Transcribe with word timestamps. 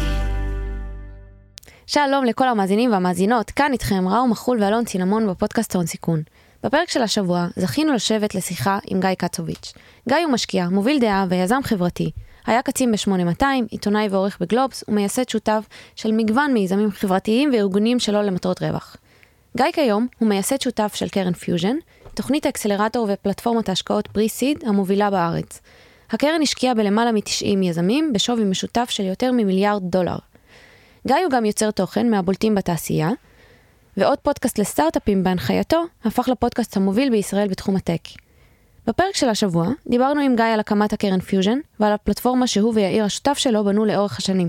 שלום 1.87 2.25
לכל 2.25 2.47
המאזינים 2.47 2.91
והמאזינות, 2.91 3.51
כאן 3.51 3.73
איתכם 3.73 4.07
ראו 4.07 4.27
מחול 4.27 4.63
ואלון 4.63 4.85
צינמון 4.85 5.27
בפודקאסט 5.27 5.75
הון 5.75 5.85
סיכון. 5.85 6.21
בפרק 6.63 6.89
של 6.89 7.01
השבוע 7.01 7.47
זכינו 7.55 7.93
לשבת 7.93 8.35
לשיחה 8.35 8.79
עם 8.87 8.99
גיא 8.99 9.13
קצוביץ'. 9.13 9.73
גיא 10.09 10.17
הוא 10.17 10.31
משקיע, 10.31 10.69
מוביל 10.69 10.99
דעה 10.99 11.25
ויזם 11.29 11.59
חברתי. 11.63 12.11
היה 12.45 12.61
קצין 12.61 12.91
ב-8200, 12.91 13.43
עיתונאי 13.69 14.07
ועורך 14.11 14.37
בגלובס, 14.41 14.83
ומייסד 14.87 15.29
שותף 15.29 15.65
של 15.95 16.11
מגוון 16.11 16.53
מיזמים 16.53 16.91
חברתיים 16.91 17.49
וארגונים 17.53 17.99
שלא 17.99 18.21
למטרות 18.21 18.61
רווח. 18.61 18.97
גיא 19.57 19.65
כיום 19.73 20.07
הוא 20.19 20.29
מייסד 20.29 20.61
שותף 20.61 20.91
של 20.95 21.09
קרן 21.09 21.33
פיוז'ן, 21.33 21.75
תוכנית 22.19 22.45
האקסלרטור 22.45 23.09
ופלטפורמת 23.13 23.69
ההשקעות 23.69 24.07
pre-seed 24.07 24.63
המובילה 24.65 25.09
בארץ. 25.09 25.61
הקרן 26.11 26.41
השקיעה 26.41 26.73
בלמעלה 26.73 27.11
מ-90 27.11 27.63
יזמים 27.63 28.13
בשווי 28.13 28.43
משותף 28.43 28.89
של 28.89 29.03
יותר 29.03 29.31
ממיליארד 29.31 29.81
דולר. 29.83 30.17
גיא 31.07 31.15
הוא 31.15 31.31
גם 31.31 31.45
יוצר 31.45 31.71
תוכן 31.71 32.09
מהבולטים 32.09 32.55
בתעשייה, 32.55 33.09
ועוד 33.97 34.17
פודקאסט 34.17 34.59
לסטארט-אפים 34.59 35.23
בהנחייתו 35.23 35.83
הפך 36.05 36.27
לפודקאסט 36.27 36.77
המוביל 36.77 37.09
בישראל 37.09 37.47
בתחום 37.47 37.75
ה 37.75 37.79
tech. 37.79 38.01
בפרק 38.87 39.15
של 39.15 39.29
השבוע 39.29 39.67
דיברנו 39.87 40.21
עם 40.21 40.35
גיא 40.35 40.45
על 40.45 40.59
הקמת 40.59 40.93
הקרן 40.93 41.19
פיוז'ן 41.19 41.59
ועל 41.79 41.93
הפלטפורמה 41.93 42.47
שהוא 42.47 42.73
ויאיר 42.75 43.05
השותף 43.05 43.37
שלו 43.37 43.63
בנו 43.63 43.85
לאורך 43.85 44.17
השנים. 44.17 44.47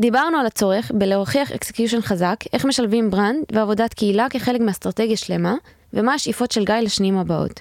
דיברנו 0.00 0.38
על 0.38 0.46
הצורך 0.46 0.90
בלהוכיח 0.94 1.52
execution 1.52 2.00
חזק, 2.00 2.36
איך 2.52 2.64
משלבים 2.64 3.10
brand 3.10 3.44
ועבודת 3.52 3.94
קהילה 3.94 4.26
כחלק 4.30 4.60
מאסטרטגיה 4.60 5.16
שלמה, 5.16 5.54
ומה 5.92 6.14
השאיפות 6.14 6.50
של 6.52 6.64
גיא 6.64 6.74
לשנים 6.74 7.18
הבאות. 7.18 7.60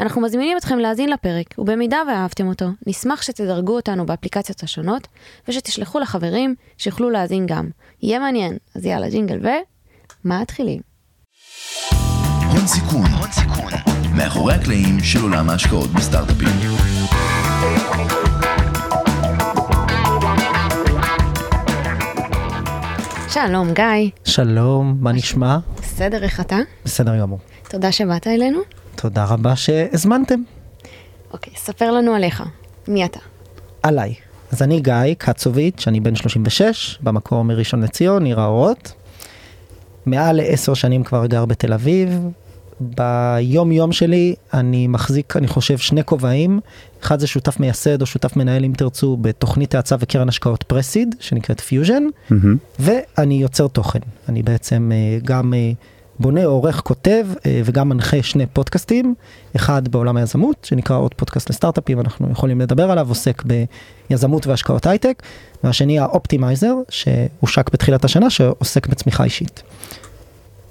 אנחנו 0.00 0.20
מזמינים 0.20 0.56
אתכם 0.56 0.78
להאזין 0.78 1.10
לפרק, 1.10 1.54
ובמידה 1.58 1.98
ואהבתם 2.08 2.48
אותו, 2.48 2.66
נשמח 2.86 3.22
שתדרגו 3.22 3.76
אותנו 3.76 4.06
באפליקציות 4.06 4.62
השונות, 4.62 5.08
ושתשלחו 5.48 5.98
לחברים 5.98 6.54
שיוכלו 6.78 7.10
להאזין 7.10 7.46
גם. 7.46 7.68
יהיה 8.02 8.18
מעניין, 8.18 8.56
אז 8.74 8.84
יאללה 8.84 9.08
ג'ינגל 9.08 9.38
ו... 9.42 9.48
מתחילים. 10.24 10.80
הון 12.50 12.66
סיכון, 12.66 13.06
הון 13.06 13.32
סיכון, 13.32 13.72
מאחורי 14.16 14.54
הקלעים 14.54 15.00
של 15.00 15.22
עולם 15.22 15.50
ההשקעות 15.50 15.90
בסטארט-אפים. 15.90 16.48
שלום 23.30 23.74
גיא, 23.74 24.10
שלום, 24.24 24.96
מה 25.00 25.12
נשמע? 25.12 25.58
בסדר 25.82 26.22
איך 26.22 26.40
אתה? 26.40 26.56
בסדר 26.84 27.20
גמור. 27.20 27.38
תודה 27.68 27.92
שבאת 27.92 28.26
אלינו. 28.26 28.58
תודה 28.96 29.24
רבה 29.24 29.56
שהזמנתם. 29.56 30.40
אוקיי, 31.32 31.52
ספר 31.56 31.90
לנו 31.90 32.14
עליך. 32.14 32.42
מי 32.88 33.04
אתה? 33.04 33.20
עליי. 33.82 34.14
אז 34.52 34.62
אני 34.62 34.80
גיא 34.80 35.14
קצוביץ', 35.18 35.84
אני 35.88 36.00
בן 36.00 36.14
36, 36.14 36.98
במקור 37.02 37.44
מראשון 37.44 37.82
לציון, 37.82 38.24
עיר 38.24 38.40
האורות. 38.40 38.92
מעל 40.06 40.36
לעשר 40.36 40.74
שנים 40.74 41.04
כבר 41.04 41.26
גר 41.26 41.44
בתל 41.44 41.72
אביב. 41.72 42.20
ביום 42.80 43.72
יום 43.72 43.92
שלי 43.92 44.34
אני 44.54 44.86
מחזיק, 44.86 45.36
אני 45.36 45.48
חושב, 45.48 45.78
שני 45.78 46.04
כובעים. 46.04 46.60
אחד 47.02 47.20
זה 47.20 47.26
שותף 47.26 47.60
מייסד 47.60 48.00
או 48.00 48.06
שותף 48.06 48.36
מנהל, 48.36 48.64
אם 48.64 48.72
תרצו, 48.76 49.16
בתוכנית 49.16 49.74
האצה 49.74 49.96
וקרן 50.00 50.28
השקעות 50.28 50.62
פרסיד, 50.62 51.14
שנקראת 51.20 51.60
פיוז'ן. 51.60 52.02
ואני 52.78 53.34
יוצר 53.34 53.68
תוכן. 53.68 53.98
אני 54.28 54.42
בעצם 54.42 54.90
אה, 54.94 55.18
גם 55.24 55.54
אה, 55.54 55.72
בונה, 56.18 56.44
עורך, 56.44 56.80
כותב 56.80 57.26
אה, 57.46 57.60
וגם 57.64 57.88
מנחה 57.88 58.22
שני 58.22 58.46
פודקאסטים. 58.46 59.14
אחד 59.56 59.88
בעולם 59.88 60.16
היזמות, 60.16 60.56
שנקרא 60.62 60.96
עוד 60.96 61.14
פודקאסט 61.14 61.50
לסטארט-אפים, 61.50 62.00
אנחנו 62.00 62.30
יכולים 62.30 62.60
לדבר 62.60 62.90
עליו, 62.90 63.08
עוסק 63.08 63.42
ביזמות 64.10 64.46
והשקעות 64.46 64.86
הייטק. 64.86 65.22
והשני 65.64 65.98
האופטימייזר, 65.98 66.74
שהושק 66.88 67.70
בתחילת 67.72 68.04
השנה, 68.04 68.30
שעוסק 68.30 68.86
בצמיחה 68.86 69.24
אישית. 69.24 69.62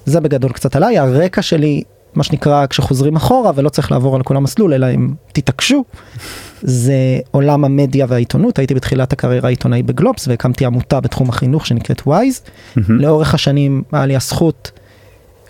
זה 0.06 0.20
בגדול 0.20 0.52
קצת 0.52 0.76
עליי, 0.76 0.98
הרקע 0.98 1.42
שלי, 1.42 1.84
מה 2.18 2.24
שנקרא, 2.24 2.66
כשחוזרים 2.66 3.16
אחורה, 3.16 3.52
ולא 3.56 3.70
צריך 3.70 3.92
לעבור 3.92 4.16
על 4.16 4.24
כל 4.24 4.38
המסלול, 4.38 4.74
אלא 4.74 4.88
אם 4.96 5.14
תתעקשו, 5.32 5.84
זה 6.62 7.20
עולם 7.32 7.66
המדיה 7.66 8.06
והעיתונות. 8.10 8.60
הייתי 8.60 8.74
בתחילת 8.74 9.14
הקריירה 9.14 9.50
עיתונאי 9.50 9.84
בגלובס, 9.84 10.28
והקמתי 10.28 10.66
עמותה 10.66 11.00
בתחום 11.00 11.30
החינוך 11.30 11.66
שנקראת 11.66 12.02
וויז. 12.08 12.42
לאורך 12.90 13.34
השנים 13.34 13.84
היה 13.92 14.06
לי 14.06 14.16
הזכות 14.16 14.72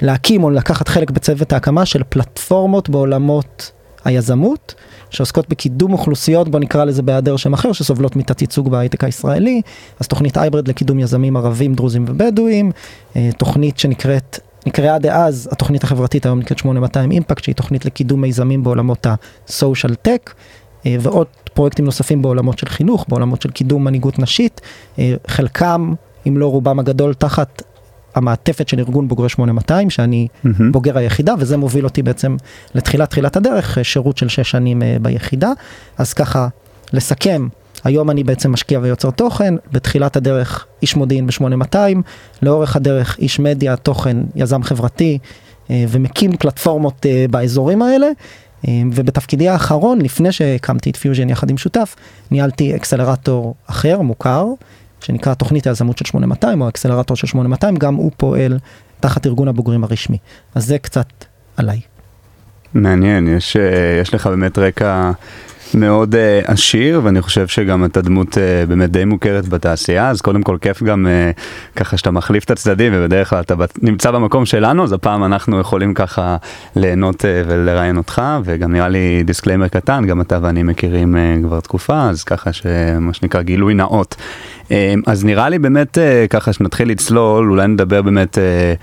להקים 0.02 0.44
או 0.44 0.50
לקחת 0.50 0.88
חלק 0.88 1.12
בצוות 1.12 1.54
ההקמה 1.54 1.86
של 1.86 2.02
פלטפורמות 2.10 2.90
בעולמות 2.90 3.72
היזמות, 4.06 4.76
שעוסקות 5.10 5.50
בקידום 5.50 5.94
אוכלוסיות, 5.94 6.50
בוא 6.50 6.60
נקרא 6.60 6.86
לזה 6.86 7.02
בהיעדר 7.02 7.38
שם 7.38 7.54
אחר, 7.54 7.72
שסובלות 7.72 8.16
מתת 8.16 8.42
ייצוג 8.42 8.70
בהייטק 8.72 9.04
הישראלי. 9.04 9.62
אז 10.00 10.08
תוכנית 10.08 10.38
Hybrid 10.38 10.68
לקידום 10.68 11.00
יזמים 11.00 11.38
ערבים, 11.38 11.74
דרוזים 11.74 12.06
ובדואים, 12.08 12.72
אה, 13.16 13.30
תוכנית 13.38 13.80
שנקראת, 13.80 14.40
נקראה 14.68 15.00
דאז 15.00 15.50
התוכנית 15.52 15.84
החברתית, 15.84 16.26
היום 16.26 16.40
נקראת 16.40 16.60
8200 16.60 17.12
אימפקט, 17.12 17.44
שהיא 17.44 17.56
תוכנית 17.56 17.86
לקידום 17.86 18.22
מיזמים 18.22 18.64
בעולמות 18.64 19.06
ה-social 19.06 20.08
tech, 20.08 20.32
אה, 20.86 20.96
ועוד 21.00 21.28
פרויקטים 21.54 21.86
נוספים 21.86 22.22
בעולמות 22.22 22.60
של 22.60 22.70
חינוך, 22.70 23.06
בעולמות 23.08 23.42
של 23.42 23.52
קידום 23.52 23.84
מנהיגות 23.84 24.20
נשית, 24.20 24.62
אה, 25.00 25.14
חלקם, 25.28 25.94
אם 26.28 26.38
לא 26.38 26.48
רובם 26.48 26.80
הגדול, 26.80 27.14
תחת 27.14 27.62
המעטפת 28.16 28.68
של 28.68 28.80
ארגון 28.80 29.08
בוגרי 29.08 29.30
8200, 29.30 29.90
שאני 29.90 30.72
בוגר 30.72 30.98
היחידה, 30.98 31.34
וזה 31.40 31.58
מוביל 31.58 31.84
אותי 31.84 32.04
בעצם 32.04 32.36
לתחילת 32.76 33.10
תחילת 33.10 33.36
הדרך, 33.36 33.78
אה, 33.78 33.84
שירות 33.84 34.18
של 34.18 34.28
שש 34.28 34.52
שנים 34.52 34.82
ביחידה. 35.02 35.52
אז 35.98 36.14
ככה, 36.14 36.48
לסכם, 36.94 37.48
היום 37.88 38.09
אני 38.09 38.24
בעצם 38.24 38.52
משקיע 38.52 38.80
ויוצר 38.80 39.12
תוכן, 39.12 39.53
בתחילת 39.72 40.16
הדרך 40.16 40.66
איש 40.81 40.96
מודיעין 40.96 41.28
ב-8200, 41.28 41.78
לאורך 42.42 42.75
הדרך 42.75 43.18
איש 43.20 43.40
מדיה, 43.40 43.75
תוכן, 43.75 44.18
יזם 44.36 44.64
חברתי, 44.64 45.18
אה, 45.70 45.86
ומקים 45.90 46.38
פלטפורמות 46.38 47.06
אה, 47.06 47.25
באזורים 47.30 47.81
האלה. 47.81 48.08
אה, 48.68 48.81
ובתפקידי 48.94 49.50
האחרון, 49.50 50.02
לפני 50.02 50.31
שהקמתי 50.31 50.90
את 50.90 50.96
פיוז'ן 50.96 51.30
יחד 51.30 51.50
עם 51.50 51.58
שותף, 51.58 51.96
ניהלתי 52.31 52.75
אקסלרטור 52.75 53.56
אחר, 53.68 54.02
מוכר, 54.02 54.46
שנקרא 55.02 55.34
תוכנית 55.34 55.68
היזמות 55.68 55.98
של 55.98 56.06
8200 56.06 56.62
או 56.62 56.66
האקסלרטור 56.66 57.18
של 57.18 57.28
8200, 57.28 57.75
גם 57.75 57.96
הוא 57.96 58.12
פועל 58.18 58.59
תחת 59.00 59.28
ארגון 59.28 59.48
הבוגרים 59.48 59.84
הרשמי. 59.84 60.18
אז 60.56 60.66
זה 60.66 60.78
קצת 60.78 61.08
עליי. 61.58 61.80
מעניין, 62.74 63.28
יש, 63.28 63.58
יש 64.02 64.14
לך 64.14 64.28
באמת 64.28 64.58
רקע 64.58 65.12
מאוד 65.74 66.16
אה, 66.16 66.40
עשיר, 66.46 67.02
ואני 67.04 67.22
חושב 67.22 67.48
שגם 67.48 67.86
אתה 67.86 68.02
דמות 68.02 68.38
אה, 68.38 68.66
באמת 68.68 68.92
די 68.92 69.06
מוכרת 69.06 69.48
בתעשייה, 69.48 70.10
אז 70.10 70.22
קודם 70.22 70.42
כל 70.44 70.58
כיף 70.62 70.84
גם 70.84 71.08
אה, 71.08 71.32
ככה 71.76 71.98
שאתה 71.98 72.12
מחליף 72.12 72.44
את 72.44 72.52
הצדדים, 72.52 72.94
ובדרך 72.96 73.30
כלל 73.30 73.40
אתה 73.40 73.56
בת- 73.56 73.80
נמצא 73.82 74.12
במקום 74.12 74.46
שלנו, 74.46 74.84
אז 74.84 74.94
הפעם 74.94 75.24
אנחנו 75.24 75.60
יכולים 75.60 75.94
ככה 75.94 76.38
ליהנות 76.76 77.26
אה, 77.26 77.42
ולראיין 77.48 77.98
אותך, 77.98 78.22
וגם 78.44 78.72
נראה 78.72 78.90
לי 78.90 79.24
disclaimer 79.25 79.68
קטן, 79.68 80.06
גם 80.08 80.22
אתה 80.22 80.40
ואני 80.42 80.64
מכירים 80.64 81.18
אה, 81.18 81.36
כבר 81.44 81.60
תקופה, 81.60 82.02
אז 82.10 82.24
ככה 82.24 82.54
שמה 82.54 83.14
שנקרא 83.14 83.42
גילוי 83.42 83.74
נאות. 83.74 84.16
אה, 84.72 84.94
אז 85.06 85.26
נראה 85.26 85.50
לי 85.50 85.60
באמת 85.60 85.98
אה, 85.98 86.26
ככה 86.30 86.54
שנתחיל 86.54 86.90
לצלול, 86.90 87.50
אולי 87.52 87.68
נדבר 87.68 88.02
באמת 88.02 88.38
אה, 88.38 88.74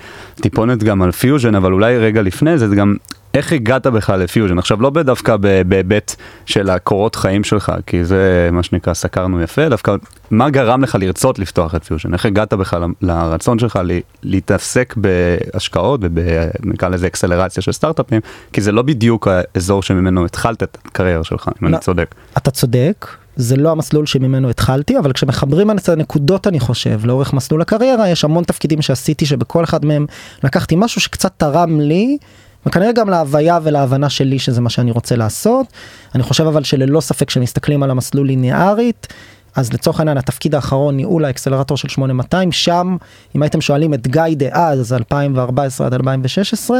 טיפונת 0.41 0.83
גם 0.83 1.01
על 1.01 1.11
פיוז'ן, 1.11 1.55
אבל 1.55 1.73
אולי 1.73 1.97
רגע 1.97 2.21
לפני 2.21 2.57
זה, 2.57 2.69
זה 2.69 2.75
גם 2.75 2.95
איך 3.35 3.53
הגעת 3.53 3.87
בכלל 3.87 4.19
לפיוז'ן? 4.19 4.59
עכשיו 4.59 4.81
לא 4.81 4.89
דווקא 4.89 5.35
בהיבט 5.67 6.15
של 6.45 6.69
הקורות 6.69 7.15
חיים 7.15 7.43
שלך, 7.43 7.71
כי 7.85 8.05
זה 8.05 8.49
מה 8.51 8.63
שנקרא 8.63 8.93
סקרנו 8.93 9.41
יפה, 9.41 9.69
דווקא 9.69 9.95
מה 10.31 10.49
גרם 10.49 10.83
לך 10.83 10.97
לרצות 10.99 11.39
לפתוח 11.39 11.75
את 11.75 11.83
פיוז'ן? 11.83 12.13
איך 12.13 12.25
הגעת 12.25 12.53
בכלל 12.53 12.83
לרצון 13.01 13.59
שלך 13.59 13.79
להתעסק 14.23 14.93
בהשקעות 14.97 15.99
ובנקרא 16.03 16.89
לזה 16.89 17.07
אקסלרציה 17.07 17.63
של 17.63 17.71
סטארט-אפים, 17.71 18.21
כי 18.53 18.61
זה 18.61 18.71
לא 18.71 18.81
בדיוק 18.81 19.27
האזור 19.27 19.83
שממנו 19.83 20.25
התחלת 20.25 20.63
את 20.63 20.77
הקריירה 20.85 21.23
שלך, 21.23 21.49
אם 21.61 21.67
אני 21.67 21.73
לא. 21.73 21.77
צודק. 21.77 22.15
אתה 22.37 22.51
צודק, 22.51 23.07
זה 23.35 23.55
לא 23.55 23.71
המסלול 23.71 24.05
שממנו 24.05 24.49
התחלתי, 24.49 24.99
אבל 24.99 25.13
כשמחברים 25.13 25.71
את 25.71 25.89
הנקודות, 25.89 26.47
אני 26.47 26.59
חושב, 26.59 27.05
לאורך 27.05 27.33
מסלול 27.33 27.61
הקריירה, 27.61 28.09
יש 28.09 28.23
המון 28.23 28.43
תפקידים 28.43 28.81
שעשיתי, 28.81 29.25
שבכל 29.25 29.63
אחד 29.63 29.85
מהם 29.85 30.05
לקחתי 30.43 30.75
משהו 30.77 31.01
שקצת 31.01 31.31
תרם 31.37 31.81
לי, 31.81 32.17
וכנראה 32.65 32.91
גם 32.91 33.09
להוויה 33.09 33.59
ולהבנה 33.63 34.09
שלי 34.09 34.39
שזה 34.39 34.61
מה 34.61 34.69
שאני 34.69 34.91
רוצה 34.91 35.15
לעשות. 35.15 35.67
אני 36.15 36.23
חושב 36.23 36.45
אבל 36.45 36.63
שללא 36.63 37.01
ספק 37.01 37.27
כשמסתכלים 37.27 37.83
על 37.83 37.91
המסלול 37.91 38.27
ליניארית, 38.27 39.07
אז 39.55 39.73
לצורך 39.73 39.99
העניין 39.99 40.17
התפקיד 40.17 40.55
האחרון 40.55 40.95
ניהול 40.95 41.25
האקסלרטור 41.25 41.77
של 41.77 41.87
8200 41.87 42.51
שם 42.51 42.97
אם 43.35 43.41
הייתם 43.41 43.61
שואלים 43.61 43.93
את 43.93 44.07
גיא 44.07 44.23
דאז 44.35 44.93
2014 44.93 45.87
עד 45.87 45.93
2016 45.93 46.79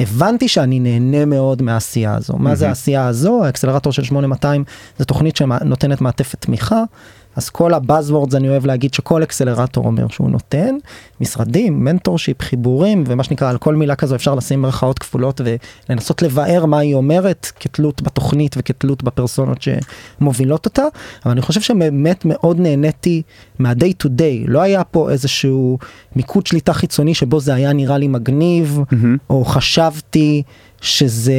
הבנתי 0.00 0.48
שאני 0.48 0.80
נהנה 0.80 1.24
מאוד 1.24 1.62
מהעשייה 1.62 2.14
הזו. 2.14 2.36
מה 2.36 2.54
זה 2.54 2.68
העשייה 2.68 3.06
הזו? 3.06 3.44
האקסלרטור 3.44 3.92
של 3.92 4.04
8200 4.04 4.64
זה 4.98 5.04
תוכנית 5.04 5.36
שנותנת 5.36 6.00
מעטפת 6.00 6.40
תמיכה 6.40 6.82
אז 7.36 7.50
כל 7.50 7.74
ה 7.74 7.80
buzzwords 7.80 8.34
אני 8.34 8.48
אוהב 8.48 8.66
להגיד 8.66 8.94
שכל 8.94 9.22
אקסלרטור 9.22 9.86
אומר 9.86 10.08
שהוא 10.08 10.30
נותן, 10.30 10.74
משרדים, 11.20 11.84
mentorship, 11.84 12.42
חיבורים 12.42 13.04
ומה 13.06 13.24
שנקרא 13.24 13.50
על 13.50 13.58
כל 13.58 13.74
מילה 13.74 13.94
כזו 13.94 14.14
אפשר 14.14 14.34
לשים 14.34 14.62
מירכאות 14.62 14.98
כפולות 14.98 15.40
ולנסות 15.88 16.22
לבאר 16.22 16.66
מה 16.66 16.78
היא 16.78 16.94
אומרת 16.94 17.52
כתלות 17.60 18.02
בתוכנית 18.02 18.54
וכתלות 18.58 19.02
בפרסונות 19.02 19.58
שמובילות 19.62 20.66
אותה, 20.66 20.82
אבל 21.24 21.32
אני 21.32 21.42
חושב 21.42 21.60
שבאמת 21.60 22.24
מאוד 22.24 22.60
נהניתי 22.60 23.22
מה-day 23.58 24.04
to 24.04 24.06
day, 24.06 24.44
לא 24.46 24.60
היה 24.60 24.84
פה 24.84 25.10
איזשהו 25.10 25.78
מיקוד 26.16 26.46
שליטה 26.46 26.72
חיצוני 26.72 27.14
שבו 27.14 27.40
זה 27.40 27.54
היה 27.54 27.72
נראה 27.72 27.98
לי 27.98 28.08
מגניב, 28.08 28.78
או 29.30 29.44
חשבתי 29.44 30.42
שזה 30.80 31.32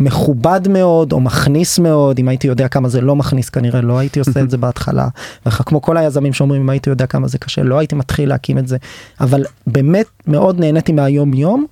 מכובד 0.00 0.60
מאוד 0.68 1.12
או 1.12 1.20
מכניס 1.20 1.78
מאוד 1.78 2.18
אם 2.18 2.28
הייתי 2.28 2.46
יודע 2.46 2.68
כמה 2.68 2.88
זה 2.88 3.00
לא 3.00 3.16
מכניס 3.16 3.50
כנראה 3.50 3.80
לא 3.80 3.98
הייתי 3.98 4.18
עושה 4.18 4.40
את 4.40 4.50
זה 4.50 4.56
בהתחלה 4.56 5.08
וכמו 5.46 5.82
כל 5.82 5.96
היזמים 5.96 6.32
שאומרים 6.32 6.62
אם 6.62 6.70
הייתי 6.70 6.90
יודע 6.90 7.06
כמה 7.06 7.28
זה 7.28 7.38
קשה 7.38 7.62
לא 7.62 7.78
הייתי 7.78 7.94
מתחיל 7.94 8.28
להקים 8.28 8.58
את 8.58 8.68
זה 8.68 8.76
אבל 9.20 9.44
באמת 9.66 10.06
מאוד 10.26 10.60
נהניתי 10.60 10.92
מהיום 10.92 11.34
יום. 11.34 11.66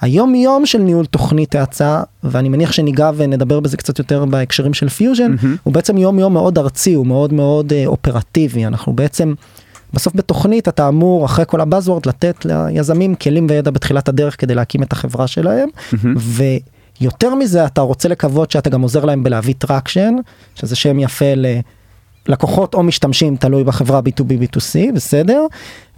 היום 0.00 0.34
יום 0.34 0.66
של 0.66 0.78
ניהול 0.78 1.06
תוכנית 1.06 1.54
האצה 1.54 2.02
ואני 2.24 2.48
מניח 2.48 2.72
שניגע 2.72 3.10
ונדבר 3.16 3.60
בזה 3.60 3.76
קצת 3.76 3.98
יותר 3.98 4.24
בהקשרים 4.24 4.74
של 4.74 4.88
פיוז'ן 4.88 5.34
הוא 5.62 5.74
בעצם 5.74 5.98
יום 5.98 6.18
יום 6.18 6.34
מאוד 6.34 6.58
ארצי 6.58 6.94
הוא 6.94 7.06
מאוד 7.06 7.32
מאוד 7.32 7.72
אה, 7.72 7.86
אופרטיבי 7.86 8.66
אנחנו 8.66 8.92
בעצם. 8.92 9.34
בסוף 9.94 10.16
בתוכנית 10.16 10.68
אתה 10.68 10.88
אמור 10.88 11.24
אחרי 11.24 11.44
כל 11.48 11.60
ה 11.60 11.65
buzzword 11.65 12.06
לתת 12.06 12.44
ליזמים 12.44 13.14
כלים 13.14 13.46
וידע 13.50 13.70
בתחילת 13.70 14.08
הדרך 14.08 14.40
כדי 14.40 14.54
להקים 14.54 14.82
את 14.82 14.92
החברה 14.92 15.26
שלהם. 15.26 15.68
ויותר 17.00 17.34
מזה 17.34 17.66
אתה 17.66 17.80
רוצה 17.80 18.08
לקוות 18.08 18.50
שאתה 18.50 18.70
גם 18.70 18.82
עוזר 18.82 19.04
להם 19.04 19.22
בלהביא 19.22 19.54
traction 19.58 20.14
שזה 20.54 20.76
שם 20.76 20.98
יפה 20.98 21.24
ללקוחות 22.28 22.74
או 22.74 22.82
משתמשים 22.82 23.36
תלוי 23.36 23.64
בחברה 23.64 24.00
b2b 24.00 24.30
b2c 24.30 24.94
בסדר 24.94 25.46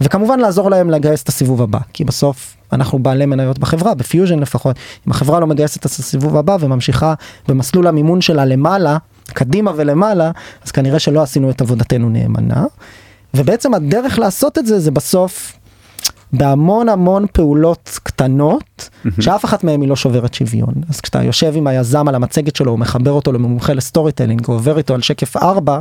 וכמובן 0.01 0.39
לעזור 0.39 0.69
להם 0.69 0.89
לגייס 0.89 1.23
את 1.23 1.29
הסיבוב 1.29 1.61
הבא 1.61 1.79
כי 1.93 2.03
בסוף 2.03 2.55
אנחנו 2.73 2.99
בעלי 2.99 3.25
מניות 3.25 3.59
בחברה 3.59 3.93
בפיוז'ן 3.93 4.39
לפחות 4.39 4.75
אם 5.07 5.11
החברה 5.11 5.39
לא 5.39 5.47
מגייסת 5.47 5.79
את 5.79 5.85
הסיבוב 5.85 6.37
הבא 6.37 6.57
וממשיכה 6.59 7.13
במסלול 7.47 7.87
המימון 7.87 8.21
שלה 8.21 8.45
למעלה 8.45 8.97
קדימה 9.33 9.71
ולמעלה 9.75 10.31
אז 10.65 10.71
כנראה 10.71 10.99
שלא 10.99 11.21
עשינו 11.21 11.49
את 11.49 11.61
עבודתנו 11.61 12.09
נאמנה. 12.09 12.65
ובעצם 13.33 13.73
הדרך 13.73 14.19
לעשות 14.19 14.57
את 14.57 14.65
זה 14.65 14.79
זה 14.79 14.91
בסוף 14.91 15.53
בהמון 16.33 16.89
המון 16.89 17.25
פעולות 17.33 17.99
קטנות 18.03 18.89
שאף 19.19 19.45
אחת 19.45 19.63
מהן 19.63 19.81
היא 19.81 19.89
לא 19.89 19.95
שוברת 19.95 20.33
שוויון. 20.33 20.73
אז 20.89 21.01
כשאתה 21.01 21.23
יושב 21.23 21.53
עם 21.55 21.67
היזם 21.67 22.07
על 22.07 22.15
המצגת 22.15 22.55
שלו 22.55 22.71
הוא 22.71 22.79
מחבר 22.79 23.11
אותו 23.11 23.31
למומחה 23.31 23.73
ל 23.73 24.11
storytelling 24.11 24.47
עובר 24.47 24.77
איתו 24.77 24.93
על 24.93 25.01
שקף 25.01 25.37
4 25.37 25.79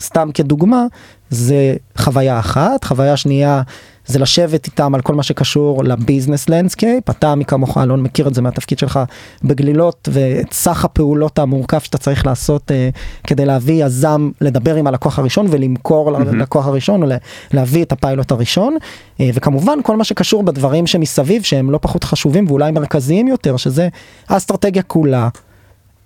סתם 0.00 0.28
כדוגמה 0.34 0.84
זה 1.30 1.76
חוויה 1.98 2.38
אחת 2.38 2.84
חוויה 2.84 3.16
שנייה 3.16 3.62
זה 4.08 4.18
לשבת 4.18 4.66
איתם 4.66 4.94
על 4.94 5.00
כל 5.00 5.14
מה 5.14 5.22
שקשור 5.22 5.84
ל 5.84 5.91
business 5.91 6.48
landscape 6.48 7.10
אתה 7.10 7.34
מי 7.34 7.44
כמוך 7.44 7.78
אלון 7.78 8.02
מכיר 8.02 8.28
את 8.28 8.34
זה 8.34 8.42
מהתפקיד 8.42 8.78
שלך 8.78 9.00
בגלילות 9.44 10.08
ואת 10.12 10.52
סך 10.52 10.84
הפעולות 10.84 11.38
המורכב 11.38 11.78
שאתה 11.78 11.98
צריך 11.98 12.26
לעשות 12.26 12.70
uh, 12.70 12.98
כדי 13.24 13.44
להביא 13.44 13.84
יזם 13.84 14.30
לדבר 14.40 14.74
עם 14.74 14.86
הלקוח 14.86 15.18
הראשון 15.18 15.46
ולמכור 15.50 16.16
mm-hmm. 16.16 16.20
ללקוח 16.20 16.66
הראשון 16.66 17.02
או 17.02 17.08
להביא 17.52 17.84
את 17.84 17.92
הפיילוט 17.92 18.30
הראשון 18.30 18.76
uh, 18.76 19.22
וכמובן 19.34 19.78
כל 19.82 19.96
מה 19.96 20.04
שקשור 20.04 20.42
בדברים 20.42 20.86
שמסביב 20.86 21.42
שהם 21.42 21.70
לא 21.70 21.78
פחות 21.82 22.04
חשובים 22.04 22.44
ואולי 22.48 22.70
מרכזיים 22.70 23.28
יותר 23.28 23.56
שזה 23.56 23.88
האסטרטגיה 24.28 24.82
כולה. 24.82 25.28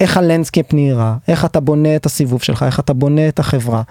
איך 0.01 0.17
ה 0.17 0.22
landscape 0.22 0.73
נראה, 0.73 1.15
איך 1.29 1.45
אתה 1.45 1.61
בונה 1.61 1.97
את 1.97 2.07
הסיבוב 2.07 2.43
שלך, 2.43 2.63
איך 2.63 2.81
אתה 2.81 2.93
בונה 2.93 3.29
את 3.29 3.39
החברה, 3.39 3.83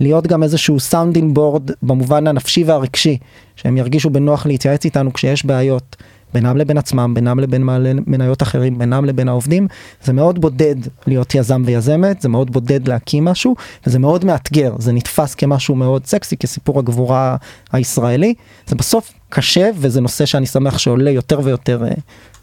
להיות 0.00 0.26
גם 0.26 0.42
איזשהו 0.42 0.80
sounding 0.80 1.34
board 1.34 1.70
במובן 1.82 2.26
הנפשי 2.26 2.64
והרגשי, 2.64 3.18
שהם 3.56 3.76
ירגישו 3.76 4.10
בנוח 4.10 4.46
להתייעץ 4.46 4.84
איתנו 4.84 5.12
כשיש 5.12 5.46
בעיות 5.46 5.96
בינם 6.34 6.56
לבין 6.56 6.78
עצמם, 6.78 7.14
בינם 7.14 7.40
לבין 7.40 7.54
בעלי 7.54 7.68
מניות 8.06 8.42
אחרים, 8.42 8.78
בינם 8.78 9.04
לבין 9.04 9.28
העובדים, 9.28 9.68
זה 10.04 10.12
מאוד 10.12 10.40
בודד 10.40 10.76
להיות 11.06 11.34
יזם 11.34 11.62
ויזמת, 11.66 12.22
זה 12.22 12.28
מאוד 12.28 12.50
בודד 12.50 12.88
להקים 12.88 13.24
משהו, 13.24 13.56
וזה 13.86 13.98
מאוד 13.98 14.24
מאתגר, 14.24 14.74
זה 14.78 14.92
נתפס 14.92 15.34
כמשהו 15.34 15.74
מאוד 15.74 16.06
סקסי, 16.06 16.36
כסיפור 16.36 16.78
הגבורה 16.78 17.36
הישראלי, 17.72 18.34
זה 18.66 18.76
בסוף 18.76 19.12
קשה 19.28 19.70
וזה 19.76 20.00
נושא 20.00 20.26
שאני 20.26 20.46
שמח 20.46 20.78
שעולה 20.78 21.10
יותר 21.10 21.40
ויותר, 21.44 21.84
אה, 21.84 21.90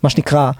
מה 0.03 0.09
שנקרא, 0.09 0.51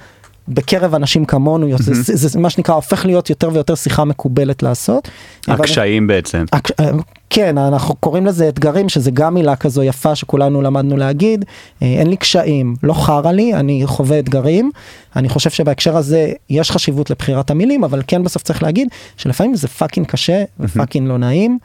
בקרב 0.47 0.95
אנשים 0.95 1.25
כמונו 1.25 1.75
mm-hmm. 1.75 1.81
זה, 1.81 1.93
זה, 1.93 2.27
זה 2.27 2.39
מה 2.39 2.49
שנקרא 2.49 2.75
הופך 2.75 3.05
להיות 3.05 3.29
יותר 3.29 3.49
ויותר 3.53 3.75
שיחה 3.75 4.03
מקובלת 4.03 4.63
לעשות. 4.63 5.09
הקשיים 5.47 6.03
אבל... 6.03 6.15
בעצם. 6.15 6.45
הק... 6.51 6.79
אה, 6.79 6.91
כן 7.29 7.57
אנחנו 7.57 7.95
קוראים 7.95 8.25
לזה 8.25 8.49
אתגרים 8.49 8.89
שזה 8.89 9.11
גם 9.11 9.33
מילה 9.33 9.55
כזו 9.55 9.83
יפה 9.83 10.15
שכולנו 10.15 10.61
למדנו 10.61 10.97
להגיד 10.97 11.45
אה, 11.81 11.87
אין 11.87 12.07
לי 12.09 12.17
קשיים 12.17 12.75
לא 12.83 12.93
חרא 12.93 13.31
לי 13.31 13.53
אני 13.53 13.81
חווה 13.85 14.19
אתגרים 14.19 14.71
אני 15.15 15.29
חושב 15.29 15.49
שבהקשר 15.49 15.97
הזה 15.97 16.31
יש 16.49 16.71
חשיבות 16.71 17.09
לבחירת 17.09 17.51
המילים 17.51 17.83
אבל 17.83 18.01
כן 18.07 18.23
בסוף 18.23 18.43
צריך 18.43 18.63
להגיד 18.63 18.87
שלפעמים 19.17 19.55
זה 19.55 19.67
fucking 19.67 20.07
קשה 20.07 20.43
ו 20.59 20.65
fucking 20.65 21.07
לא 21.07 21.17
נעים. 21.17 21.57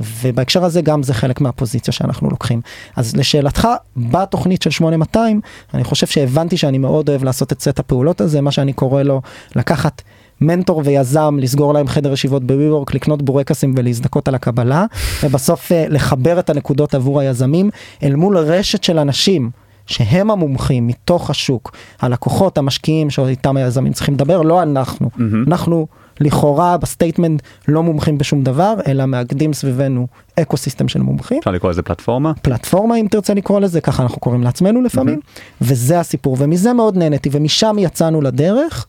ובהקשר 0.00 0.64
הזה 0.64 0.80
גם 0.80 1.02
זה 1.02 1.14
חלק 1.14 1.40
מהפוזיציה 1.40 1.92
שאנחנו 1.92 2.30
לוקחים. 2.30 2.60
אז 2.96 3.16
לשאלתך, 3.16 3.68
בתוכנית 3.96 4.62
של 4.62 4.70
8200, 4.70 5.40
אני 5.74 5.84
חושב 5.84 6.06
שהבנתי 6.06 6.56
שאני 6.56 6.78
מאוד 6.78 7.08
אוהב 7.08 7.24
לעשות 7.24 7.52
את 7.52 7.62
סט 7.62 7.78
הפעולות 7.78 8.20
הזה, 8.20 8.40
מה 8.40 8.52
שאני 8.52 8.72
קורא 8.72 9.02
לו 9.02 9.22
לקחת 9.56 10.02
מנטור 10.40 10.82
ויזם, 10.84 11.36
לסגור 11.40 11.74
להם 11.74 11.86
חדר 11.86 12.12
ישיבות 12.12 12.44
ב 12.44 12.50
WeWork, 12.50 12.94
לקנות 12.94 13.22
בורקסים 13.22 13.74
ולהזדכות 13.76 14.28
על 14.28 14.34
הקבלה, 14.34 14.84
ובסוף 15.22 15.72
אה, 15.72 15.86
לחבר 15.88 16.38
את 16.38 16.50
הנקודות 16.50 16.94
עבור 16.94 17.20
היזמים 17.20 17.70
אל 18.02 18.14
מול 18.14 18.38
רשת 18.38 18.84
של 18.84 18.98
אנשים. 18.98 19.50
שהם 19.86 20.30
המומחים 20.30 20.86
מתוך 20.86 21.30
השוק, 21.30 21.76
הלקוחות, 22.00 22.58
המשקיעים 22.58 23.10
שאיתם 23.10 23.56
היזמים 23.56 23.92
צריכים 23.92 24.14
לדבר, 24.14 24.42
לא 24.42 24.62
אנחנו. 24.62 25.10
Mm-hmm. 25.14 25.22
אנחנו 25.46 25.86
לכאורה 26.20 26.76
ב 26.76 26.83
statement 26.83 27.42
לא 27.68 27.82
מומחים 27.82 28.18
בשום 28.18 28.42
דבר, 28.42 28.74
אלא 28.86 29.06
מאגדים 29.06 29.52
סביבנו 29.52 30.06
eco 30.40 30.56
system 30.56 30.88
של 30.88 31.02
מומחים. 31.02 31.38
אפשר 31.38 31.50
לקרוא 31.50 31.70
לזה 31.70 31.82
פלטפורמה? 31.82 32.32
פלטפורמה 32.42 32.96
אם 32.96 33.06
תרצה 33.10 33.34
לקרוא 33.34 33.60
לזה, 33.60 33.80
ככה 33.80 34.02
אנחנו 34.02 34.20
קוראים 34.20 34.42
לעצמנו 34.42 34.82
לפעמים, 34.82 35.18
mm-hmm. 35.18 35.60
וזה 35.60 36.00
הסיפור, 36.00 36.36
ומזה 36.40 36.72
מאוד 36.72 36.96
נהניתי, 36.96 37.28
ומשם 37.32 37.76
יצאנו 37.78 38.20
לדרך, 38.20 38.86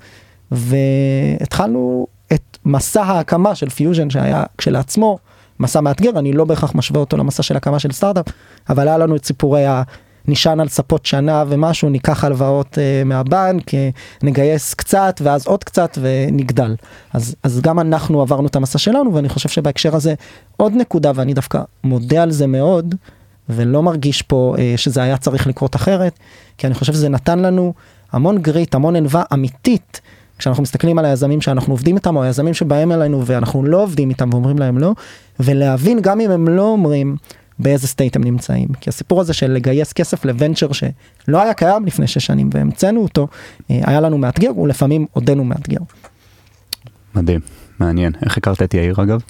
והתחלנו 0.51 2.07
את 2.33 2.57
מסע 2.65 3.03
ההקמה 3.03 3.55
של 3.55 3.69
פיוז'ן 3.69 4.09
שהיה 4.09 4.43
כשלעצמו. 4.57 5.19
מסע 5.59 5.81
מאתגר, 5.81 6.19
אני 6.19 6.33
לא 6.33 6.45
בהכרח 6.45 6.75
משווה 6.75 6.99
אותו 6.99 7.17
למסע 7.17 7.43
של 7.43 7.57
הקמה 7.57 7.79
של 7.79 7.91
סטארט-אפ, 7.91 8.25
אבל 8.69 8.87
היה 8.87 8.97
לנו 8.97 9.15
את 9.15 9.25
סיפורי 9.25 9.65
נשען 10.27 10.59
על 10.59 10.67
ספות 10.67 11.05
שנה 11.05 11.43
ומשהו, 11.47 11.89
ניקח 11.89 12.23
הלוואות 12.23 12.77
uh, 12.77 13.05
מהבנק, 13.05 13.69
uh, 13.69 13.73
נגייס 14.23 14.73
קצת 14.73 15.21
ואז 15.23 15.47
עוד 15.47 15.63
קצת 15.63 15.97
ונגדל. 16.01 16.75
אז, 17.13 17.35
אז 17.43 17.61
גם 17.61 17.79
אנחנו 17.79 18.21
עברנו 18.21 18.47
את 18.47 18.55
המסע 18.55 18.77
שלנו 18.77 19.13
ואני 19.13 19.29
חושב 19.29 19.49
שבהקשר 19.49 19.95
הזה 19.95 20.13
עוד 20.57 20.73
נקודה 20.75 21.11
ואני 21.15 21.33
דווקא 21.33 21.61
מודה 21.83 22.23
על 22.23 22.31
זה 22.31 22.47
מאוד 22.47 22.95
ולא 23.49 23.83
מרגיש 23.83 24.21
פה 24.21 24.55
uh, 24.57 24.59
שזה 24.77 25.03
היה 25.03 25.17
צריך 25.17 25.47
לקרות 25.47 25.75
אחרת, 25.75 26.19
כי 26.57 26.67
אני 26.67 26.75
חושב 26.75 26.93
שזה 26.93 27.09
נתן 27.09 27.39
לנו 27.39 27.73
המון 28.11 28.37
grit, 28.37 28.75
המון 28.75 28.95
ענווה 28.95 29.23
אמיתית. 29.33 30.01
כשאנחנו 30.37 30.63
מסתכלים 30.63 30.99
על 30.99 31.05
היזמים 31.05 31.41
שאנחנו 31.41 31.73
עובדים 31.73 31.95
איתם 31.95 32.15
או 32.15 32.23
היזמים 32.23 32.53
שבאים 32.53 32.91
אלינו 32.91 33.25
ואנחנו 33.25 33.63
לא 33.63 33.83
עובדים 33.83 34.09
איתם 34.09 34.29
ואומרים 34.31 34.59
להם 34.59 34.77
לא 34.77 34.93
ולהבין 35.39 35.99
גם 36.01 36.19
אם 36.19 36.31
הם 36.31 36.47
לא 36.47 36.61
אומרים 36.61 37.15
באיזה 37.59 37.87
state 37.87 38.15
הם 38.15 38.23
נמצאים. 38.23 38.67
כי 38.81 38.89
הסיפור 38.89 39.21
הזה 39.21 39.33
של 39.33 39.51
לגייס 39.51 39.93
כסף 39.93 40.25
ל 40.25 40.31
venture 40.31 40.71
שלא 40.71 41.41
היה 41.41 41.53
קיים 41.53 41.85
לפני 41.85 42.07
שש 42.07 42.25
שנים 42.25 42.49
והמצאנו 42.53 43.01
אותו, 43.01 43.27
אה, 43.71 43.81
היה 43.83 44.01
לנו 44.01 44.17
מאתגר 44.17 44.57
ולפעמים 44.57 45.05
עודנו 45.11 45.43
מאתגר. 45.43 45.79
מדהים, 47.15 47.39
מעניין. 47.79 48.13
איך 48.25 48.37
הכרת 48.37 48.61
את 48.61 48.73
יאיר 48.73 48.95
אגב? 49.03 49.21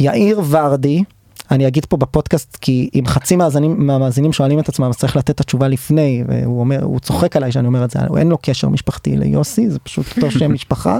יאיר 0.00 0.40
ורדי, 0.48 1.04
אני 1.50 1.66
אגיד 1.66 1.86
פה 1.86 1.96
בפודקאסט 1.96 2.56
כי 2.60 2.90
אם 2.94 3.06
חצי 3.06 3.36
מהמאזינים, 3.36 3.86
מהמאזינים 3.86 4.32
שואלים 4.32 4.58
את 4.58 4.68
עצמם 4.68 4.86
אז 4.88 4.96
צריך 4.96 5.16
לתת 5.16 5.30
את 5.30 5.40
התשובה 5.40 5.68
לפני 5.68 6.24
והוא 6.28 6.60
אומר 6.60 6.82
הוא 6.82 7.00
צוחק 7.00 7.36
עליי 7.36 7.52
שאני 7.52 7.66
אומר 7.66 7.84
את 7.84 7.90
זה 7.90 7.98
אין 8.16 8.28
לו 8.28 8.38
קשר 8.42 8.68
משפחתי 8.68 9.16
ליוסי 9.16 9.70
זה 9.70 9.78
פשוט 9.78 10.06
אותו 10.16 10.30
שם 10.30 10.52
משפחה 10.54 10.98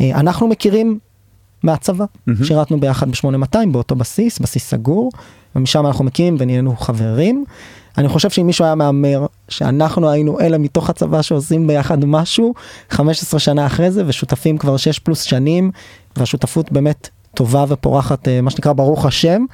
אה, 0.00 0.20
אנחנו 0.20 0.48
מכירים 0.48 0.98
מהצבא 1.62 2.04
שירתנו 2.42 2.80
ביחד 2.80 3.10
ב-8200 3.10 3.58
באותו 3.72 3.94
בסיס 3.94 4.38
בסיס 4.38 4.70
סגור 4.70 5.10
ומשם 5.56 5.86
אנחנו 5.86 6.04
מקימים 6.04 6.36
ונהיינו 6.38 6.76
חברים. 6.76 7.44
אני 7.98 8.08
חושב 8.08 8.30
שאם 8.30 8.46
מישהו 8.46 8.64
היה 8.64 8.74
מהמר 8.74 9.26
שאנחנו 9.48 10.10
היינו 10.10 10.40
אלה 10.40 10.58
מתוך 10.58 10.90
הצבא 10.90 11.22
שעושים 11.22 11.66
ביחד 11.66 12.04
משהו 12.04 12.54
15 12.90 13.40
שנה 13.40 13.66
אחרי 13.66 13.90
זה 13.90 14.02
ושותפים 14.06 14.58
כבר 14.58 14.76
6 14.76 14.98
פלוס 14.98 15.22
שנים 15.22 15.70
והשותפות 16.16 16.72
באמת 16.72 17.08
טובה 17.34 17.64
ופורחת 17.68 18.28
אה, 18.28 18.40
מה 18.40 18.50
שנקרא 18.50 18.72
ברוך 18.72 19.06
השם 19.06 19.44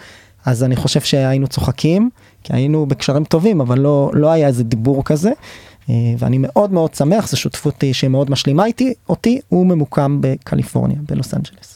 אז 0.44 0.64
אני 0.64 0.76
חושב 0.76 1.00
שהיינו 1.00 1.46
צוחקים 1.48 2.10
כי 2.42 2.52
היינו 2.52 2.86
בקשרים 2.86 3.24
טובים 3.24 3.60
אבל 3.60 3.78
לא 3.78 4.10
לא 4.14 4.30
היה 4.30 4.46
איזה 4.46 4.64
דיבור 4.64 5.04
כזה 5.04 5.30
אה, 5.90 5.94
ואני 6.18 6.38
מאוד 6.40 6.72
מאוד 6.72 6.94
שמח 6.94 7.28
זו 7.28 7.36
שותפות 7.36 7.84
שהיא 7.92 8.10
מאוד 8.10 8.30
משלימה 8.30 8.66
איתי 8.66 8.94
אותי 9.08 9.40
הוא 9.48 9.66
ממוקם 9.66 10.18
בקליפורניה 10.20 10.98
בלוס 11.08 11.34
אנג'לס. 11.34 11.75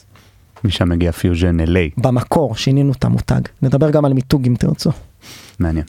משם 0.63 0.89
מגיע 0.89 1.11
Fusion 1.11 1.59
LA, 1.59 2.01
במקור 2.01 2.55
שינינו 2.55 2.91
את 2.91 3.05
המותג. 3.05 3.41
נדבר 3.61 3.89
גם 3.89 4.05
על 4.05 4.13
מיתוג 4.13 4.45
אם 4.47 4.55
תרצו. 4.59 4.91
מעניין. 5.59 5.85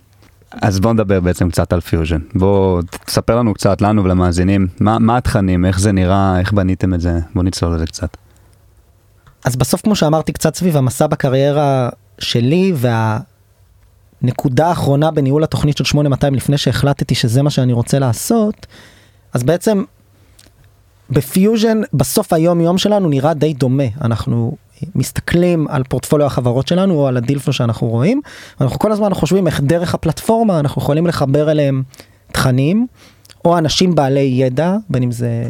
אז 0.51 0.81
בוא 0.81 0.93
נדבר 0.93 1.21
בעצם 1.21 1.51
קצת 1.51 1.73
על 1.73 1.81
פיוז'ן. 1.81 2.21
בוא 2.35 2.83
תספר 3.07 3.37
לנו 3.37 3.55
קצת, 3.55 3.81
לנו 3.81 4.05
ולמאזינים, 4.05 4.67
מה, 4.81 4.99
מה 4.99 5.17
התכנים, 5.17 5.65
איך 5.65 5.81
זה 5.81 5.93
נראה, 5.93 6.41
איך 6.41 6.53
בניתם 6.53 6.95
את 6.95 7.01
זה, 7.01 7.19
בוא 7.35 7.43
נצלול 7.43 7.75
לזה 7.75 7.87
קצת. 7.87 8.17
אז 9.45 9.57
בסוף 9.57 9.81
כמו 9.81 9.97
שאמרתי 9.97 10.33
קצת 10.33 10.55
סביב 10.55 10.77
המסע 10.77 11.07
בקריירה 11.07 11.89
שלי 12.19 12.73
והנקודה 14.23 14.69
האחרונה 14.69 15.11
בניהול 15.11 15.45
התוכנית 15.45 15.77
של 15.77 15.85
8200 15.85 16.35
לפני 16.35 16.59
שהחלטתי 16.59 17.15
שזה 17.15 17.43
מה 17.43 17.51
שאני 17.51 17.73
רוצה 17.73 17.99
לעשות, 17.99 18.67
אז 19.33 19.43
בעצם 19.43 19.85
בפיוז'ן 21.11 21.81
בסוף 21.95 22.33
היום 22.33 22.61
יום 22.61 22.79
שלנו 22.79 23.09
נראה 23.09 23.35
די 23.35 23.55
דומה 23.55 23.85
אנחנו 24.01 24.57
מסתכלים 24.95 25.67
על 25.69 25.83
פורטפוליו 25.89 26.27
החברות 26.27 26.69
שלנו 26.69 26.95
או 26.95 27.09
על 27.09 27.17
הדילפו 27.17 27.53
שאנחנו 27.53 27.87
רואים 27.89 28.21
אנחנו 28.61 28.79
כל 28.79 28.93
הזמן 28.93 29.15
חושבים 29.15 29.47
איך 29.47 29.61
דרך 29.61 29.95
הפלטפורמה 29.95 30.61
אנחנו 30.61 30.83
יכולים 30.83 31.07
לחבר 31.07 31.51
אליהם 31.51 31.83
תכנים 32.33 32.87
או 33.45 33.59
אנשים 33.59 33.95
בעלי 33.95 34.21
ידע 34.21 34.77
בין 34.91 35.03
אם 35.03 35.11
זה 35.11 35.49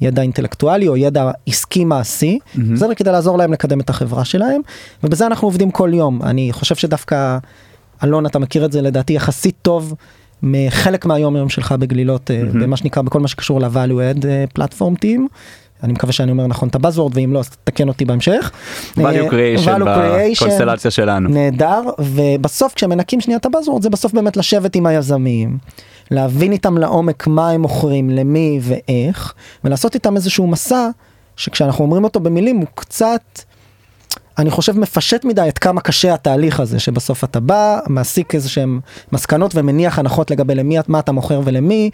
ידע 0.00 0.22
אינטלקטואלי 0.22 0.88
או 0.88 0.96
ידע 0.96 1.30
עסקי 1.46 1.84
מעשי 1.84 2.38
Mhm. 2.54 2.58
בסדר 2.74 2.94
כדי 2.94 3.12
לעזור 3.12 3.38
להם 3.38 3.52
לקדם 3.52 3.80
את 3.80 3.90
החברה 3.90 4.24
שלהם 4.24 4.60
ובזה 5.04 5.26
אנחנו 5.26 5.46
עובדים 5.48 5.70
כל 5.70 5.90
יום 5.94 6.22
אני 6.22 6.48
חושב 6.52 6.74
שדווקא 6.74 7.38
אלון 8.04 8.26
אתה 8.26 8.38
מכיר 8.38 8.64
את 8.64 8.72
זה 8.72 8.82
לדעתי 8.82 9.12
יחסית 9.12 9.54
טוב 9.62 9.94
מחלק 10.42 11.06
מהיום 11.06 11.36
יום 11.36 11.48
שלך 11.48 11.72
בגלילות 11.72 12.30
Mhm. 12.30 12.58
במה 12.58 12.76
שנקרא 12.76 13.02
בכל 13.02 13.20
מה 13.20 13.28
שקשור 13.28 13.60
ל-value 13.60 13.76
add 14.22 14.26
אה, 14.26 14.44
platform 14.58 14.94
team. 15.04 15.20
אני 15.82 15.92
מקווה 15.92 16.12
שאני 16.12 16.30
אומר 16.30 16.46
נכון 16.46 16.68
את 16.68 16.74
הבאזוורד 16.74 17.16
ואם 17.16 17.32
לא 17.32 17.38
אז 17.38 17.50
תקן 17.64 17.88
אותי 17.88 18.04
בהמשך. 18.04 18.50
value 18.96 19.00
אה, 19.00 19.28
creation 19.28 19.84
בקונסטלציה 20.36 20.90
שלנו. 20.90 21.28
נהדר 21.28 21.82
ובסוף 21.98 22.74
כשמנקים 22.74 23.20
שנייה 23.20 23.38
את 23.38 23.46
הבאזוורד 23.46 23.82
זה 23.82 23.90
בסוף 23.90 24.12
באמת 24.12 24.36
לשבת 24.36 24.76
עם 24.76 24.86
היזמים. 24.86 25.58
להבין 26.10 26.52
איתם 26.52 26.78
לעומק 26.78 27.26
מה 27.26 27.50
הם 27.50 27.60
מוכרים 27.60 28.10
למי 28.10 28.60
ואיך 28.62 29.34
ולעשות 29.64 29.94
איתם 29.94 30.16
איזשהו 30.16 30.46
מסע 30.46 30.88
שכשאנחנו 31.36 31.84
אומרים 31.84 32.04
אותו 32.04 32.20
במילים 32.20 32.56
הוא 32.56 32.66
קצת 32.74 33.40
אני 34.38 34.50
חושב 34.50 34.78
מפשט 34.78 35.24
מדי 35.24 35.48
את 35.48 35.58
כמה 35.58 35.80
קשה 35.80 36.14
התהליך 36.14 36.60
הזה 36.60 36.78
שבסוף 36.78 37.24
אתה 37.24 37.40
בא 37.40 37.78
מעסיק 37.86 38.34
איזה 38.34 38.48
שהם 38.48 38.80
מסקנות 39.12 39.52
ומניח 39.54 39.98
הנחות 39.98 40.30
לגבי 40.30 40.54
למי 40.54 40.76
מה 40.88 40.98
אתה 40.98 41.12
מוכר 41.12 41.40
ולמי. 41.44 41.90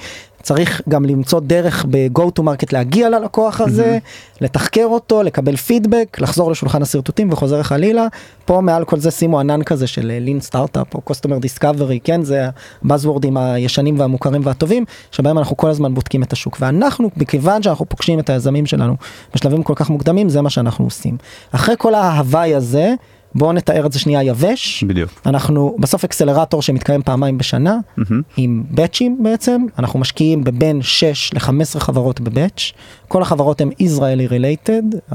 צריך 0.47 0.81
גם 0.89 1.05
למצוא 1.05 1.41
דרך 1.41 1.87
ב-go 1.91 2.23
to 2.39 2.43
market 2.43 2.69
להגיע 2.73 3.09
ללקוח 3.09 3.61
הזה 3.61 3.99
לתחקר 4.41 4.85
אותו 4.85 5.23
לקבל 5.23 5.57
פידבק 5.57 6.17
לחזור 6.21 6.51
לשולחן 6.51 6.83
השרטוטים 6.83 7.33
וחוזר 7.33 7.63
חלילה. 7.63 8.07
פה 8.45 8.61
מעל 8.61 8.85
כל 8.85 8.99
זה 8.99 9.11
שימו 9.11 9.41
ענן 9.41 9.63
כזה 9.63 9.87
של 9.87 10.07
לין 10.21 10.41
סטארט-אפ 10.41 10.95
או 10.95 11.01
customer 11.11 11.45
discovery 11.45 11.99
כן? 12.05 12.23
זה 12.23 12.49
הבאזוורדים 12.85 13.37
הישנים 13.37 13.99
והמוכרים 13.99 14.41
והטובים 14.45 14.85
שבהם 15.13 15.39
אנחנו 15.39 15.57
כל 15.57 15.71
הזמן 15.71 15.95
בודקים 15.95 16.23
את 16.23 16.33
השוק. 16.33 16.57
ואנחנו 16.61 17.11
מכיוון 17.17 17.63
שאנחנו 17.63 17.87
פוגשים 17.89 18.19
את 18.19 18.31
היזמים 18.31 18.67
שלנו 18.67 18.97
בשלבים 19.35 19.63
כל 19.63 19.75
כך 19.77 19.91
מוקדמים 19.91 20.29
זה 20.29 20.43
מה 20.43 20.51
שאנחנו 20.51 20.85
עושים. 20.85 21.17
אחרי 21.53 21.75
כל 21.79 21.95
ההוואי 22.27 22.55
הזה 22.55 22.95
בואו 23.35 23.53
נתאר 23.53 23.87
את 23.87 23.93
זה 23.93 23.99
שנייה 23.99 24.23
יבש 24.23 24.85
בדיוק. 24.85 25.11
אנחנו 25.27 25.77
בסוף 25.79 26.05
אקסלרטור 26.05 26.63
שמתקיים 26.63 27.03
פעמיים 27.03 27.39
בשנה 27.39 27.79
מהמם. 27.97 28.23
עם 28.37 28.65
באצ'ים 28.71 29.19
בעצם 29.23 29.63
אנחנו 29.79 29.99
משקיעים 29.99 30.45
בבין 30.45 30.83
6 30.83 31.35
ל-15 31.35 31.81
חברות 31.81 32.21
בבאץ' 32.21 32.73
כל 33.09 33.23
החברות 33.23 33.61
הן 33.61 33.71
Israeli 33.71 34.31
related 34.31 35.15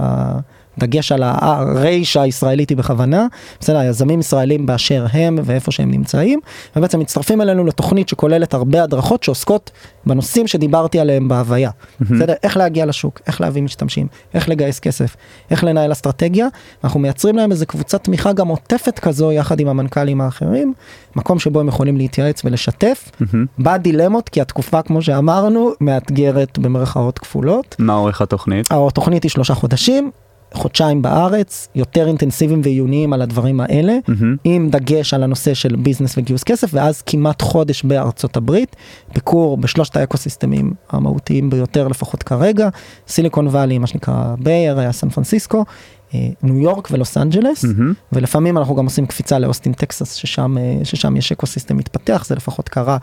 הדגש 0.77 1.11
על 1.11 1.23
הרייש 1.23 2.17
הישראלית 2.17 2.69
היא 2.69 2.77
בכוונה 2.77 3.27
בסדר 3.59 3.83
יזמים 3.83 4.19
ישראלים 4.19 4.65
באשר 4.65 5.05
הם 5.13 5.39
ואיפה 5.43 5.71
שהם 5.71 5.91
נמצאים 5.91 6.39
ובעצם 6.75 6.99
מצטרפים 6.99 7.41
אלינו 7.41 7.65
לתוכנית 7.65 8.09
שכוללת 8.09 8.53
הרבה 8.53 8.83
הדרכות 8.83 9.23
שעוסקות 9.23 9.71
בנושאים 10.05 10.47
שדיברתי 10.47 10.99
עליהם 10.99 11.27
בהוויה 11.27 11.69
בסדר 12.01 12.33
איך 12.43 12.57
להגיע 12.57 12.85
לשוק 12.85 13.21
איך 13.27 13.41
להביא 13.41 13.61
משתמשים 13.61 14.07
איך 14.33 14.49
לגייס 14.49 14.79
כסף 14.79 15.15
איך 15.51 15.63
לנהל 15.63 15.91
אסטרטגיה 15.91 16.47
אנחנו 16.83 16.99
מייצרים 16.99 17.35
להם 17.35 17.51
איזה 17.51 17.65
קבוצת 17.65 18.03
תמיכה 18.03 18.33
גם 18.33 18.47
עוטפת 18.47 18.99
כזו 18.99 19.31
יחד 19.31 19.59
עם 19.59 19.67
המנכ"לים 19.67 20.21
האחרים 20.21 20.73
מקום 21.15 21.39
שבו 21.39 21.59
הם 21.59 21.67
יכולים 21.67 21.97
להתייעץ 21.97 22.41
ולשתף. 22.45 23.11
בדילמות 23.59 24.29
כי 24.29 24.41
התקופה 24.41 24.81
כמו 24.81 25.01
שאמרנו 25.01 25.71
מאתגרת 25.81 26.59
במרכאות 26.59 27.19
כפולות. 27.19 27.75
מה 27.79 27.95
אורך 27.95 28.21
התוכנית? 28.21 28.67
התוכנית 28.71 29.23
היא 29.23 29.31
שלושה 29.31 29.53
חודשים 29.53 30.11
חודשיים 30.53 31.01
בארץ 31.01 31.67
יותר 31.75 32.07
אינטנסיביים 32.07 32.61
ועיוניים 32.63 33.13
על 33.13 33.21
הדברים 33.21 33.61
האלה 33.61 33.97
מהמם. 34.07 34.35
עם 34.43 34.69
דגש 34.69 35.13
על 35.13 35.23
הנושא 35.23 35.53
של 35.53 35.75
business 35.75 36.17
וגיוס 36.17 36.43
כסף 36.43 36.69
ואז 36.73 37.01
כמעט 37.01 37.41
חודש 37.41 37.83
בארצות 37.83 38.37
הברית 38.37 38.75
ביקור 39.13 39.57
בשלושת 39.57 39.97
האקוסיסטמים 39.97 40.73
המהותיים 40.89 41.49
ביותר 41.49 41.87
לפחות 41.87 42.23
כרגע 42.23 42.69
סיליקון 43.07 43.47
וואלי 43.47 43.77
מה 43.77 43.87
שנקרא 43.87 44.35
Bay 44.39 44.62
Area 44.62 44.91
סן 44.91 45.09
פרנסיסקו 45.09 45.65
אה, 46.13 46.29
ניו 46.43 46.59
יורק 46.59 46.87
ולוס 46.91 47.17
אנג'לס 47.17 47.63
מהמם. 47.63 47.93
ולפעמים 48.13 48.57
אנחנו 48.57 48.75
גם 48.75 48.85
עושים 48.85 49.05
קפיצה 49.05 49.39
לאוסטין 49.39 49.73
טקסס 49.73 50.13
ששם 50.13 50.57
אה, 50.57 50.85
ששם 50.85 51.17
יש 51.17 51.31
אקוסיסטם 51.31 51.77
מתפתח 51.77 52.25
זה 52.27 52.35
לפחות 52.35 52.69
קרה 52.69 52.97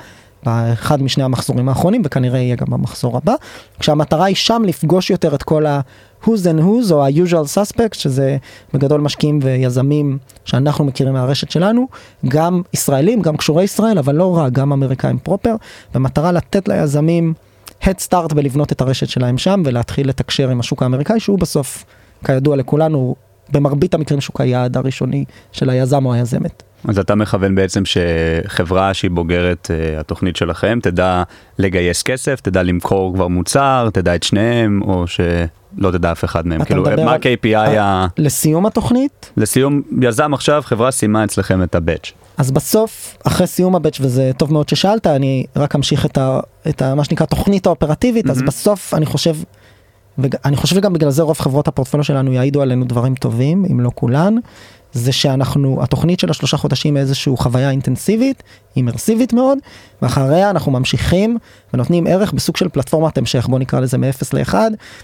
באחד 0.45 1.03
משני 1.03 1.25
המחזורים 1.25 1.69
האחרונים 1.69 2.03
וכנראה 2.05 2.39
יהיה 2.39 2.57
גם 2.57 2.67
במחזור 2.71 3.17
הבא 3.17 3.35
כשהמטרה 3.79 4.25
היא 4.25 4.37
שם 4.37 4.63
לפגוש 4.67 5.11
יותר 5.11 5.35
את 5.35 5.43
כל 5.43 5.67
ה-who's 6.23 6.45
and 6.45 6.61
who's 6.61 6.93
או 6.93 7.05
ה-usual 7.05 7.47
suspects 7.57 7.99
שזה 7.99 8.37
בגדול 8.75 9.01
משקיעים 9.01 9.39
ויזמים 9.43 10.19
שאנחנו 10.45 10.85
מכירים 10.85 11.15
מהרשת 11.15 11.51
שלנו 11.51 11.89
גם 12.29 12.63
ישראלים 12.75 13.23
גם 13.23 13.37
קשורי 13.37 13.65
ישראל 13.65 13.99
אבל 13.99 14.15
לא 14.15 14.37
רק 14.37 14.53
גם 14.53 14.73
אמריקאים 14.73 15.19
פרופר 15.19 15.55
במטרה 15.95 16.33
לתת 16.33 16.69
ליזמים 16.69 17.35
head 17.83 18.09
start 18.09 18.35
בלבנות 18.35 18.73
את 18.73 18.81
הרשת 18.81 19.09
שלהם 19.09 19.39
שם 19.39 19.63
ולהתחיל 19.65 20.09
לתקשר 20.09 20.51
עם 20.51 20.61
השוק 20.61 20.83
האמריקאי 20.83 21.21
שהוא 21.21 21.39
בסוף 21.39 21.85
כידוע 22.25 22.57
לכולנו 22.57 23.15
במרבית 23.53 23.95
המקרים 23.95 24.21
שוק 24.21 24.41
היעד 24.41 24.77
הראשוני 24.77 25.25
של 25.53 25.71
היזם 25.71 26.07
או 26.07 26.15
היזמת. 26.15 26.63
אז 26.85 26.99
אתה 26.99 27.15
מכוון 27.15 27.55
בעצם 27.55 27.83
שחברה 27.85 28.95
שהיא 28.95 29.11
בוגרת 29.11 29.71
uh, 29.71 30.01
התוכנית 30.01 30.37
שלכם 30.37 30.79
תדע 30.83 31.23
לגייס 31.59 32.03
כסף, 32.03 32.41
תדע 32.41 32.63
למכור 32.63 33.15
כבר 33.15 33.29
מוצר, 33.29 33.89
תדע 33.93 34.15
את 34.15 34.23
שניהם, 34.23 34.83
או 34.83 35.05
שלא 35.77 35.91
תדע 35.91 36.13
אף 36.13 36.25
אחד 36.25 36.47
מהם. 36.47 36.65
כאילו, 36.65 36.85
מה 37.05 37.13
ה-KPI 37.13 37.79
ה... 37.81 38.07
לסיום 38.19 38.67
התוכנית 38.67 39.33
לסיום, 39.37 39.83
יזם 40.03 40.35
עכשיו, 40.35 40.63
חברה 40.65 40.91
סיימה 40.91 41.25
אצלכם 41.25 41.63
את 41.63 41.75
הבאץ'. 41.75 42.13
אז 42.37 42.51
בסוף 42.51 43.17
אחרי 43.27 43.47
סיום 43.47 43.77
הבאץ' 43.77 43.99
וזה 44.01 44.31
טוב 44.37 44.53
מאוד 44.53 44.69
ששאלת 44.69 45.07
אני 45.07 45.47
רק 45.57 45.75
אמשיך 45.75 46.07
את, 46.07 46.19
ה, 46.19 46.41
את 46.69 46.83
ה, 46.83 46.95
מה 46.95 47.05
שנקרא 47.05 47.27
תוכנית 47.27 47.67
האופרטיבית 47.67 48.31
אז 48.31 48.37
מהמם. 48.37 48.47
בסוף 48.47 48.95
אני 48.95 49.07
חושב. 49.07 49.37
ואני 50.19 50.57
חושב 50.57 50.77
שגם 50.77 50.93
בגלל 50.93 51.11
זה 51.11 51.23
רוב 51.23 51.39
חברות 51.39 51.69
הפורטפוליו 51.69 52.05
שלנו 52.05 52.33
יעידו 52.33 52.63
עלינו 52.63 52.85
דברים 52.85 53.15
טובים 53.15 53.65
אם 53.71 53.81
לא 53.81 53.91
כולן. 53.95 54.35
זה 54.93 55.13
שאנחנו 55.13 55.83
התוכנית 55.83 56.21
של 56.21 56.31
השלושה 56.31 56.57
חודשים 56.57 56.95
היא 56.95 57.01
איזושהי 57.01 57.33
חוויה 57.37 57.71
אינטנסיבית 57.71 58.43
אימרסיבית 58.77 59.33
מאוד 59.33 59.59
ואחריה 60.03 60.51
אנחנו 60.51 60.73
ממשיכים 60.73 61.39
ונותנים 61.75 62.07
ערך 62.07 62.33
בסוג 62.33 62.57
של 62.57 62.69
פלטפורמת 62.69 63.19
המשך 63.19 63.47
בוא 63.47 63.59
נקרא 63.59 63.81
לזה 63.81 63.99
מ-0 63.99 64.23
ל-1 64.33 64.55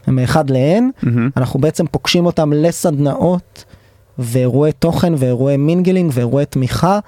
ומ-1 0.08 0.36
ל-N 0.48 0.82
מהמם. 1.02 1.30
אנחנו 1.36 1.60
בעצם 1.60 1.86
פוגשים 1.86 2.26
אותם 2.26 2.52
לסדנאות 2.52 3.64
ואירועי 4.18 4.72
תוכן 4.72 5.12
ואירועי 5.16 5.56
mingling 5.56 6.10
ואירועי 6.14 6.46
תמיכה 6.46 6.98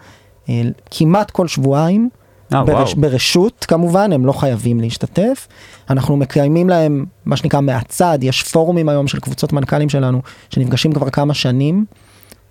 אה, 0.49 0.62
כמעט 0.90 1.30
כל 1.30 1.49
שבועיים. 1.49 2.09
וואו. 2.52 2.66
ברש, 2.66 2.95
ברשות 2.95 3.64
כמובן 3.68 4.12
הם 4.12 4.26
לא 4.26 4.33
חייבים 4.33 4.80
להשתתף 4.80 5.49
אנחנו 5.90 6.16
מקיימים 6.16 6.68
להם 6.68 7.04
מה 7.25 7.37
שנקרא 7.37 7.61
מהצד 7.61 8.18
יש 8.23 8.42
פורומים 8.42 8.88
היום 8.88 9.09
של 9.09 9.21
קבוצות 9.21 9.52
מנכ"לים 9.52 9.88
שלנו 9.88 10.23
שנפגשים 10.50 10.92
כבר 10.92 11.11
כמה 11.11 11.35
שנים 11.35 11.85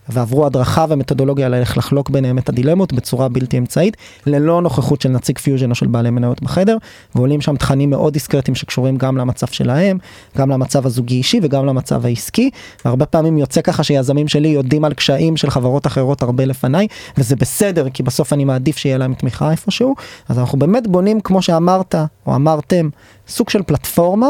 ועברו 0.10 0.46
הדרכה 0.46 0.86
ומתודולוגיה 0.90 1.46
על 1.46 1.54
איך 1.54 1.78
לחלוק 1.78 2.10
ביניהם 2.10 2.38
את 2.38 2.50
הדילמות 2.50 2.94
בצורה 2.94 3.30
בלתי 3.30 3.58
אמצעית 3.58 3.98
ללא 4.26 4.62
נוכחות 4.62 5.02
של 5.02 5.10
נציג 5.10 5.40
פיוז'ן 5.40 5.70
או 5.70 5.76
של 5.76 5.88
בעלי 5.88 6.10
מניות 6.10 6.44
בחדר 6.44 6.78
ועולים 7.16 7.42
שם 7.42 7.56
תכנים 7.56 7.90
מאוד 7.90 8.14
דיסקרטיים 8.14 8.56
שקשורים 8.56 8.98
גם 8.98 9.18
למצב 9.18 9.48
שלהם 9.48 9.98
גם 10.38 10.50
למצב 10.50 10.86
הזוגי 10.86 11.16
אישי 11.16 11.40
וגם 11.44 11.66
למצב 11.66 12.06
העסקי. 12.06 12.50
והרבה 12.86 13.06
פעמים 13.06 13.38
יוצא 13.38 13.62
ככה 13.62 13.84
שיזמים 13.84 14.28
שלי 14.28 14.48
יודעים 14.48 14.86
על 14.86 14.94
קשיים 14.94 15.38
של 15.38 15.50
חברות 15.50 15.88
אחרות 15.88 16.22
הרבה 16.22 16.46
לפניי 16.46 16.88
וזה 17.18 17.36
בסדר 17.36 17.90
כי 17.90 18.04
בסוף 18.04 18.34
אני 18.34 18.46
מעדיף 18.46 18.78
שיהיה 18.78 18.98
להם 18.98 19.14
תמיכה 19.14 19.52
איפשהו. 19.52 19.96
אז 20.30 20.40
אנחנו 20.40 20.60
באמת 20.60 20.88
בונים 20.88 21.22
כמו 21.22 21.42
שאמרת 21.42 21.96
או 22.28 22.36
אמרתם 22.36 22.90
סוג 23.28 23.50
של 23.50 23.64
פלטפורמה 23.64 24.28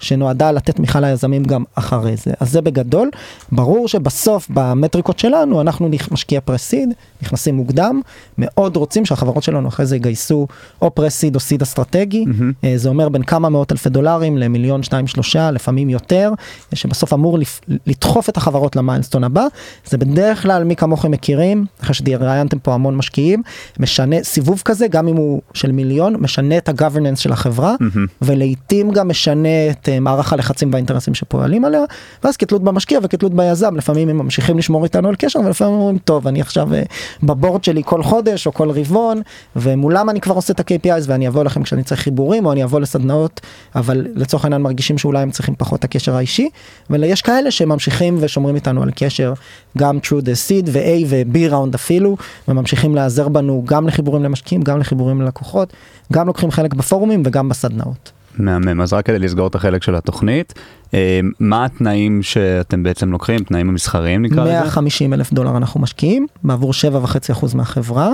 שנועדה 0.00 0.52
לתת 0.52 0.76
תמיכה 0.76 1.00
ליזמים 1.00 1.44
גם 1.44 1.64
אחרי 1.74 2.16
זה. 2.16 2.30
אז 2.40 2.52
זה 2.52 2.60
בגדול. 2.60 3.10
ברור 3.52 3.88
שבסוף 3.88 4.46
במטריקות 4.50 5.18
שלנו 5.18 5.60
אנחנו 5.60 5.90
משקיע 6.10 6.40
פרסיד, 6.40 6.94
נכנסים 7.22 7.54
מוקדם, 7.54 8.00
מאוד 8.38 8.76
רוצים 8.76 9.06
שהחברות 9.06 9.42
שלנו 9.42 9.68
אחרי 9.68 9.86
זה 9.86 9.96
יגייסו 9.96 10.46
או 10.82 10.94
פרסיד 10.94 11.34
או 11.34 11.40
סיד 11.40 11.62
אסטרטגי, 11.62 12.24
אה, 12.64 12.72
זה 12.76 12.88
אומר 12.88 13.08
בין 13.08 13.22
כמה 13.22 13.48
מאות 13.48 13.72
אלפי 13.72 13.88
דולרים 13.88 14.38
למיליון, 14.38 14.82
שניים, 14.82 15.06
שלושה, 15.06 15.50
לפעמים 15.50 15.90
יותר, 15.90 16.32
שבסוף 16.74 17.12
אמור 17.12 17.38
לדחוף 17.86 18.28
את 18.28 18.36
החברות 18.36 18.76
למיילסטון 18.76 19.24
הבא. 19.24 19.46
זה 19.86 19.98
בדרך 19.98 20.42
כלל, 20.42 20.64
מי 20.64 20.76
כמוכם 20.76 21.10
מכירים, 21.10 21.66
אחרי 21.82 21.94
שראיינתם 21.94 22.58
פה 22.58 22.74
המון 22.74 22.96
משקיעים, 22.96 23.42
משנה, 23.78 24.16
סיבוב 24.22 24.62
כזה, 24.64 24.88
גם 24.88 25.08
אם 25.08 25.16
הוא 25.16 25.42
של 25.54 25.72
מיליון, 25.72 26.16
משנה 26.16 26.56
את 26.58 26.68
ה-governance 26.68 27.16
של 27.16 27.32
החברה, 27.32 27.74
ולעיתים 28.22 28.90
גם 28.90 29.08
משנה 29.08 29.70
את 29.70 29.87
אה, 29.88 30.00
מערך 30.00 30.32
הלחצים 30.32 30.72
והאינטרסים 30.72 31.14
שפועלים 31.14 31.64
עליה, 31.64 31.82
ואז 32.24 32.36
כתלות 32.36 32.64
במשקיע 32.64 32.98
וכתלות 33.02 33.34
ביזם, 33.34 33.76
לפעמים 33.76 34.08
הם 34.08 34.18
ממשיכים 34.18 34.58
לשמור 34.58 34.84
איתנו 34.84 35.08
על 35.08 35.14
קשר, 35.18 35.40
ולפעמים 35.40 35.74
אומרים, 35.74 35.98
טוב, 35.98 36.26
אני 36.26 36.40
עכשיו 36.40 36.74
אה, 36.74 36.82
בבורד 37.22 37.64
שלי 37.64 37.82
כל 37.84 38.02
חודש 38.02 38.46
או 38.46 38.54
כל 38.54 38.70
רבעון, 38.70 39.22
ומולם 39.56 40.10
אני 40.10 40.20
כבר 40.20 40.34
עושה 40.34 40.52
את 40.52 40.60
ה-KPIs 40.60 41.04
ואני 41.06 41.28
אבוא 41.28 41.44
לכם 41.44 41.62
כשאני 41.62 41.82
צריך 41.82 42.00
חיבורים, 42.00 42.46
או 42.46 42.52
אני 42.52 42.64
אבוא 42.64 42.80
לסדנאות, 42.80 43.40
אבל 43.74 44.06
לצורך 44.14 44.44
העניין 44.44 44.62
מרגישים 44.62 44.98
שאולי 44.98 45.22
הם 45.22 45.30
צריכים 45.30 45.54
פחות 45.58 45.78
את 45.78 45.84
הקשר 45.84 46.16
האישי, 46.16 46.48
ויש 46.90 47.22
כאלה 47.22 47.50
שממשיכים 47.50 48.16
ושומרים 48.20 48.54
איתנו 48.54 48.82
על 48.82 48.90
קשר, 48.94 49.32
גם 49.78 49.98
through 49.98 50.22
the 50.22 50.48
seed 50.48 50.66
ו-A 50.66 51.04
ו-B 51.06 51.38
round 51.50 51.74
אפילו, 51.74 52.16
וממשיכים 52.48 52.94
להיעזר 52.94 53.28
בנו 53.28 53.62
גם 53.66 53.88
לחיבורים 53.88 54.24
למשקיעים, 54.24 54.62
גם 54.62 54.80
לחיבורים 54.80 55.22
ללקוחות, 55.22 55.72
גם 56.12 56.26
לוקחים 56.26 56.50
חלק 56.50 56.74
בפורומים 56.74 57.22
וגם 57.24 57.48
בסדנאות. 57.48 58.17
מהמם, 58.38 58.80
אז 58.80 58.92
רק 58.92 59.06
כדי 59.06 59.18
לסגור 59.18 59.46
את 59.46 59.54
החלק 59.54 59.82
של 59.82 59.94
התוכנית, 59.94 60.54
אה, 60.94 61.20
מה 61.40 61.64
התנאים 61.64 62.22
שאתם 62.22 62.82
בעצם 62.82 63.12
לוקחים, 63.12 63.38
תנאים 63.38 63.68
המסחריים 63.68 64.22
נקרא 64.22 64.44
לזה? 64.44 64.52
150 64.52 65.12
אלף 65.12 65.32
דולר 65.32 65.56
אנחנו 65.56 65.80
משקיעים 65.80 66.26
בעבור 66.44 66.72
7.5% 66.72 67.54
מהחברה. 67.54 68.12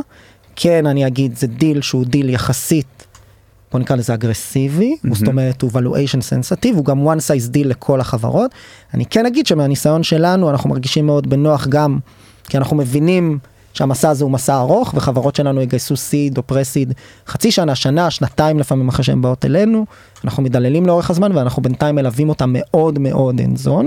כן, 0.57 0.87
אני 0.87 1.07
אגיד, 1.07 1.37
זה 1.37 1.47
דיל 1.47 1.81
שהוא 1.81 2.04
דיל 2.04 2.31
יחסית, 2.31 3.07
בוא 3.73 3.81
נקרא 3.81 3.97
לזה 3.97 4.14
אגרסיבי, 4.14 4.97
mm-hmm. 4.97 5.14
זאת 5.14 5.28
אומרת 5.28 5.62
הוא 5.62 5.71
valuation 5.71 6.21
sensitive, 6.21 6.75
הוא 6.75 6.85
גם 6.85 7.09
one 7.09 7.19
size 7.19 7.54
deal 7.54 7.66
לכל 7.66 8.00
החברות. 8.00 8.50
אני 8.95 9.07
כן 9.07 9.26
אגיד 9.26 9.47
שמהניסיון 9.47 10.02
שלנו 10.02 10.50
אנחנו 10.50 10.71
מרגישים 10.71 11.07
מאוד 11.07 11.31
בנוח 11.31 11.66
גם, 11.66 11.99
כי 12.49 12.57
אנחנו 12.57 12.76
מבינים 12.76 13.38
שהמסע 13.75 14.11
הזה 14.11 14.25
הוא 14.25 14.31
מסע 14.33 14.59
ארוך, 14.59 14.95
וחברות 14.97 15.37
שלנו 15.37 15.62
יגייסו 15.62 15.97
seed 15.97 16.38
או 16.38 16.43
pre-seed 16.42 16.92
חצי 17.26 17.50
שנה, 17.50 17.75
שנה, 17.75 18.11
שנתיים 18.11 18.59
לפעמים 18.59 18.88
אחרי 18.88 19.04
שהן 19.04 19.23
באות 19.23 19.45
אלינו. 19.45 19.87
אנחנו 20.25 20.43
מדללים 20.43 20.87
לאורך 20.87 21.11
הזמן 21.11 21.37
ואנחנו 21.37 21.62
בינתיים 21.62 21.95
מלווים 21.95 22.28
אותם 22.28 22.50
מאוד 22.52 22.99
מאוד 22.99 23.40
hands 23.40 23.66
on. 23.66 23.87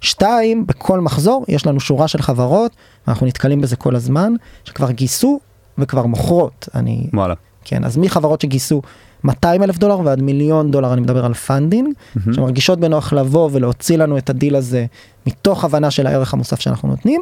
שתיים, 0.00 0.66
בכל 0.66 1.00
מחזור 1.00 1.44
יש 1.48 1.66
לנו 1.66 1.80
שורה 1.80 2.08
של 2.08 2.22
חברות, 2.22 2.72
אנחנו 3.08 3.26
נתקלים 3.26 3.60
בזה 3.60 3.76
כל 3.76 3.96
הזמן, 3.96 4.32
שכבר 4.64 4.90
גייסו 4.90 5.40
וכבר 5.78 6.06
מוכרות. 6.06 6.68
אני, 6.74 7.06
וואלה. 7.14 7.34
כן, 7.64 7.84
אז 7.84 7.96
מחברות 7.96 8.40
שגייסו 8.40 8.82
200 9.24 9.62
אלף 9.62 9.78
דולר 9.78 10.00
ועד 10.04 10.22
מיליון 10.22 10.70
דולר, 10.70 10.92
אני 10.92 11.00
מדבר 11.00 11.24
על 11.24 11.34
funding, 11.34 11.94
מהמם. 12.16 12.34
שמרגישות 12.34 12.80
בנוח 12.80 13.12
לבוא 13.12 13.48
ולהוציא 13.52 13.96
לנו 13.96 14.18
את 14.18 14.30
הדיל 14.30 14.56
הזה 14.56 14.86
מתוך 15.26 15.64
הבנה 15.64 15.90
של 15.90 16.06
הערך 16.06 16.34
המוסף 16.34 16.60
שאנחנו 16.60 16.88
נותנים, 16.88 17.20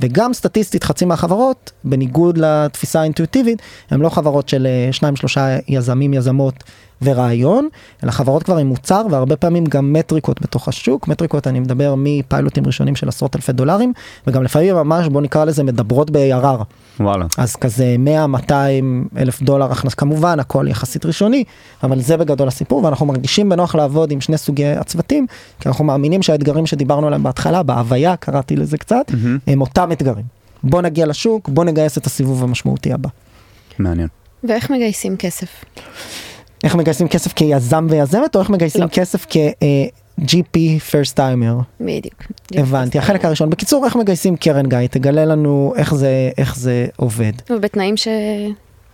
וגם 0.00 0.32
סטטיסטית 0.32 0.84
חצי 0.84 1.04
מהחברות, 1.04 1.72
בניגוד 1.84 2.38
לתפיסה 2.38 3.00
האינטואיטיבית, 3.00 3.62
הן 3.90 4.00
לא 4.00 4.08
חברות 4.08 4.48
של 4.48 4.66
אה, 4.66 4.92
שניים 4.92 5.16
שלושה 5.16 5.56
יזמים, 5.68 6.14
יזמות 6.14 6.54
ורעיון, 7.02 7.68
אלא 8.04 8.10
חברות 8.10 8.42
כבר 8.42 8.56
עם 8.56 8.66
מוצר 8.66 9.02
והרבה 9.10 9.36
פעמים 9.36 9.64
גם 9.64 9.92
מטריקות 9.92 10.42
בתוך 10.42 10.68
השוק, 10.68 11.08
מטריקות 11.08 11.46
אני 11.46 11.60
מדבר 11.60 11.94
מפיילוטים 11.96 12.66
ראשונים 12.66 12.96
של 12.96 13.08
עשרות 13.08 13.36
אלפי 13.36 13.52
דולרים, 13.52 13.92
וגם 14.26 14.42
לפעמים 14.42 14.74
ממש 14.74 15.08
בוא 15.08 15.20
נקרא 15.20 15.44
לזה 15.44 15.62
מדברות 15.62 16.10
ב-ARR. 16.10 16.62
וואלה. 17.00 17.26
אז 17.38 17.56
כזה 17.56 17.96
100-200 18.48 18.50
אלף 19.16 19.42
דולר 19.42 19.72
הכנס, 19.72 19.94
כמובן 19.94 20.40
הכל 20.40 20.66
יחסית 20.68 21.06
ראשוני, 21.06 21.44
אבל 21.82 22.00
זה 22.00 22.16
בגדול 22.16 22.48
הסיפור, 22.48 22.84
ואנחנו 22.84 23.06
מרגישים 23.06 23.48
בנוח 23.48 23.74
לעבוד 23.74 24.10
עם 24.10 24.20
שני 24.20 24.38
סוגי 24.38 24.66
הצוותים, 24.66 25.26
כי 25.60 25.68
אנחנו 25.68 25.84
מאמינים 25.84 26.22
שהאתגרים 26.22 26.66
שדיברנו 26.66 27.06
עליהם 27.06 27.22
בהתחלה, 27.22 27.62
בהוויה, 27.62 28.16
קראתי 28.16 28.56
לזה 28.56 28.78
קצת, 28.78 29.10
מהמם. 29.10 29.38
הם 29.46 29.60
אותם 29.60 29.92
אתגרים. 29.92 30.24
בוא 30.62 30.82
נגיע 30.82 31.06
לשוק, 31.06 31.48
בוא 31.48 31.64
נגייס 31.64 31.98
את 31.98 32.06
הסיבוב 32.06 32.42
המשמעותי 32.42 32.92
הבא. 32.92 33.08
מעניין. 33.78 34.08
ואיך 34.44 34.70
מגייסים 34.70 35.16
כסף? 35.16 35.48
איך 36.64 36.74
מגייסים 36.74 37.08
כסף 37.08 37.32
כיזם 37.32 37.86
ויזמת, 37.90 38.36
או 38.36 38.40
איך 38.40 38.50
מגייסים 38.50 38.82
לא. 38.82 38.86
כסף 38.86 39.26
כ-GP 39.30 40.56
first 40.90 41.16
timer? 41.16 41.62
בדיוק. 41.80 42.22
הבנתי, 42.54 42.98
החלק 42.98 43.24
הראשון. 43.24 43.50
בקיצור, 43.50 43.84
איך 43.84 43.96
מגייסים 43.96 44.36
קרן 44.36 44.66
גיא? 44.68 44.78
תגלה 44.90 45.24
לנו 45.24 45.72
איך 45.76 45.94
זה, 45.94 46.30
איך 46.38 46.56
זה 46.56 46.86
עובד. 46.96 47.32
ובתנאים 47.50 47.96
ש... 47.96 48.08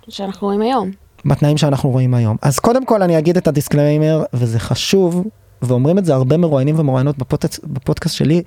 שאנחנו 0.09 0.47
רואים 0.47 0.61
היום. 0.63 0.91
בתנאים 1.25 1.57
שאנחנו 1.57 1.91
רואים 1.91 2.15
היום. 2.15 2.37
אז 2.43 2.59
קודם 2.59 2.87
כל 2.87 3.03
אני 3.03 3.19
אגיד 3.19 3.37
את 3.37 3.49
ה 3.49 3.55
disclaimer, 3.55 4.25
וזה 4.33 4.59
חשוב, 4.59 5.25
ואומרים 5.63 5.99
את 5.99 6.05
זה 6.05 6.15
הרבה 6.15 6.37
מרואיינים 6.37 6.79
ומרואיינות 6.79 7.19
בפודקאסט, 7.19 7.65
בפודקאסט 7.65 8.17
שלי, 8.17 8.43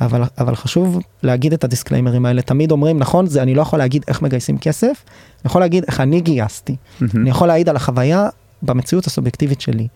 אבל, 0.00 0.22
אבל 0.38 0.54
חשוב 0.54 0.98
להגיד 1.22 1.52
את 1.52 1.64
ה 1.64 1.69
disclaimers 1.69 2.26
האלה. 2.26 2.42
תמיד 2.42 2.70
אומרים, 2.70 2.98
נכון, 2.98 3.26
זה 3.26 3.42
אני 3.42 3.54
לא 3.54 3.62
יכול 3.62 3.78
להגיד 3.78 4.04
איך 4.08 4.22
מגייסים 4.22 4.58
כסף, 4.58 4.86
אני 4.86 5.44
יכול 5.44 5.60
להגיד 5.60 5.84
איך 5.84 6.00
אני 6.00 6.20
גייסתי. 6.20 6.76
מהמם. 7.00 7.20
אני 7.20 7.30
יכול 7.30 7.48
להעיד 7.48 7.68
על 7.68 7.76
החוויה 7.76 8.28
במציאות 8.62 9.06
הסובייקטיבית 9.06 9.60
שלי. 9.60 9.88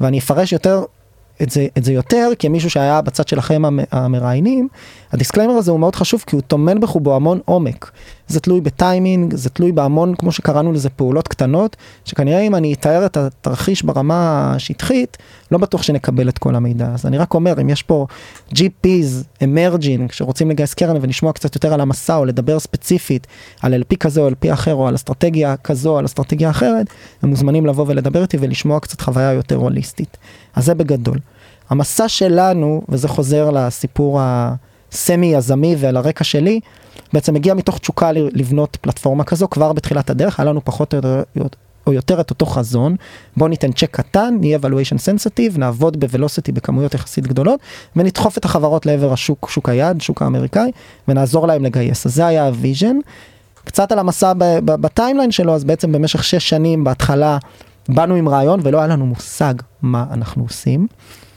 ואני 0.00 0.18
אפרש 0.18 0.52
יותר 0.52 0.84
את 1.42 1.50
זה, 1.50 1.66
את 1.78 1.84
זה 1.84 1.92
יותר 1.92 2.30
כמישהו 2.38 2.70
שהיה 2.70 3.00
בצד 3.02 3.28
שלכם 3.28 3.64
המ- 3.64 3.78
המראיינים, 3.92 4.68
ה 5.12 5.16
disclaimer 5.16 5.54
הזה 5.54 5.70
הוא 5.70 5.80
מאוד 5.80 5.96
חשוב 5.96 6.24
כי 6.26 6.36
הוא 6.36 6.42
טומן 6.42 6.80
בחובו 6.80 7.16
המון 7.16 7.40
עומק. 7.44 7.90
זה 8.30 8.40
תלוי 8.40 8.60
בטיימינג, 8.60 9.34
זה 9.34 9.50
תלוי 9.50 9.72
בהמון, 9.72 10.14
כמו 10.14 10.32
שקראנו 10.32 10.72
לזה, 10.72 10.90
פעולות 10.90 11.28
קטנות, 11.28 11.76
שכנראה 12.04 12.40
אם 12.40 12.54
אני 12.54 12.72
אתאר 12.72 13.06
את 13.06 13.16
התרחיש 13.16 13.82
ברמה 13.82 14.52
השטחית, 14.54 15.18
לא 15.50 15.58
בטוח 15.58 15.82
שנקבל 15.82 16.28
את 16.28 16.38
כל 16.38 16.54
המידע. 16.54 16.88
אז 16.94 17.06
אני 17.06 17.18
רק 17.18 17.34
אומר, 17.34 17.60
אם 17.60 17.70
יש 17.70 17.82
פה 17.82 18.06
GPs, 18.50 19.44
אמרג'ינג, 19.44 20.12
שרוצים 20.12 20.50
לגייס 20.50 20.74
קרן 20.74 20.96
ולשמוע 21.00 21.32
קצת 21.32 21.54
יותר 21.54 21.74
על 21.74 21.80
המסע, 21.80 22.16
או 22.16 22.24
לדבר 22.24 22.58
ספציפית 22.58 23.26
על 23.62 23.82
LP 23.82 23.96
כזה 23.96 24.20
או 24.20 24.28
LP 24.28 24.52
אחר, 24.52 24.74
או 24.74 24.88
על 24.88 24.94
אסטרטגיה 24.94 25.56
כזו 25.56 25.90
או 25.90 25.98
על 25.98 26.04
אסטרטגיה 26.04 26.50
אחרת, 26.50 26.86
הם 27.22 27.30
מוזמנים 27.30 27.66
לבוא 27.66 27.84
ולדבר 27.88 28.22
איתי 28.22 28.36
ולשמוע 28.40 28.80
קצת 28.80 29.00
חוויה 29.00 29.32
יותר 29.32 29.56
הוליסטית. 29.56 30.16
אז 30.54 30.64
זה 30.64 30.74
בגדול. 30.74 31.18
המסע 31.70 32.08
שלנו, 32.08 32.82
וזה 32.88 33.08
חוזר 33.08 33.50
לסיפור 33.50 34.20
הסמי 34.92 35.26
יזמי 35.26 35.76
ועל 35.78 35.96
הרקע 35.96 36.24
שלי, 36.24 36.60
בעצם 37.12 37.36
הגיע 37.36 37.54
מתוך 37.54 37.78
תשוקה 37.78 38.12
לבנות 38.12 38.76
פלטפורמה 38.80 39.24
כזו 39.24 39.48
כבר 39.50 39.72
בתחילת 39.72 40.10
הדרך, 40.10 40.40
היה 40.40 40.48
לנו 40.48 40.60
פחות 40.64 40.94
או 40.94 40.98
יותר, 40.98 41.22
או 41.86 41.92
יותר 41.92 42.20
את 42.20 42.30
אותו 42.30 42.46
חזון, 42.46 42.96
בוא 43.36 43.48
ניתן 43.48 43.72
צ'ק 43.72 43.90
קטן, 43.90 44.36
נהיה 44.40 44.58
valuation 44.62 44.96
sensitive, 44.96 45.58
נעבוד 45.58 46.00
ב 46.00 46.06
velocity 46.06 46.52
בכמויות 46.52 46.94
יחסית 46.94 47.26
גדולות, 47.26 47.60
ונדחוף 47.96 48.38
את 48.38 48.44
החברות 48.44 48.86
לעבר 48.86 49.12
השוק, 49.12 49.50
שוק 49.50 49.68
היעד, 49.68 50.00
שוק 50.00 50.22
האמריקאי, 50.22 50.70
ונעזור 51.08 51.46
להם 51.46 51.64
לגייס. 51.64 52.06
אז 52.06 52.14
זה 52.14 52.26
היה 52.26 52.46
ה 52.46 52.52
vision. 52.52 52.96
קצת 53.64 53.92
על 53.92 53.98
המסע 53.98 54.32
ב 54.64 54.71
timeline 54.71 55.30
שלו, 55.30 55.54
אז 55.54 55.64
בעצם 55.64 55.92
במשך 55.92 56.24
שש 56.24 56.48
שנים 56.48 56.84
בהתחלה 56.84 57.38
באנו 57.88 58.14
עם 58.14 58.28
רעיון 58.28 58.60
ולא 58.62 58.78
היה 58.78 58.86
לנו 58.86 59.06
מושג 59.06 59.54
מה 59.82 60.04
אנחנו 60.12 60.42
עושים, 60.42 60.86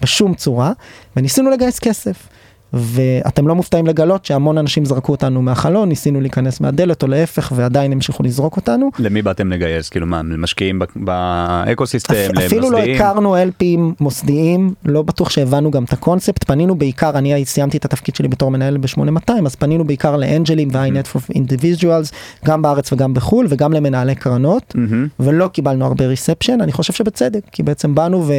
בשום 0.01 0.33
צורה, 0.33 0.71
וניסינו 1.17 1.49
לגייס 1.49 1.79
כסף. 1.79 2.27
ואתם 2.73 3.47
לא 3.47 3.55
מופתעים 3.55 3.87
לגלות 3.87 4.25
שהמון 4.25 4.57
אנשים 4.57 4.85
זרקו 4.85 5.11
אותנו 5.11 5.41
מהחלון, 5.41 5.89
ניסינו 5.89 6.21
להיכנס 6.21 6.61
מהדלת 6.61 7.03
או 7.03 7.07
להפך 7.07 7.51
ועדיין 7.55 7.91
המשיכו 7.91 8.23
לזרוק 8.23 8.55
אותנו. 8.57 8.89
למי 8.99 9.21
באתם 9.21 9.51
לגייס? 9.51 9.89
כאילו 9.89 10.07
מה, 10.07 10.17
למשקיעים 10.23 10.79
ב- 10.79 10.83
ב 10.95 11.06
ecosystem, 11.06 12.13
אפ- 12.13 12.37
אפילו 12.45 12.61
לא 12.61 12.67
למוסדיים? 12.77 12.95
הכרנו 12.95 13.35
LPים 13.37 13.79
מוסדיים, 13.99 14.73
לא 14.85 15.01
בטוח 15.01 15.29
שהבנו 15.29 15.71
גם 15.71 15.83
את 15.83 15.93
הקונספט, 15.93 16.43
פנינו 16.43 16.75
בעיקר, 16.75 17.09
אני 17.17 17.45
סיימתי 17.45 17.77
את 17.77 17.85
התפקיד 17.85 18.15
שלי 18.15 18.27
בתור 18.27 18.51
מנהל 18.51 18.77
ב-8200, 18.77 19.31
אז 19.45 19.55
פנינו 19.55 19.83
בעיקר 19.87 20.15
ל 20.17 20.24
angel 20.24 20.56
ים 20.56 20.69
ו-high 20.71 20.91
net 21.03 21.15
worth 21.17 21.33
individuals, 21.33 22.11
גם 22.45 22.61
בארץ 22.61 22.93
וגם 22.93 23.13
בחו"ל, 23.13 23.45
וגם 23.49 23.73
למנהלי 23.73 24.15
קרנות. 24.15 24.75
ולא 25.19 25.47
קיבלנו 25.47 25.85
הרבה 25.85 26.07
reception, 26.07 26.57
אני 26.61 26.71
חושב 26.71 26.93
שבצדק, 26.93 27.41
כי 27.51 27.63
בעצם 27.63 27.95
באנו 27.95 28.23
ו... 28.27 28.33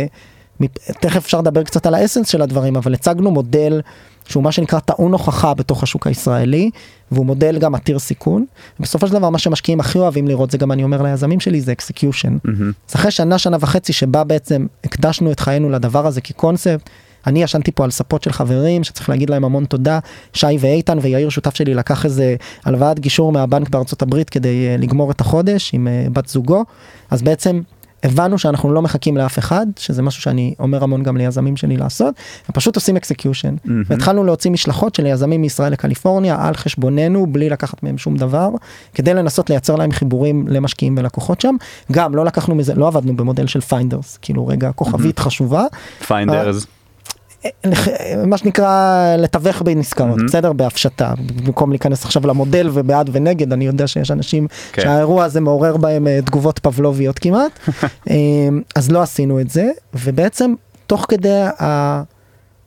תכף 1.01 1.17
אפשר 1.25 1.41
לדבר 1.41 1.63
קצת 1.63 1.87
על 1.87 1.95
ה 1.95 1.99
essence 1.99 2.29
של 2.29 2.43
הדברים, 2.43 2.77
אבל 2.77 2.95
הצגנו 2.95 3.31
מודל 3.31 3.81
שהוא 4.29 4.43
מה 4.43 4.53
שנקרא 4.53 4.79
טעון 4.79 5.13
הוכחה 5.13 5.55
בתוך 5.55 5.83
השוק 5.83 6.07
הישראלי, 6.07 6.71
והוא 7.13 7.27
מודל 7.27 7.59
גם 7.59 7.75
עתיר 7.75 7.99
סיכון. 7.99 8.45
בסופו 8.81 9.07
של 9.07 9.13
דבר 9.13 9.31
מה 9.31 9.39
שמשקיעים 9.39 9.81
הכי 9.81 9.99
אוהבים 9.99 10.29
לראות, 10.29 10.51
זה 10.51 10.59
גם 10.59 10.73
אני 10.73 10.85
אומר 10.85 11.03
ליזמים 11.03 11.41
שלי, 11.41 11.61
זה 11.61 11.73
execution. 11.73 12.37
מהמם. 12.45 12.73
אז 12.89 12.95
אחרי 12.95 13.11
שנה, 13.11 13.39
שנה 13.39 13.57
וחצי 13.61 13.93
שבה 13.93 14.25
בעצם 14.25 14.67
הקדשנו 14.85 15.33
את 15.33 15.41
חיינו 15.41 15.71
לדבר 15.71 16.07
הזה 16.07 16.21
כקונספט, 16.21 16.91
אני 17.27 17.43
ישנתי 17.43 17.73
פה 17.73 17.85
על 17.85 17.91
ספות 17.91 18.23
של 18.23 18.33
חברים 18.33 18.85
שצריך 18.85 19.09
להגיד 19.09 19.31
להם 19.31 19.45
המון 19.45 19.65
תודה, 19.65 19.99
שי 20.33 20.57
ואיתן 20.61 20.99
ויאיר 21.03 21.29
שותף 21.29 21.55
שלי 21.55 21.75
לקח 21.75 22.05
איזה 22.05 22.37
הלוואת 22.65 23.01
גישור 23.01 23.33
מהבנק 23.33 23.69
בארצות 23.69 24.03
הברית 24.03 24.31
כדי 24.31 24.67
אה, 24.69 24.77
לגמור 24.79 25.11
את 25.11 25.21
החודש 25.21 25.71
עם 25.75 25.89
אה, 25.89 26.07
בת 26.13 26.29
זוגו, 26.29 26.65
אז 27.11 27.23
בעצם 27.23 27.61
הבנו 28.05 28.39
שאנחנו 28.39 28.73
לא 28.73 28.83
מחכים 28.83 29.17
לאף 29.17 29.39
אחד, 29.39 29.67
שזה 29.79 30.03
משהו 30.03 30.23
שאני 30.23 30.55
אומר 30.59 30.83
המון 30.85 31.03
גם 31.03 31.17
ליזמים 31.17 31.57
שלי 31.57 31.77
לעשות, 31.77 32.15
ופשוט 32.51 32.77
עושים 32.77 32.97
execution. 32.97 33.55
מהמם. 33.65 33.83
והתחלנו 33.87 34.25
להוציא 34.25 34.51
משלחות 34.51 34.95
של 34.95 35.07
יזמים 35.07 35.41
מישראל 35.41 35.73
לקליפורניה 35.73 36.37
על 36.47 36.55
חשבוננו, 36.55 37.27
בלי 37.27 37.49
לקחת 37.51 37.83
מהם 37.83 37.99
שום 37.99 38.17
דבר, 38.17 38.49
כדי 38.95 39.15
לנסות 39.15 39.51
לייצר 39.51 39.77
להם 39.77 39.93
חיבורים 39.93 40.45
למשקיעים 40.49 40.95
ולקוחות 40.99 41.41
שם. 41.41 41.57
גם 41.93 42.15
לא 42.15 42.25
לקחנו 42.25 42.55
מזה, 42.55 42.75
לא 42.75 42.87
עבדנו 42.87 43.17
במודל 43.17 43.47
של 43.47 43.61
finders, 43.61 44.19
כאילו 44.23 44.47
רגע 44.47 44.73
כוכבית 44.73 45.19
חשובה. 45.19 45.65
finders. 46.07 46.57
לח- 46.57 46.67
מה 48.27 48.39
שנקרא 48.39 49.17
לתווך 49.19 49.63
בין 49.63 49.81
עסקאות, 49.81 50.09
מהמם. 50.09 50.27
בסדר? 50.27 50.53
בהפשטה. 50.53 51.15
במקום 51.45 51.71
להיכנס 51.71 52.05
עכשיו 52.05 52.27
למודל 52.27 52.71
ובעד 52.73 53.11
ונגד, 53.13 53.53
אני 53.53 53.67
יודע 53.67 53.87
שיש 53.87 54.11
אנשים 54.11 54.47
כן. 54.73 54.83
שהאירוע 54.83 55.25
הזה 55.25 55.41
מעורר 55.41 55.77
בהם 55.77 56.07
אה, 56.07 56.19
תגובות 56.25 56.59
פבלוביות 56.59 57.19
כמעט. 57.19 57.59
אה, 58.11 58.15
אז 58.75 58.91
לא 58.91 59.03
עשינו 59.03 59.41
את 59.41 59.51
זה, 59.51 59.71
ובעצם 59.95 60.55
תוך 60.87 61.07
כדי 61.09 61.45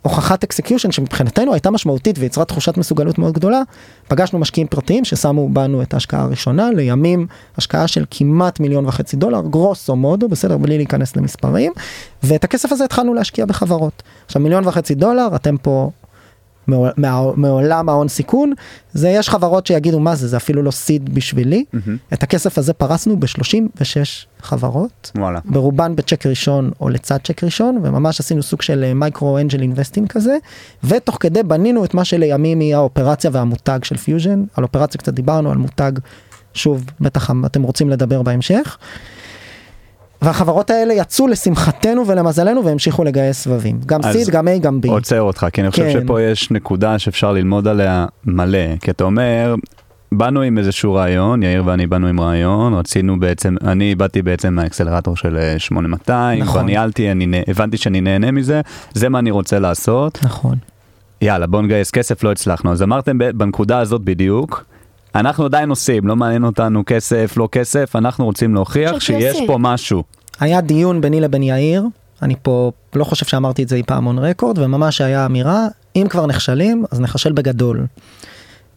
ההוכחת 0.08 0.44
execution 0.44 0.92
שמבחינתנו 0.92 1.54
הייתה 1.54 1.72
משמעותית 1.72 2.16
ויצרה 2.20 2.46
תחושת 2.46 2.78
מסוגלות 2.78 3.18
מאוד 3.18 3.34
גדולה, 3.34 3.62
פגשנו 4.08 4.40
משקיעים 4.40 4.68
פרטיים 4.68 5.06
ששמו 5.06 5.50
בנו 5.50 5.82
את 5.82 5.94
ההשקעה 5.94 6.22
הראשונה, 6.22 6.70
לימים 6.72 7.28
השקעה 7.58 7.88
של 7.88 8.06
כמעט 8.12 8.60
מיליון 8.60 8.86
וחצי 8.86 9.18
דולר, 9.18 9.42
גרוסו 9.42 9.96
מודו, 9.96 10.30
בסדר? 10.30 10.58
בלי 10.58 10.78
להיכנס 10.78 11.16
למספרים, 11.16 11.74
ואת 12.24 12.44
הכסף 12.44 12.72
הזה 12.72 12.84
התחלנו 12.84 13.14
להשקיע 13.14 13.46
בחברות. 13.46 14.04
עכשיו 14.26 14.42
מיליון 14.42 14.68
וחצי 14.68 14.96
דולר, 14.96 15.28
אתם 15.36 15.58
פה 15.58 15.90
מעול- 16.68 16.92
מעולם 17.36 17.90
ההון 17.90 18.08
סיכון, 18.08 18.54
זה 18.94 19.10
יש 19.10 19.30
חברות 19.30 19.68
שיגידו 19.68 20.00
מה 20.00 20.16
זה, 20.16 20.28
זה 20.28 20.38
אפילו 20.38 20.64
לא 20.64 20.72
seed 20.72 21.16
בשבילי. 21.16 21.66
מהמם. 21.74 21.98
את 22.14 22.24
הכסף 22.24 22.58
הזה 22.58 22.74
פרסנו 22.74 23.20
ב-36 23.20 23.82
חברות, 24.42 25.12
וואלה. 25.18 25.40
ברובן 25.46 25.96
בצ'ק 25.96 26.26
ראשון 26.26 26.72
או 26.82 26.90
לצד 26.90 27.18
צ'ק 27.24 27.44
ראשון, 27.44 27.80
וממש 27.84 28.20
עשינו 28.20 28.44
סוג 28.44 28.62
של 28.62 28.94
micro 28.94 29.38
angel 29.38 29.62
investing 29.62 30.08
כזה, 30.08 30.38
ותוך 30.84 31.18
כדי 31.20 31.44
בנינו 31.44 31.86
את 31.86 31.94
מה 31.94 32.06
שלימים 32.06 32.60
היא 32.60 32.76
האופרציה 32.76 33.30
והמותג 33.34 33.80
של 33.84 33.98
פיוז'ן, 33.98 34.44
על 34.56 34.64
אופרציה 34.64 35.00
קצת 35.00 35.14
דיברנו, 35.14 35.52
על 35.52 35.58
מותג, 35.58 35.92
שוב, 36.54 36.86
בטח 37.02 37.32
אתם 37.46 37.64
רוצים 37.64 37.90
לדבר 37.90 38.22
בהמשך. 38.22 38.78
והחברות 40.22 40.70
האלה 40.70 40.94
יצאו 40.94 41.28
לשמחתנו 41.28 42.08
ולמזלנו 42.08 42.66
והמשיכו 42.66 43.04
לגייס 43.04 43.44
סבבים, 43.44 43.80
גם 43.86 44.02
seed, 44.12 44.30
גם 44.30 44.48
A, 44.48 44.52
גם 44.60 44.80
B. 44.86 44.90
עוצר 44.90 45.22
אותך, 45.22 45.48
כי 45.54 45.62
אני 45.62 45.72
חושב 45.72 45.84
כן. 45.84 46.02
שפה 46.04 46.22
יש 46.22 46.52
נקודה 46.52 47.00
שאפשר 47.00 47.32
ללמוד 47.32 47.68
עליה 47.68 48.06
מלא, 48.26 48.76
כי 48.82 48.92
אתה 48.92 49.04
אומר, 49.04 49.56
באנו 50.12 50.42
עם 50.42 50.58
איזשהו 50.58 50.94
רעיון, 50.94 51.44
יאיר 51.44 51.64
ואני 51.66 51.88
באנו 51.88 52.08
עם 52.08 52.22
רעיון, 52.22 52.74
רצינו 52.74 53.20
בעצם, 53.20 53.56
אני 53.64 53.96
באתי 53.96 54.22
בעצם 54.22 54.54
מהאקסלרטור 54.54 55.18
של 55.18 55.38
אה, 55.38 55.60
8200, 55.60 56.40
נכון. 56.40 56.54
כבר 56.54 56.62
ניהלתי, 56.62 57.08
הבנתי 57.48 57.78
שאני 57.78 58.02
נהנה 58.02 58.32
מזה, 58.32 58.62
זה 58.94 59.10
מה 59.10 59.20
אני 59.20 59.32
רוצה 59.32 59.60
לעשות, 59.60 60.20
נכון. 60.24 60.56
יאללה 61.22 61.48
בוא 61.48 61.62
נגייס 61.62 61.92
כסף, 61.92 62.24
לא 62.24 62.32
הצלחנו, 62.32 62.72
אז 62.72 62.84
אמרתם 62.84 63.18
בנקודה 63.18 63.80
הזאת 63.80 64.02
בדיוק, 64.02 64.66
אנחנו 65.16 65.46
עדיין 65.46 65.70
עושים, 65.70 66.08
לא 66.08 66.16
מעניין 66.16 66.44
אותנו 66.44 66.84
כסף, 66.86 67.34
לא 67.38 67.50
כסף, 67.52 67.96
אנחנו 67.96 68.26
רוצים 68.26 68.54
להוכיח 68.56 69.00
שיש. 69.00 69.38
פה 69.48 69.58
משהו. 69.60 70.04
היה 70.40 70.62
דיון 70.62 71.02
ביני 71.02 71.22
לבין 71.22 71.44
יאיר, 71.44 71.84
אני 72.22 72.36
פה 72.42 72.72
לא 72.96 73.04
חושב 73.04 73.26
שאמרתי 73.26 73.64
את 73.64 73.70
זה 73.70 73.76
אי 73.76 73.84
פעם 73.84 74.08
און 74.08 74.20
רקורד, 74.20 74.60
וממש 74.60 75.02
היה 75.02 75.26
אמירה, 75.26 75.68
אם 75.96 76.08
כבר 76.10 76.26
נכשלים, 76.26 76.86
אז 76.92 77.00
נכשל 77.00 77.32
בגדול. 77.32 77.86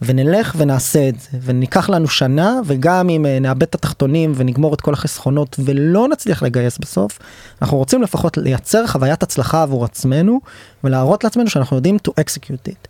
ונלך 0.01 0.55
ונעשה 0.57 1.09
את 1.09 1.19
זה, 1.19 1.37
וניקח 1.41 1.89
לנו 1.89 2.07
שנה, 2.07 2.59
וגם 2.65 3.09
אם 3.09 3.25
אה, 3.25 3.39
נאבד 3.39 3.63
את 3.63 3.75
התחתונים 3.75 4.31
ונגמור 4.35 4.73
את 4.73 4.81
כל 4.81 4.93
החסכונות 4.93 5.59
ולא 5.65 6.07
נצליח 6.07 6.43
לגייס 6.43 6.77
בסוף, 6.77 7.19
אנחנו 7.61 7.77
רוצים 7.77 8.01
לפחות 8.01 8.37
לייצר 8.37 8.87
חוויית 8.87 9.23
הצלחה 9.23 9.63
עבור 9.63 9.85
עצמנו, 9.85 10.39
ולהראות 10.83 11.23
לעצמנו 11.23 11.49
שאנחנו 11.49 11.75
יודעים 11.75 11.97
to 12.07 12.11
execute 12.11 12.69
it. 12.69 12.87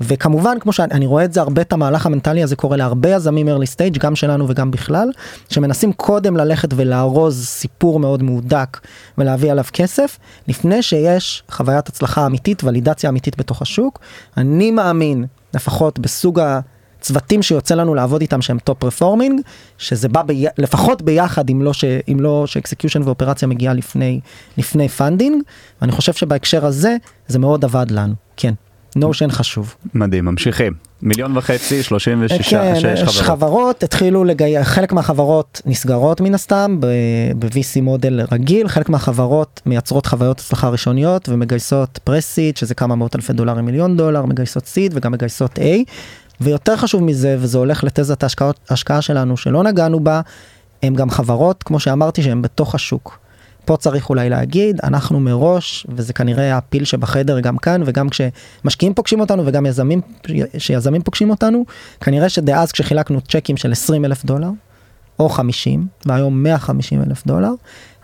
וכמובן 0.00 0.58
כמו 0.60 0.72
שאני 0.72 1.06
רואה 1.06 1.24
את 1.24 1.32
זה 1.32 1.40
הרבה 1.40 1.62
את 1.62 1.72
המהלך 1.72 2.06
המנטלי 2.06 2.42
הזה 2.42 2.56
קורה 2.56 2.76
להרבה 2.76 3.08
יזמים 3.08 3.48
early 3.48 3.76
stage 3.76 3.98
גם 3.98 4.16
שלנו 4.16 4.48
וגם 4.48 4.70
בכלל 4.70 5.08
שמנסים 5.50 5.92
קודם 5.92 6.36
ללכת 6.36 6.68
ולארוז 6.76 7.46
סיפור 7.46 8.00
מאוד 8.00 8.22
מהודק 8.22 8.80
ולהביא 9.18 9.50
עליו 9.50 9.64
כסף 9.72 10.18
לפני 10.48 10.82
שיש 10.82 11.42
חוויית 11.50 11.88
הצלחה 11.88 12.26
אמיתית 12.26 12.64
ולידציה 12.64 13.10
אמיתית 13.10 13.38
בתוך 13.38 13.62
השוק. 13.62 13.98
אני 14.36 14.70
מאמין 14.70 15.24
לפחות 15.54 15.98
בסוג 15.98 16.40
הצוותים 16.40 17.42
שיוצא 17.42 17.74
לנו 17.74 17.94
לעבוד 17.94 18.20
איתם 18.20 18.42
שהם 18.42 18.58
top 18.58 18.78
performing 18.78 19.40
שזה 19.78 20.08
בא 20.08 20.22
בי... 20.22 20.46
לפחות 20.58 21.02
ביחד 21.02 21.50
אם 21.50 21.62
לא 21.62 21.72
ש... 21.72 21.84
אם 21.84 22.20
לא 22.20 22.46
ש 22.46 22.56
execution 22.56 23.02
ואופרציה 23.02 23.48
מגיעה 23.48 23.74
לפני 23.74 24.20
לפני 24.58 24.88
funding 24.88 25.42
ואני 25.80 25.92
חושב 25.92 26.12
שבהקשר 26.12 26.66
הזה 26.66 26.96
זה 27.28 27.38
מאוד 27.38 27.64
עבד 27.64 27.90
לנו 27.90 28.14
כן. 28.36 28.54
notion 28.96 29.30
חשוב. 29.30 29.74
מדהים, 29.94 30.24
ממשיכים. 30.24 30.72
מיליון 31.02 31.36
וחצי, 31.36 31.82
36 31.82 32.50
כן, 32.50 32.74
שש 32.74 32.84
יש 32.84 33.02
חברות. 33.02 33.26
חברות 33.26 33.82
התחילו 33.82 34.24
לגייס, 34.24 34.66
חלק 34.66 34.92
מהחברות 34.92 35.62
נסגרות 35.66 36.20
מן 36.20 36.34
הסתם 36.34 36.76
ב-VC 36.80 37.80
מודל 37.82 38.20
רגיל, 38.32 38.68
חלק 38.68 38.88
מהחברות 38.88 39.60
מייצרות 39.66 40.06
חוויות 40.06 40.38
הצלחה 40.38 40.68
ראשוניות 40.68 41.28
ומגייסות 41.28 41.98
פרסיד 42.04 42.56
שזה 42.56 42.74
כמה 42.74 42.94
מאות 42.94 43.16
אלפי 43.16 43.32
דולרים 43.32 43.64
מיליון 43.64 43.96
דולר, 43.96 44.26
מגייסות 44.26 44.66
סיד 44.66 44.92
וגם 44.94 45.12
מגייסות 45.12 45.58
A. 45.58 45.62
ויותר 46.40 46.76
חשוב 46.76 47.02
מזה 47.02 47.36
וזה 47.38 47.58
הולך 47.58 47.84
לתזת 47.84 48.24
ההשקעה 48.68 49.02
שלנו 49.02 49.36
שלא 49.36 49.62
נגענו 49.62 50.00
בה, 50.00 50.20
הם 50.82 50.94
גם 50.94 51.10
חברות 51.10 51.62
כמו 51.62 51.80
שאמרתי 51.80 52.22
שהם 52.22 52.42
בתוך 52.42 52.74
השוק. 52.74 53.23
פה 53.64 53.76
צריך 53.76 54.10
אולי 54.10 54.30
להגיד 54.30 54.80
אנחנו 54.82 55.20
מראש 55.20 55.86
וזה 55.88 56.12
כנראה 56.12 56.56
הפיל 56.56 56.84
שבחדר 56.84 57.40
גם 57.40 57.58
כאן 57.58 57.82
וגם 57.86 58.08
כשמשקיעים 58.08 58.94
פוגשים 58.94 59.20
אותנו 59.20 59.42
וגם 59.46 59.66
יזמים 59.66 60.00
שיזמים 60.58 61.02
פוגשים 61.02 61.30
אותנו 61.30 61.64
כנראה 62.00 62.28
שדאז 62.28 62.72
כשחילקנו 62.72 63.20
צ'קים 63.20 63.56
של 63.56 63.72
20 63.72 64.04
אלף 64.04 64.24
דולר 64.24 64.50
או 65.18 65.28
50 65.28 65.86
והיום 66.06 66.42
150 66.42 67.02
אלף 67.02 67.26
דולר 67.26 67.50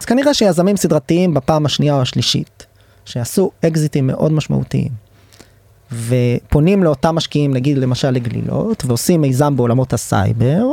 אז 0.00 0.04
כנראה 0.04 0.34
שיזמים 0.34 0.76
סדרתיים 0.76 1.34
בפעם 1.34 1.66
השנייה 1.66 1.94
או 1.94 2.02
השלישית 2.02 2.66
שעשו 3.04 3.50
אקזיטים 3.66 4.06
מאוד 4.06 4.32
משמעותיים 4.32 5.10
ופונים 5.92 6.82
לאותם 6.84 7.14
משקיעים 7.14 7.54
נגיד 7.54 7.78
למשל 7.78 8.10
לגלילות 8.10 8.82
ועושים 8.86 9.20
מיזם 9.20 9.56
בעולמות 9.56 9.92
הסייבר 9.92 10.66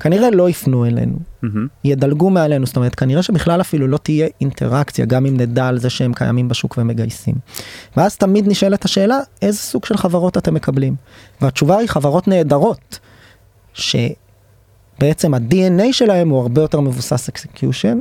כנראה 0.00 0.30
לא 0.30 0.50
יפנו 0.50 0.84
אלינו 0.84 1.16
מהמם. 1.42 1.66
ידלגו 1.84 2.30
מעלינו, 2.30 2.66
זאת 2.66 2.76
אומרת 2.76 2.94
כנראה 2.94 3.22
שבכלל 3.22 3.60
אפילו 3.60 3.86
לא 3.86 3.96
תהיה 3.96 4.26
אינטראקציה 4.40 5.06
גם 5.06 5.26
אם 5.26 5.36
נדע 5.36 5.68
על 5.68 5.78
זה 5.78 5.90
שהם 5.90 6.12
קיימים 6.14 6.48
בשוק 6.48 6.74
ומגייסים. 6.78 7.34
ואז 7.96 8.16
תמיד 8.16 8.48
נשאלת 8.48 8.84
השאלה 8.84 9.18
איזה 9.42 9.58
סוג 9.58 9.84
של 9.84 9.96
חברות 9.96 10.36
אתם 10.36 10.54
מקבלים. 10.54 10.94
והתשובה 11.40 11.78
היא 11.78 11.88
חברות 11.88 12.28
נהדרות, 12.28 12.98
שבעצם 13.74 15.34
ה-DNA 15.34 15.92
שלהם 15.92 16.28
הוא 16.28 16.40
הרבה 16.40 16.62
יותר 16.62 16.80
מבוסס 16.80 17.28
execution, 17.28 17.98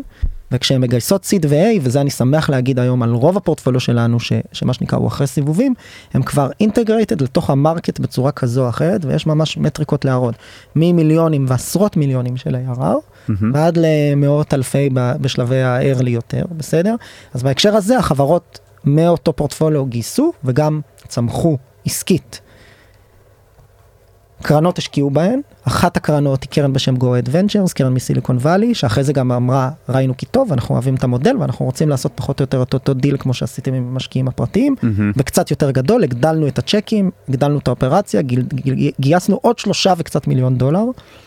וכשהן 0.52 0.82
מגייסות 0.82 1.26
seed 1.26 1.46
ו-A, 1.50 1.80
וזה 1.82 2.02
אני 2.02 2.10
שמח 2.10 2.50
להגיד 2.50 2.80
היום 2.80 3.04
על 3.04 3.12
רוב 3.12 3.38
הפורטפוליו 3.38 3.80
שלנו, 3.80 4.20
ש, 4.20 4.34
שמה 4.52 4.74
שנקרא 4.74 4.98
הוא 4.98 5.08
אחרי 5.08 5.28
סיבובים, 5.28 5.74
הם 6.14 6.24
כבר 6.24 6.50
integrated 6.60 7.22
לתוך 7.22 7.50
ה 7.50 7.57
market 7.57 8.00
בצורה 8.00 8.32
כזו 8.32 8.64
או 8.64 8.70
אחרת, 8.70 9.06
ויש 9.06 9.28
ממש 9.28 9.58
מטריקות 9.58 10.06
להראות, 10.06 10.36
ממיליונים 10.76 11.46
ועשרות 11.48 11.98
מיליונים 11.98 12.38
של 12.38 12.56
ARR, 12.56 12.80
מהמם. 13.28 13.52
ועד 13.54 13.78
למאות 13.82 14.54
אלפי 14.54 14.90
בשלבי 14.94 15.62
ה-early 15.62 16.10
יותר, 16.10 16.44
בסדר? 16.58 16.96
אז 17.34 17.44
בהקשר 17.44 17.76
הזה 17.76 17.98
החברות 17.98 18.60
מאותו 18.86 19.34
פורטפוליו 19.34 19.86
גייסו 19.86 20.34
וגם 20.44 20.82
צמחו 21.08 21.58
עסקית. 21.86 22.42
קרנות 24.42 24.78
השקיעו 24.78 25.10
בהן, 25.10 25.42
אחת 25.68 25.98
הקרנות 25.98 26.44
היא 26.44 26.50
קרן 26.50 26.74
בשם 26.74 26.96
Goat 26.96 27.28
Ventures, 27.28 27.74
קרן 27.76 27.94
מסיליקון 27.94 28.38
וואלי, 28.38 28.76
שאחרי 28.76 29.04
זה 29.04 29.14
גם 29.14 29.32
אמרה 29.32 29.70
ראינו 29.90 30.18
כי 30.18 30.26
טוב, 30.26 30.52
אנחנו 30.54 30.76
אוהבים 30.76 30.96
את 30.96 31.04
המודל 31.04 31.38
ואנחנו 31.40 31.66
רוצים 31.66 31.90
לעשות 31.90 32.12
פחות 32.16 32.40
או 32.40 32.44
יותר 32.44 32.62
את 32.64 32.74
אותו 32.74 32.94
דיל 32.94 33.18
כמו 33.18 33.34
שעשיתם 33.34 33.74
עם 33.74 33.88
המשקיעים 33.92 34.28
הפרטיים, 34.28 34.76
מהמם. 34.82 35.12
וקצת 35.18 35.52
יותר 35.52 35.72
גדול, 35.72 36.04
הגדלנו 36.04 36.48
את 36.48 36.60
הצ'קים, 36.60 37.12
הגדלנו 37.30 37.58
את 37.60 37.68
האופרציה, 37.68 38.22
גיל, 38.22 38.42
גיל, 38.54 38.92
גייסנו 39.00 39.40
עוד 39.42 39.60
שלושה 39.60 39.94
וקצת 39.98 40.28
מיליון 40.28 40.58
דולר. 40.58 40.84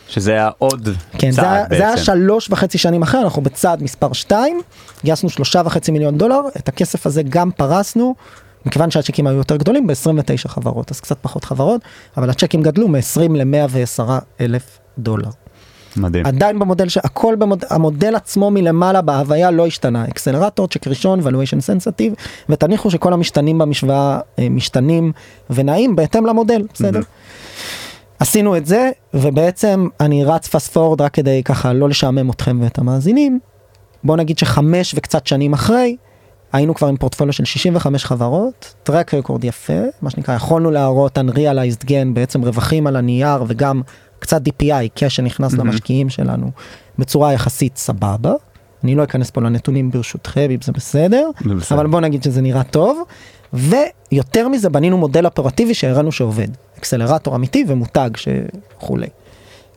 שזה 0.07 0.31
היה 0.31 0.49
עוד 0.57 0.89
כן, 1.17 1.31
זה, 1.31 1.41
היה- 1.41 1.61
צעד 1.65 1.69
זה 1.77 1.83
היה 1.83 1.91
בעצם. 1.91 2.03
שלוש 2.03 2.49
וחצי 2.49 2.77
שנים 2.77 3.01
אחרי, 3.01 3.21
אנחנו 3.23 3.41
בצעד 3.41 3.83
מספר 3.83 4.13
2, 4.13 4.61
גייסנו 5.03 5.29
שלושה 5.29 5.61
וחצי 5.65 5.91
מיליון 5.91 6.17
דולר, 6.17 6.41
את 6.57 6.69
הכסף 6.69 7.05
הזה 7.05 7.23
גם 7.23 7.51
פרסנו, 7.51 8.15
מכיוון 8.69 8.91
שהצ'קים 8.91 9.27
היו 9.27 9.37
יותר 9.37 9.55
גדולים 9.55 9.87
ב-29 9.87 10.47
חברות, 10.47 10.91
אז 10.91 10.99
קצת 10.99 11.17
פחות 11.21 11.43
חברות, 11.43 11.81
אבל 12.17 12.29
הצ'קים 12.29 12.61
גדלו 12.61 12.87
מ-20 12.87 13.21
ל-110 13.29 14.09
אלף 14.41 14.79
דולר. 14.97 15.29
מדהים. 15.97 16.25
עדיין 16.25 16.59
במודל, 16.59 16.89
ש- 16.89 16.97
הכל 16.97 17.35
במודל, 17.35 17.67
המודל 17.69 18.15
עצמו 18.15 18.51
מלמעלה 18.51 19.01
בהוויה 19.01 19.51
לא 19.51 19.67
השתנה, 19.67 20.05
אקסלרטור, 20.05 20.67
צ'ק 20.67 20.87
ראשון, 20.87 21.19
valuation 21.19 21.59
sensitive, 21.59 22.15
ותניחו 22.49 22.91
שכל 22.91 23.13
המשתנים 23.13 23.57
במשוואה 23.57 24.19
אה, 24.39 24.49
משתנים 24.49 25.11
ונעים 25.49 25.95
בהתאם 25.95 26.25
למודל, 26.25 26.61
בסדר? 26.73 26.99
עשינו 28.19 28.57
את 28.57 28.65
זה, 28.65 28.89
ובעצם 29.13 29.87
אני 29.99 30.25
רץ 30.25 30.47
פסט 30.47 30.73
פורד 30.73 31.01
רק 31.01 31.13
כדי 31.13 31.41
ככה 31.45 31.73
לא 31.73 31.89
לשעמם 31.89 32.29
אתכם 32.29 32.59
ואת 32.61 32.77
המאזינים. 32.77 33.39
בוא 34.03 34.17
נגיד 34.17 34.37
שחמש 34.37 34.93
וקצת 34.97 35.27
שנים 35.27 35.53
אחרי, 35.53 35.95
היינו 36.53 36.75
כבר 36.75 36.87
עם 36.87 36.97
פורטפוליו 36.97 37.33
של 37.33 37.45
65 37.45 38.05
חברות, 38.05 38.73
טרק 38.83 39.13
רקורד 39.13 39.43
יפה, 39.43 39.79
מה 40.01 40.09
שנקרא, 40.09 40.35
יכולנו 40.35 40.71
להראות 40.71 41.17
Unrealized 41.17 41.85
Gain, 41.85 42.13
בעצם 42.13 42.41
רווחים 42.45 42.87
על 42.87 42.95
הנייר 42.95 43.43
וגם 43.47 43.81
קצת 44.19 44.41
DPI, 44.47 44.89
קש 44.95 45.15
שנכנס 45.15 45.53
מהמם. 45.53 45.69
למשקיעים 45.69 46.09
שלנו, 46.09 46.51
בצורה 46.99 47.33
יחסית 47.33 47.77
סבבה. 47.77 48.33
אני 48.83 48.95
לא 48.95 49.03
אכנס 49.03 49.29
פה 49.29 49.41
לנתונים 49.41 49.91
ברשותכם, 49.91 50.47
אם 50.51 50.61
זה 50.61 50.71
בסדר, 50.71 51.29
זה 51.45 51.55
בסדר. 51.55 51.77
אבל 51.77 51.87
בוא 51.87 51.99
נגיד 52.01 52.23
שזה 52.23 52.41
נראה 52.41 52.63
טוב. 52.63 53.03
ויותר 53.53 54.47
מזה, 54.47 54.69
בנינו 54.69 54.97
מודל 54.97 55.25
אופרטיבי 55.25 55.73
שהראינו 55.73 56.11
שעובד. 56.11 56.47
אקסלרטור 56.77 57.35
אמיתי 57.35 57.65
ומותג 57.67 58.09
שכולי. 58.15 59.07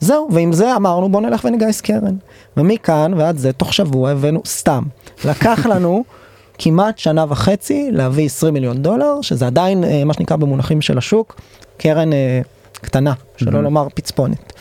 זהו, 0.01 0.29
ועם 0.33 0.53
זה 0.53 0.77
אמרנו 0.77 1.09
בוא 1.09 1.21
נלך 1.21 1.45
ונגייס 1.45 1.81
קרן. 1.81 2.17
ומכאן 2.57 3.15
ועד 3.17 3.39
זה, 3.39 3.53
תוך 3.53 3.75
שבוע 3.75 4.11
הבאנו, 4.11 4.43
סתם, 4.47 4.83
לקח 5.25 5.67
לנו 5.67 6.05
כמעט 6.59 6.99
שנה 6.99 7.25
וחצי 7.29 7.89
להביא 7.93 8.27
20 8.27 8.55
מיליון 8.55 8.83
דולר, 8.83 9.21
שזה 9.23 9.47
עדיין 9.47 9.85
אה, 9.85 10.05
מה 10.05 10.15
שנקרא 10.15 10.37
במונחים 10.37 10.81
של 10.81 10.99
השוק, 10.99 11.41
קרן 11.77 12.13
אה, 12.13 12.41
קטנה, 12.73 13.13
שלא 13.37 13.53
מהמם. 13.53 13.65
לומר 13.65 13.89
פצפונת. 13.95 14.53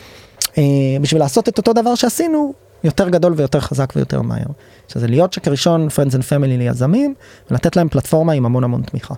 אה, 0.58 0.62
בשביל 1.00 1.20
לעשות 1.20 1.48
את 1.48 1.58
אותו 1.58 1.72
דבר 1.72 1.94
שעשינו, 1.94 2.54
יותר 2.84 3.08
גדול 3.08 3.32
ויותר 3.36 3.60
חזק 3.60 3.92
ויותר 3.96 4.22
מהר. 4.22 4.46
שזה 4.88 5.06
להיות 5.06 5.32
שקר 5.32 5.50
ראשון, 5.50 5.88
Friends 5.88 6.12
and 6.12 6.22
Family 6.22 6.58
ליזמים, 6.58 7.14
ולתת 7.50 7.76
להם 7.76 7.88
פלטפורמה 7.88 8.32
עם 8.32 8.46
המון 8.46 8.64
המון 8.64 8.82
תמיכה. 8.82 9.14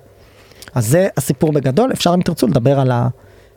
אז 0.75 0.87
זה 0.87 1.09
הסיפור 1.17 1.53
בגדול, 1.53 1.93
אפשר 1.93 2.15
אם 2.15 2.23
תרצו 2.23 2.47
לדבר 2.47 2.81
על 2.81 2.93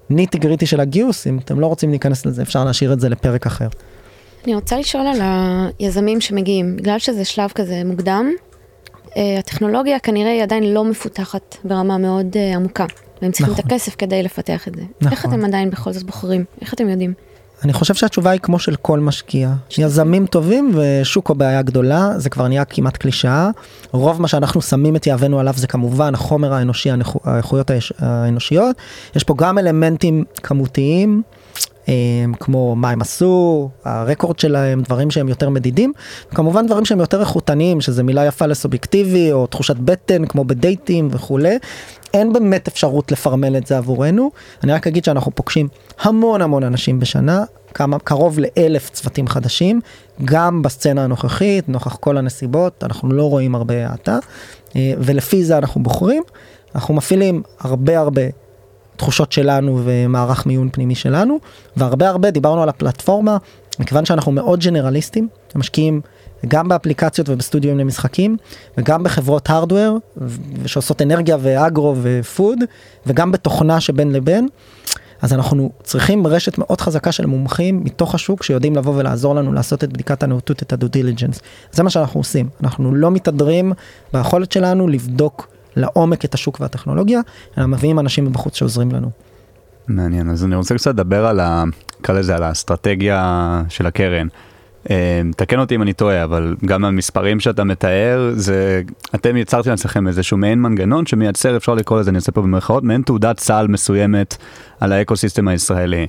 הניטי 0.10 0.38
גריטי 0.38 0.66
של 0.66 0.80
הגיוס, 0.80 1.28
אם 1.28 1.38
אתם 1.38 1.60
לא 1.60 1.68
רוצים 1.68 1.90
להיכנס 1.90 2.26
לזה, 2.26 2.42
אפשר 2.42 2.66
להשאיר 2.66 2.94
את 2.94 3.00
זה 3.00 3.10
לפרק 3.10 3.46
אחר. 3.46 3.68
אני 4.46 4.56
רוצה 4.56 4.78
לשאול 4.78 5.08
על 5.08 5.22
היזמים 5.80 6.22
שמגיעים, 6.22 6.76
בגלל 6.76 7.00
שזה 7.00 7.26
שלב 7.26 7.52
כזה 7.56 7.82
מוקדם, 7.86 8.32
הטכנולוגיה 9.40 10.00
כנראה 10.00 10.32
היא 10.32 10.44
עדיין 10.44 10.74
לא 10.74 10.86
מפותחת 10.86 11.56
ברמה 11.64 11.98
מאוד 11.98 12.38
אה, 12.38 12.56
עמוקה, 12.56 12.86
והם 13.22 13.32
צריכים 13.32 13.54
את 13.54 13.60
נכון. 13.60 13.72
הכסף 13.72 13.96
כדי 13.96 14.24
לפתח 14.24 14.68
את 14.68 14.76
זה. 14.76 14.82
נכון. 15.02 15.12
איך 15.12 15.26
אתם 15.26 15.46
עדיין 15.46 15.70
בכל 15.70 15.94
זאת 15.94 16.04
בוחרים? 16.04 16.46
איך 16.62 16.74
אתם 16.74 16.90
יודעים? 16.90 17.14
אני 17.64 17.74
חושב 17.74 17.94
שהתשובה 17.94 18.32
היא 18.32 18.40
כמו 18.40 18.60
של 18.60 18.76
כל 18.76 19.00
משקיע. 19.00 19.54
יזמים 19.78 20.26
טובים 20.26 20.72
ושוק 20.74 21.30
או 21.30 21.36
בעיה 21.36 21.62
גדולה, 21.62 22.10
זה 22.18 22.30
כבר 22.30 22.48
נהיה 22.48 22.66
כמעט 22.66 22.98
קלישאה. 22.98 23.50
רוב 23.92 24.22
מה 24.22 24.28
שאנחנו 24.28 24.62
שמים 24.62 24.96
את 24.96 25.08
יהבנו 25.08 25.40
עליו 25.40 25.54
זה 25.58 25.68
כמובן 25.68 26.14
החומר 26.14 26.54
האנושי, 26.54 26.90
האיכויות 27.24 27.72
האנושיות. 28.00 28.76
יש 29.16 29.24
פה 29.24 29.34
גם 29.38 29.58
אלמנטים 29.58 30.24
כמותיים, 30.44 31.22
אה, 31.26 31.37
כמו 32.40 32.76
מה 32.76 32.90
הם 32.90 33.02
עשו, 33.02 33.70
הרקורד 33.84 34.40
שלהם, 34.40 34.82
דברים 34.82 35.12
שהם 35.12 35.30
יותר 35.30 35.50
מדידים. 35.50 35.94
כמובן 36.30 36.68
דברים 36.68 36.86
שהם 36.86 37.00
יותר 37.00 37.20
איכותניים, 37.20 37.82
שזה 37.82 38.04
מילה 38.04 38.26
יפה 38.26 38.46
לסובייקטיבי, 38.46 39.32
או 39.32 39.48
תחושת 39.48 39.76
בטן, 39.76 40.26
כמו 40.26 40.44
בדייטים 40.44 41.08
וכולי. 41.12 41.58
אין 42.14 42.34
באמת 42.34 42.68
אפשרות 42.68 43.12
לפרמל 43.12 43.58
את 43.58 43.68
זה 43.68 43.78
עבורנו. 43.78 44.32
אני 44.64 44.72
רק 44.72 44.88
אגיד 44.88 45.06
שאנחנו 45.06 45.32
פוגשים 45.36 45.68
המון 46.02 46.42
המון 46.42 46.64
אנשים 46.64 47.00
בשנה, 47.00 47.44
כמה, 47.74 48.00
קרוב 48.00 48.40
לאלף 48.40 48.90
צוותים 48.90 49.28
חדשים, 49.28 49.82
גם 50.26 50.62
בסצנה 50.62 51.04
הנוכחית, 51.04 51.70
נוכח 51.70 51.96
כל 51.96 52.18
הנסיבות, 52.18 52.84
אנחנו 52.84 53.12
לא 53.12 53.30
רואים 53.30 53.56
הרבה 53.56 53.88
האטה, 53.88 54.18
אה, 54.76 54.94
ולפי 54.98 55.44
זה 55.44 55.58
אנחנו 55.58 55.84
בוחרים. 55.84 56.24
אנחנו 56.76 56.94
מפעילים 56.94 57.44
הרבה 57.60 58.00
הרבה 58.00 58.22
תחושות 58.98 59.32
שלנו 59.32 59.82
ומערך 59.84 60.46
מיון 60.46 60.70
פנימי 60.72 60.96
שלנו, 60.96 61.40
והרבה 61.78 62.10
הרבה 62.10 62.32
דיברנו 62.32 62.64
על 62.64 62.70
הפלטפורמה, 62.70 63.38
מכיוון 63.80 64.06
שאנחנו 64.06 64.32
מאוד 64.32 64.60
ג'נרליסטים, 64.60 65.28
משקיעים 65.56 66.02
גם 66.48 66.68
באפליקציות 66.68 67.30
ובסטודיו 67.30 67.76
למשחקים, 67.76 68.38
וגם 68.78 69.04
בחברות 69.04 69.50
הארדוור, 69.50 69.98
שעושות 70.66 71.02
אנרגיה 71.02 71.38
ואגרו 71.42 71.96
ו 72.02 72.12
food, 72.12 72.60
וגם 73.06 73.32
בתוכנה 73.32 73.82
שבין 73.82 74.12
לבין. 74.12 74.48
אז 75.22 75.34
אנחנו 75.34 75.72
צריכים 75.84 76.28
רשת 76.28 76.58
מאוד 76.58 76.82
חזקה 76.82 77.12
של 77.12 77.26
מומחים 77.26 77.84
מתוך 77.84 78.16
השוק 78.16 78.44
שיודעים 78.44 78.76
לבוא 78.76 78.94
ולעזור 78.96 79.36
לנו 79.36 79.54
לעשות 79.54 79.84
את 79.84 79.94
בדיקת 79.94 80.24
הנאותות, 80.24 80.64
את 80.64 80.74
ה 80.74 80.77
due 80.77 80.88
diligence. 80.88 81.40
זה 81.72 81.84
מה 81.84 81.90
שאנחנו 81.90 82.20
עושים. 82.20 82.50
אנחנו 82.64 82.96
לא 82.96 83.12
מתהדרים 83.12 83.74
ביכולת 84.14 84.52
שלנו 84.52 84.88
לבדוק 84.88 85.48
לעומק 85.78 86.26
את 86.26 86.34
השוק 86.34 86.62
והטכנולוגיה, 86.62 87.22
אלא 87.58 87.68
מביאים 87.68 88.00
אנשים 88.00 88.26
מבחוץ 88.26 88.56
שעוזרים 88.56 88.92
לנו. 88.92 89.10
מעניין, 89.88 90.30
אז 90.30 90.46
אני 90.46 90.56
רוצה 90.56 90.76
קצת 90.76 90.92
לדבר 90.92 91.26
על, 91.26 91.40
ה... 91.40 91.64
נקרא 92.00 92.16
לזה, 92.16 92.36
על 92.36 92.44
האסטרטגיה 92.44 93.64
של 93.70 93.86
הקרן. 93.86 94.28
אה, 94.90 95.22
תקן 95.38 95.60
אותי 95.60 95.76
אם 95.76 95.82
אני 95.82 95.94
טועה, 95.94 96.24
אבל 96.24 96.56
גם 96.66 96.86
המספרים 96.86 97.40
שאתה 97.40 97.64
מתאר, 97.64 98.32
זה, 98.36 98.82
אתם 99.16 99.38
יצרתם 99.38 99.70
לעצמכם 99.70 100.08
איזשהו 100.08 100.38
מעין 100.38 100.62
מנגנון 100.62 101.06
שמייצר, 101.06 101.58
אפשר 101.58 101.74
לקרוא 101.74 102.00
לזה, 102.00 102.10
אני 102.10 102.16
אעשה 102.16 102.32
פה 102.32 102.42
במרכאות, 102.42 102.84
מעין 102.84 103.02
תעודת 103.02 103.40
סל 103.40 103.68
מסוימת 103.68 104.38
על 104.80 104.92
האקוסיסטם 104.92 105.48
הישראלי. 105.48 106.08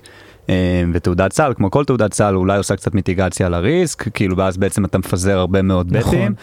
אה, 0.48 0.84
ותעודת 0.92 1.32
סל, 1.32 1.52
כמו 1.56 1.70
כל 1.70 1.84
תעודת 1.84 2.12
סל, 2.12 2.34
אולי 2.34 2.58
עושה 2.58 2.76
קצת 2.76 2.94
מיטיגציה 2.94 3.46
על 3.46 3.54
הריסק, 3.54 4.08
כאילו 4.14 4.36
ואז 4.36 4.56
בעצם 4.56 4.84
אתה 4.84 4.98
מפזר 4.98 5.38
הרבה 5.38 5.62
מאוד 5.62 5.96
נכון. 5.96 6.14
בטים. 6.14 6.34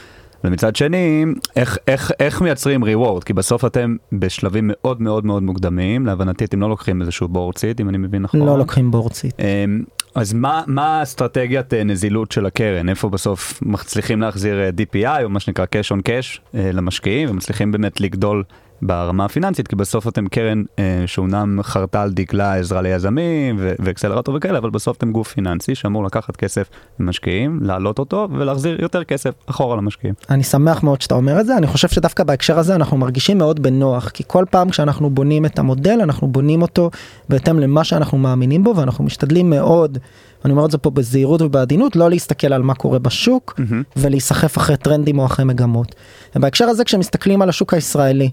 ומצד 0.46 0.76
שני, 0.76 1.26
איך, 1.56 1.78
איך, 1.88 2.12
איך 2.20 2.42
מייצרים 2.42 2.84
reward? 2.84 3.24
כי 3.26 3.34
בסוף 3.34 3.66
אתם 3.66 3.96
בשלבים 4.12 4.72
מאוד 4.74 5.02
מאוד 5.02 5.26
מאוד 5.26 5.44
מוקדמים, 5.44 6.06
להבנתי 6.06 6.46
אתם 6.46 6.62
לא 6.62 6.70
לוקחים 6.70 7.02
איזשהו 7.02 7.28
בורציט, 7.28 7.82
אם 7.82 7.90
אני 7.90 7.98
מבין 7.98 8.22
נכון. 8.22 8.40
לא 8.40 8.58
לוקחים 8.58 8.92
בורצית. 8.92 9.34
אמ, 9.40 9.84
אז 10.16 10.34
מה, 10.34 10.64
מה 10.68 11.00
האסטרטגיית 11.00 11.74
אה, 11.74 11.84
נזילות 11.84 12.32
של 12.32 12.46
הקרן? 12.46 12.90
איפה 12.90 13.10
בסוף 13.10 13.60
מצליחים 13.62 14.22
להחזיר 14.22 14.60
אה, 14.60 14.70
DPI, 14.70 15.24
או 15.24 15.30
מה 15.30 15.40
שנקרא 15.40 15.66
cash 15.66 15.98
on 15.98 16.00
cash, 16.00 16.40
אה, 16.56 16.72
למשקיעים, 16.74 17.30
ומצליחים 17.30 17.72
באמת 17.72 18.02
לגדול 18.02 18.44
ברמה 18.82 19.26
הפיננסית, 19.26 19.68
כי 19.68 19.76
בסוף 19.76 20.08
אתם 20.08 20.28
קרן 20.28 20.64
אה, 20.80 21.04
שאומנם 21.06 21.60
חרתה 21.64 22.02
על 22.02 22.12
דגלה 22.12 22.56
עזרה 22.56 22.82
ליזמים 22.82 23.56
ו- 23.60 23.74
ואקסלרטור 23.80 24.36
וכאלה, 24.36 24.58
אבל 24.58 24.70
בסוף 24.70 24.98
אתם 24.98 25.12
גוף 25.12 25.34
פיננסי 25.34 25.76
שאמור 25.76 26.04
לקחת 26.04 26.36
כסף 26.36 26.70
ממשקיעים, 27.00 27.60
להעלות 27.62 28.00
אותו 28.00 28.28
ולהחזיר 28.32 28.82
יותר 28.82 29.04
כסף 29.04 29.34
אחורה 29.46 29.76
למשקיעים. 29.76 30.16
אני 30.30 30.44
שמח 30.44 30.84
מאוד 30.84 31.02
שאתה 31.02 31.16
אומר 31.16 31.40
את 31.40 31.46
זה, 31.46 31.58
אני 31.58 31.68
חושב 31.68 31.88
שדווקא 31.88 32.24
בהקשר 32.24 32.60
הזה 32.60 32.76
אנחנו 32.76 32.98
מרגישים 32.98 33.38
מאוד 33.38 33.64
בנוח, 33.64 34.10
כי 34.10 34.24
כל 34.28 34.46
פעם 34.50 34.70
כשאנחנו 34.70 35.10
בונים 35.10 35.46
את 35.46 35.60
המודל, 35.60 36.00
אנחנו 36.04 36.28
בונים 36.28 36.62
אותו 36.62 36.92
בהתאם 37.30 37.60
למה 37.60 37.84
שאנחנו 37.84 38.18
מאמינים 38.18 38.64
בו, 38.64 38.76
ואנחנו 38.76 39.04
משתדלים 39.04 39.50
מאוד, 39.50 39.98
אני 40.46 40.54
אומר 40.54 40.66
את 40.66 40.72
זה 40.72 40.78
פה 40.78 40.90
בזהירות 40.90 41.42
ובעדינות, 41.42 41.96
לא 41.96 42.10
להסתכל 42.10 42.54
על 42.54 42.62
מה 42.62 42.74
קורה 42.74 43.00
בשוק, 43.00 43.54
מהמם. 43.58 43.84
ולהיסחף 43.98 44.58
אחרי 44.58 44.78
טרנדים 44.78 45.20
או 45.20 45.26
אחרי 45.26 45.46
מגמות. 45.46 45.96
ובהקשר 46.36 46.66
הזה 46.66 46.84
כשמסתכלים 46.84 47.42
על 47.42 47.50
השוק 47.50 47.74
הישראלי, 47.74 48.30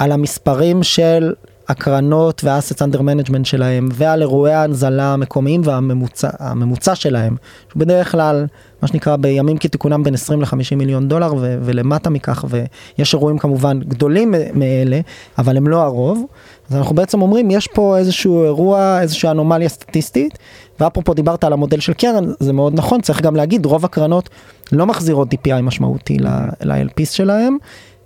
על 0.00 0.12
המספרים 0.12 0.82
של 0.82 1.32
הקרנות 1.68 2.44
וה 2.44 2.54
assets 2.54 2.82
under 2.82 3.02
management 3.02 3.46
שלהם 3.46 3.88
ועל 3.92 4.20
אירועי 4.20 4.52
ההנזלה 4.52 5.12
המקומיים 5.12 5.60
והממוצע 5.64 6.28
הממוצע 6.38 6.94
שלהם 6.94 7.36
בדרך 7.76 8.12
כלל 8.12 8.46
מה 8.82 8.88
שנקרא 8.88 9.16
בימים 9.16 9.58
כתיקונם 9.58 10.02
בין 10.02 10.14
20 10.14 10.40
ל-50 10.40 10.76
מיליון 10.76 11.08
דולר 11.08 11.34
ו- 11.34 11.58
ולמטה 11.62 12.10
מכך 12.10 12.44
ויש 12.48 13.14
אירועים 13.14 13.38
כמובן 13.38 13.80
גדולים 13.80 14.34
מאלה 14.54 15.00
אבל 15.38 15.56
הם 15.56 15.68
לא 15.68 15.82
הרוב 15.82 16.26
אז 16.70 16.76
אנחנו 16.76 16.94
בעצם 16.94 17.22
אומרים 17.22 17.50
יש 17.50 17.66
פה 17.66 17.98
איזשהו 17.98 18.44
אירוע 18.44 18.98
איזושהי 19.00 19.30
אנומליה 19.30 19.68
סטטיסטית 19.68 20.38
ואפרופו 20.80 21.14
דיברת 21.14 21.44
על 21.44 21.52
המודל 21.52 21.80
של 21.80 21.92
קרן 21.92 22.24
זה 22.40 22.52
מאוד 22.52 22.74
נכון 22.74 23.00
צריך 23.00 23.20
גם 23.20 23.36
להגיד 23.36 23.66
רוב 23.66 23.84
הקרנות 23.84 24.28
לא 24.72 24.86
מחזירות 24.86 25.28
DPI 25.34 25.62
משמעותי 25.62 26.18
ל-LPs 26.18 27.10
שלהם. 27.10 27.56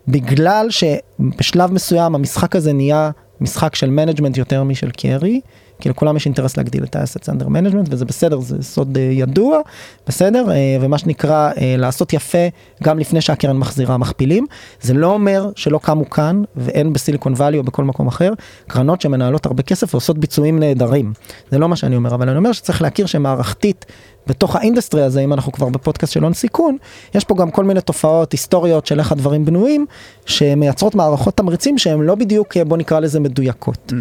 בגלל 0.09 0.67
שבשלב 0.71 1.73
מסוים 1.73 2.15
המשחק 2.15 2.57
הזה 2.57 2.73
נהיה 2.73 3.11
משחק 3.41 3.75
של 3.75 3.91
management 3.91 4.37
יותר 4.37 4.65
משל 4.65 4.91
carry, 4.91 5.41
כי 5.81 5.89
לכולם 5.89 6.17
יש 6.17 6.27
אינטרס 6.27 6.57
להגדיל 6.57 6.85
את 6.85 6.97
ה-assets 6.97 7.29
under 7.29 7.47
management 7.47 7.89
וזה 7.91 8.05
בסדר, 8.05 8.41
זה 8.41 8.63
סוד 8.63 8.97
אה, 8.97 9.03
ידוע, 9.03 9.61
בסדר, 10.07 10.51
אה, 10.51 10.77
ומה 10.81 10.99
שנקרא 10.99 11.51
אה, 11.61 11.75
לעשות 11.79 12.13
יפה 12.13 12.49
גם 12.83 12.99
לפני 12.99 13.21
שהקרן 13.21 13.57
מחזירה 13.57 13.99
מכפילים. 13.99 14.47
זה 14.81 14.95
לא 14.95 15.07
אומר 15.07 15.51
שלא 15.57 15.79
קמו 15.79 16.11
כאן 16.11 16.43
ואין 16.57 16.93
בסיליקון 16.93 17.33
וואלי 17.33 17.59
או 17.59 17.63
בכל 17.63 17.85
מקום 17.85 18.07
אחר, 18.07 18.33
קרנות 18.67 19.01
שמנהלות 19.01 19.47
הרבה 19.47 19.63
כסף 19.63 19.95
ועושות 19.95 20.19
ביצועים 20.19 20.59
נהדרים. 20.59 21.13
זה 21.51 21.59
לא 21.59 21.69
מה 21.69 21.77
שאני 21.77 21.97
אומר, 21.97 22.15
אבל 22.15 22.29
אני 22.29 22.39
אומר 22.39 22.53
שצריך 22.53 22.83
להכיר 22.83 23.07
שמערכתית 23.07 23.87
בתוך 24.27 24.57
ה 24.57 24.62
industry 24.62 25.03
הזה, 25.03 25.21
אם 25.21 25.33
אנחנו 25.33 25.53
כבר 25.53 25.69
בפודקאסט 25.69 26.13
של 26.13 26.23
הון 26.23 26.35
סיכון, 26.35 26.77
יש 27.15 27.25
פה 27.25 27.35
גם 27.35 27.51
כל 27.51 27.65
מיני 27.65 27.81
תופעות 27.81 28.33
היסטוריות 28.33 28.87
של 28.87 28.99
איך 28.99 29.13
הדברים 29.13 29.45
בנויים, 29.45 29.87
שמייצרות 30.27 30.95
מערכות 30.95 31.37
תמריצים 31.37 31.79
שהן 31.79 32.01
לא 32.01 32.15
בדיוק, 32.15 32.57
בוא 32.57 32.77
נקרא 32.77 33.01
לזה 33.01 33.21
מדויקות. 33.21 33.93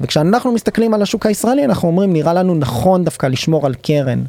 וכשאנחנו 0.00 0.52
מסתכלים 0.52 0.94
על 0.94 1.02
השוק 1.02 1.26
הישראלי, 1.26 1.64
אנחנו 1.64 1.88
אומרים, 1.88 2.12
נראה 2.12 2.32
לנו 2.34 2.54
נכון 2.54 3.04
דווקא 3.04 3.26
לשמור 3.26 3.66
על 3.66 3.74
קרן. 3.74 4.22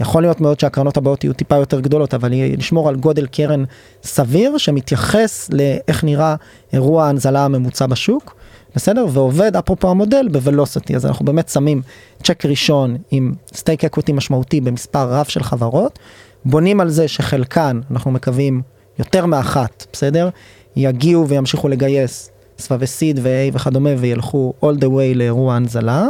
יכול 0.00 0.22
להיות 0.22 0.40
מאוד 0.40 0.60
שהקרנות 0.60 0.96
הבאות 0.96 1.24
יהיו 1.24 1.32
טיפה 1.32 1.56
יותר 1.56 1.80
גדולות, 1.80 2.14
אבל 2.14 2.32
לשמור 2.58 2.88
על 2.88 2.96
גודל 2.96 3.26
קרן 3.26 3.64
סביר, 4.02 4.58
שמתייחס 4.58 5.50
לאיך 5.52 6.04
נראה 6.04 6.34
אירוע 6.72 7.04
ההנזלה 7.04 7.44
הממוצע 7.44 7.86
בשוק. 7.86 8.36
בסדר? 8.76 9.06
ועובד 9.12 9.56
אפרופו 9.56 9.90
המודל 9.90 10.28
ב 10.32 10.38
velocity, 10.38 10.96
אז 10.96 11.06
אנחנו 11.06 11.24
באמת 11.24 11.48
שמים 11.48 11.82
צ'ק 12.22 12.46
ראשון 12.46 12.96
עם 13.10 13.34
stake 13.54 13.84
equity 13.84 14.12
משמעותי 14.12 14.60
במספר 14.60 15.12
רב 15.12 15.26
של 15.26 15.42
חברות, 15.42 15.98
בונים 16.44 16.80
על 16.80 16.90
זה 16.90 17.08
שחלקן, 17.08 17.80
אנחנו 17.90 18.10
מקווים, 18.10 18.62
יותר 18.98 19.26
מאחת, 19.26 19.86
בסדר? 19.92 20.28
יגיעו 20.76 21.28
וימשיכו 21.28 21.68
לגייס 21.68 22.30
סבבי 22.58 22.86
seed 22.86 23.20
ו-A 23.22 23.56
וכדומה 23.56 23.90
וילכו 23.98 24.52
all 24.62 24.80
the 24.80 24.86
way 24.86 25.14
לאירוע 25.14 25.54
הנזלה. 25.54 26.06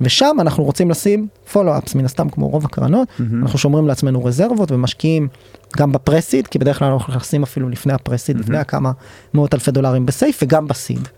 ושם 0.00 0.36
אנחנו 0.40 0.64
רוצים 0.64 0.90
לשים 0.90 1.26
follow-ups 1.52 1.94
מן 1.94 2.04
הסתם 2.04 2.28
כמו 2.28 2.48
רוב 2.48 2.64
הקרנות, 2.64 3.08
mm-hmm. 3.08 3.22
אנחנו 3.42 3.58
שומרים 3.58 3.88
לעצמנו 3.88 4.24
רזרבות 4.24 4.72
ומשקיעים 4.72 5.28
גם 5.76 5.92
ב 5.92 5.97
pre-seed, 5.97 6.46
כי 6.46 6.58
בדרך 6.58 6.78
כלל 6.78 6.92
אנחנו 6.92 7.12
נכנסים 7.12 7.42
אפילו 7.42 7.68
לפני 7.68 7.92
ה 7.92 7.96
pre-seed, 7.96 8.36
mm-hmm. 8.36 8.40
לפני 8.40 8.58
הכמה 8.58 8.92
מאות 9.34 9.54
אלפי 9.54 9.70
דולרים 9.70 10.06
ב 10.06 10.13
SAFE 10.13 10.40
וגם 10.42 10.68
ב 10.68 10.75
seed. 10.75 11.08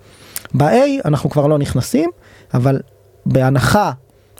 ב-A 0.54 1.04
אנחנו 1.04 1.30
כבר 1.30 1.46
לא 1.46 1.58
נכנסים, 1.58 2.10
אבל 2.54 2.80
בהנחה 3.26 3.92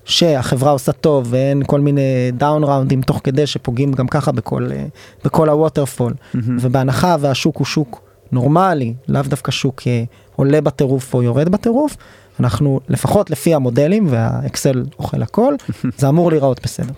שהחברה 0.05 0.71
עושה 0.71 0.93
טוב 0.93 1.27
ואין 1.31 1.63
כל 1.67 1.81
מיני 1.81 2.31
down 2.33 2.65
round 2.65 2.92
ים 2.92 3.03
תוך 3.03 3.21
כדי 3.25 3.47
שפוגעים 3.47 3.93
גם 3.93 4.09
ככה 4.09 4.33
בכל, 4.33 4.69
אה, 4.73 4.87
בכל 5.25 5.49
ה 5.49 5.55
waterfall, 5.55 6.13
mm-hmm. 6.13 6.39
ובהנחה 6.61 7.17
והשוק 7.21 7.57
הוא 7.57 7.65
שוק 7.65 8.01
נורמלי, 8.33 8.95
לאו 9.09 9.23
דווקא 9.23 9.53
שוק 9.53 9.83
אה, 9.87 10.05
עולה 10.37 10.61
בטירוף 10.61 11.15
או 11.15 11.23
יורד 11.23 11.49
בטירוף, 11.49 11.97
אנחנו 12.41 12.81
לפחות 12.89 13.31
לפי 13.31 13.55
המודלים 13.55 14.07
והאקסל 14.11 14.85
אוכל 14.99 15.23
הכל, 15.23 15.55
זה 15.99 16.09
אמור 16.09 16.31
להיראות 16.31 16.61
בסדר. 16.63 16.93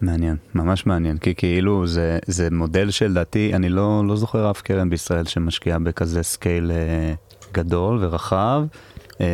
מעניין, 0.00 0.36
ממש 0.54 0.86
מעניין, 0.86 1.18
כי 1.18 1.34
כאילו 1.34 1.86
זה, 1.86 2.18
זה 2.26 2.48
מודל 2.50 2.90
שלדעתי, 2.90 3.50
אני 3.54 3.68
לא, 3.68 4.02
לא 4.06 4.16
זוכר 4.16 4.50
אף 4.50 4.62
קרן 4.62 4.90
בישראל 4.90 5.24
שמשקיעה 5.24 5.78
בכזה 5.78 6.22
scale 6.22 6.70
אה, 6.70 7.14
גדול 7.52 7.98
ורחב, 8.00 8.64
אה, 9.20 9.26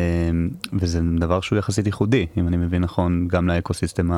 וזה 0.73 0.99
דבר 1.19 1.41
שהוא 1.41 1.59
יחסית 1.59 1.85
ייחודי, 1.85 2.25
אם 2.37 2.47
אני 2.47 2.57
מבין 2.57 2.81
נכון, 2.81 3.27
גם 3.27 3.47
לאקוסיסטם 3.47 4.09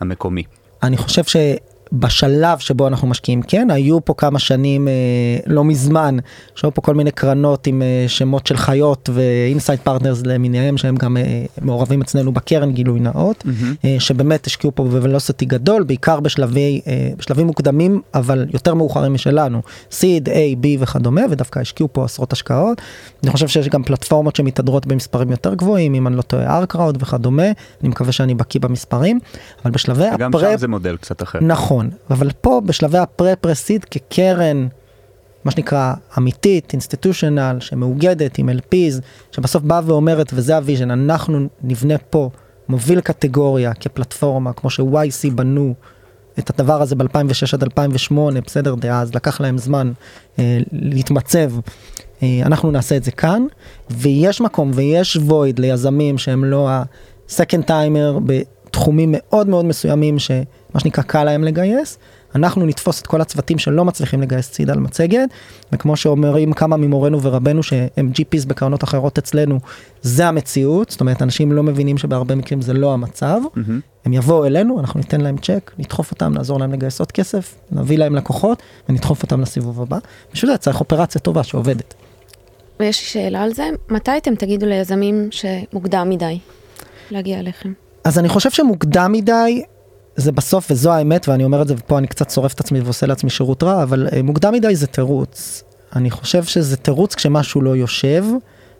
המקומי. 0.00 0.42
אני 0.82 0.96
חושב 0.96 1.24
שבשלב 1.92 2.58
שבו 2.58 2.88
אנחנו 2.88 3.08
משקיעים 3.08 3.42
כן 3.42 3.70
היו 3.70 4.04
פה 4.04 4.14
כמה 4.14 4.38
שנים 4.38 4.88
אה, 4.88 4.92
לא 5.46 5.64
מזמן 5.64 6.16
שהיו 6.54 6.74
פה 6.74 6.82
כל 6.82 6.94
מיני 6.94 7.10
קרנות 7.10 7.66
עם 7.66 7.82
אה, 7.82 8.04
שמות 8.08 8.46
של 8.46 8.56
חיות 8.56 9.10
ו 9.12 9.21
Insight 9.21 9.80
Partners 9.80 10.22
למיניהם 10.26 10.78
שהם 10.78 10.96
גם 10.96 11.16
אה, 11.16 11.44
מעורבים 11.60 12.02
אצלנו 12.02 12.32
בקרן 12.32 12.72
גילוי 12.72 13.00
נאות 13.00 13.44
אה, 13.84 13.96
שבאמת 13.98 14.46
השקיעו 14.46 14.74
פה 14.74 14.84
ב 14.84 14.91
velocity 14.91 15.44
גדול 15.44 15.82
בעיקר 15.82 16.20
בשלבי 16.20 16.80
אה, 16.86 17.10
בשלבים 17.18 17.46
מוקדמים 17.46 18.00
אבל 18.14 18.46
יותר 18.52 18.74
מאוחרים 18.74 19.14
משלנו 19.14 19.62
seed 19.90 20.28
A 20.28 20.64
B 20.64 20.66
וכדומה 20.78 21.22
ודווקא 21.30 21.58
השקיעו 21.58 21.88
פה 21.92 22.04
עשרות 22.04 22.32
השקעות. 22.32 22.82
אני 23.22 23.30
חושב 23.30 23.48
שיש 23.48 23.68
גם 23.68 23.82
פלטפורמות 23.82 24.36
שמתהדרות 24.36 24.86
במספרים 24.86 25.30
יותר 25.30 25.54
גבוהים 25.54 25.94
אם 25.94 26.06
אני 26.06 26.16
לא 26.16 26.22
טועה 26.22 26.58
OurCrowd 26.58 26.98
וכדומה 27.02 27.46
אני 27.80 27.88
מקווה 27.88 28.12
שאני 28.12 28.34
בקיא 28.34 28.60
במספרים 28.60 29.18
אבל 29.64 29.70
בשלבי 29.70 30.04
גם 30.18 30.30
ה 30.30 30.35
pre 30.35 30.50
שם 30.50 30.56
זה 30.56 30.68
מודל 30.68 30.96
קצת 30.96 31.22
אחר. 31.22 31.38
נכון, 31.42 31.79
אבל 32.10 32.30
פה 32.40 32.60
בשלבי 32.64 32.98
ה 32.98 33.05
pre-pre-seed 33.05 33.84
כקרן, 33.84 34.68
מה 35.44 35.50
שנקרא 35.50 35.94
אמיתית, 36.18 36.72
institutional, 36.72 37.56
שמאוגדת 37.60 38.38
עם 38.38 38.48
LPs, 38.48 39.02
שבסוף 39.32 39.62
באה 39.62 39.80
ואומרת, 39.84 40.30
וזה 40.34 40.56
ה 40.56 40.60
vision, 40.60 40.90
אנחנו 40.90 41.48
נבנה 41.62 41.98
פה 41.98 42.30
מוביל 42.68 43.00
קטגוריה 43.00 43.74
כפלטפורמה, 43.74 44.52
כמו 44.52 44.70
ש-YC 44.70 45.30
בנו 45.34 45.74
את 46.38 46.50
הדבר 46.50 46.82
הזה 46.82 46.94
ב-2006 46.94 47.54
עד 47.54 47.62
2008, 47.62 48.40
בסדר, 48.40 48.74
דאז, 48.74 49.14
לקח 49.14 49.40
להם 49.40 49.58
זמן 49.58 49.92
אה, 50.38 50.58
להתמצב. 50.72 51.50
אה, 52.22 52.40
אנחנו 52.42 52.70
נעשה 52.70 52.96
את 52.96 53.04
זה 53.04 53.10
כאן, 53.10 53.46
ויש 53.90 54.40
מקום 54.40 54.70
ויש 54.74 55.16
וויד 55.16 55.58
ליזמים 55.58 56.18
שהם 56.18 56.44
לא 56.44 56.68
ה-second 56.68 57.64
timer 57.68 58.32
בתחומים 58.70 59.14
מאוד 59.16 59.48
מאוד 59.48 59.64
מסוימים 59.64 60.18
שמה 60.18 60.80
שנקרא 60.80 61.02
קל 61.02 61.24
להם 61.24 61.44
לגייס. 61.44 61.98
אנחנו 62.34 62.66
נתפוס 62.66 63.00
את 63.00 63.06
כל 63.06 63.20
הצוותים 63.20 63.58
שלא 63.58 63.84
מצליחים 63.84 64.22
לגייס 64.22 64.50
ציד 64.50 64.70
על 64.70 64.78
מצגת, 64.78 65.28
וכמו 65.72 65.96
שאומרים 65.96 66.52
כמה 66.52 66.76
ממורינו 66.76 67.22
ורבנו 67.22 67.62
שהם 67.62 68.10
GPs 68.14 68.46
בקרנות 68.46 68.84
אחרות 68.84 69.18
אצלנו, 69.18 69.60
זה 70.02 70.26
המציאות, 70.26 70.90
זאת 70.90 71.00
אומרת 71.00 71.22
אנשים 71.22 71.52
לא 71.52 71.62
מבינים 71.62 71.98
שבהרבה 71.98 72.34
מקרים 72.34 72.62
זה 72.62 72.72
לא 72.72 72.92
המצב, 72.92 73.40
הם 74.04 74.12
יבואו 74.12 74.46
אלינו, 74.46 74.80
אנחנו 74.80 75.00
ניתן 75.00 75.20
להם 75.20 75.38
צ'ק, 75.38 75.70
נדחוף 75.78 76.10
אותם, 76.10 76.32
נעזור 76.32 76.60
להם 76.60 76.72
לגייס 76.72 77.00
עוד 77.00 77.12
כסף, 77.12 77.54
נביא 77.72 77.98
להם 77.98 78.14
לקוחות 78.14 78.62
ונדחוף 78.88 79.22
אותם 79.22 79.40
לסיבוב 79.40 79.82
הבא. 79.82 79.98
בשביל 80.32 80.50
זה 80.50 80.56
צריך 80.56 80.80
אופרציה 80.80 81.20
טובה 81.20 81.42
שעובדת. 81.42 81.94
ויש 82.80 83.00
לי 83.00 83.06
שאלה 83.06 83.42
על 83.42 83.54
זה, 83.54 83.68
מתי 83.88 84.16
אתם 84.16 84.34
תגידו 84.34 84.66
ליזמים 84.66 85.28
שמוקדם 85.30 86.10
מדי 86.10 86.38
להגיע 87.10 87.38
אליכם? 87.38 87.72
אז 88.04 88.18
אני 88.18 88.28
חושב 88.28 88.50
שמוקדם 88.50 89.12
מדי 89.12 89.62
זה 90.16 90.32
בסוף 90.32 90.70
וזו 90.70 90.92
האמת 90.92 91.28
ואני 91.28 91.44
אומר 91.44 91.62
את 91.62 91.68
זה 91.68 91.74
ופה 91.78 91.98
אני 91.98 92.06
קצת 92.06 92.30
שורף 92.30 92.54
את 92.54 92.60
עצמי 92.60 92.80
ועושה 92.80 93.06
לעצמי 93.06 93.30
שירות 93.30 93.62
רע 93.62 93.82
אבל 93.82 94.08
אה, 94.12 94.22
מוקדם 94.22 94.52
מדי 94.52 94.76
זה 94.76 94.86
תירוץ. 94.86 95.62
אני 95.96 96.10
חושב 96.10 96.44
שזה 96.44 96.76
תירוץ 96.76 97.14
כשמשהו 97.14 97.62
לא 97.62 97.76
יושב 97.76 98.24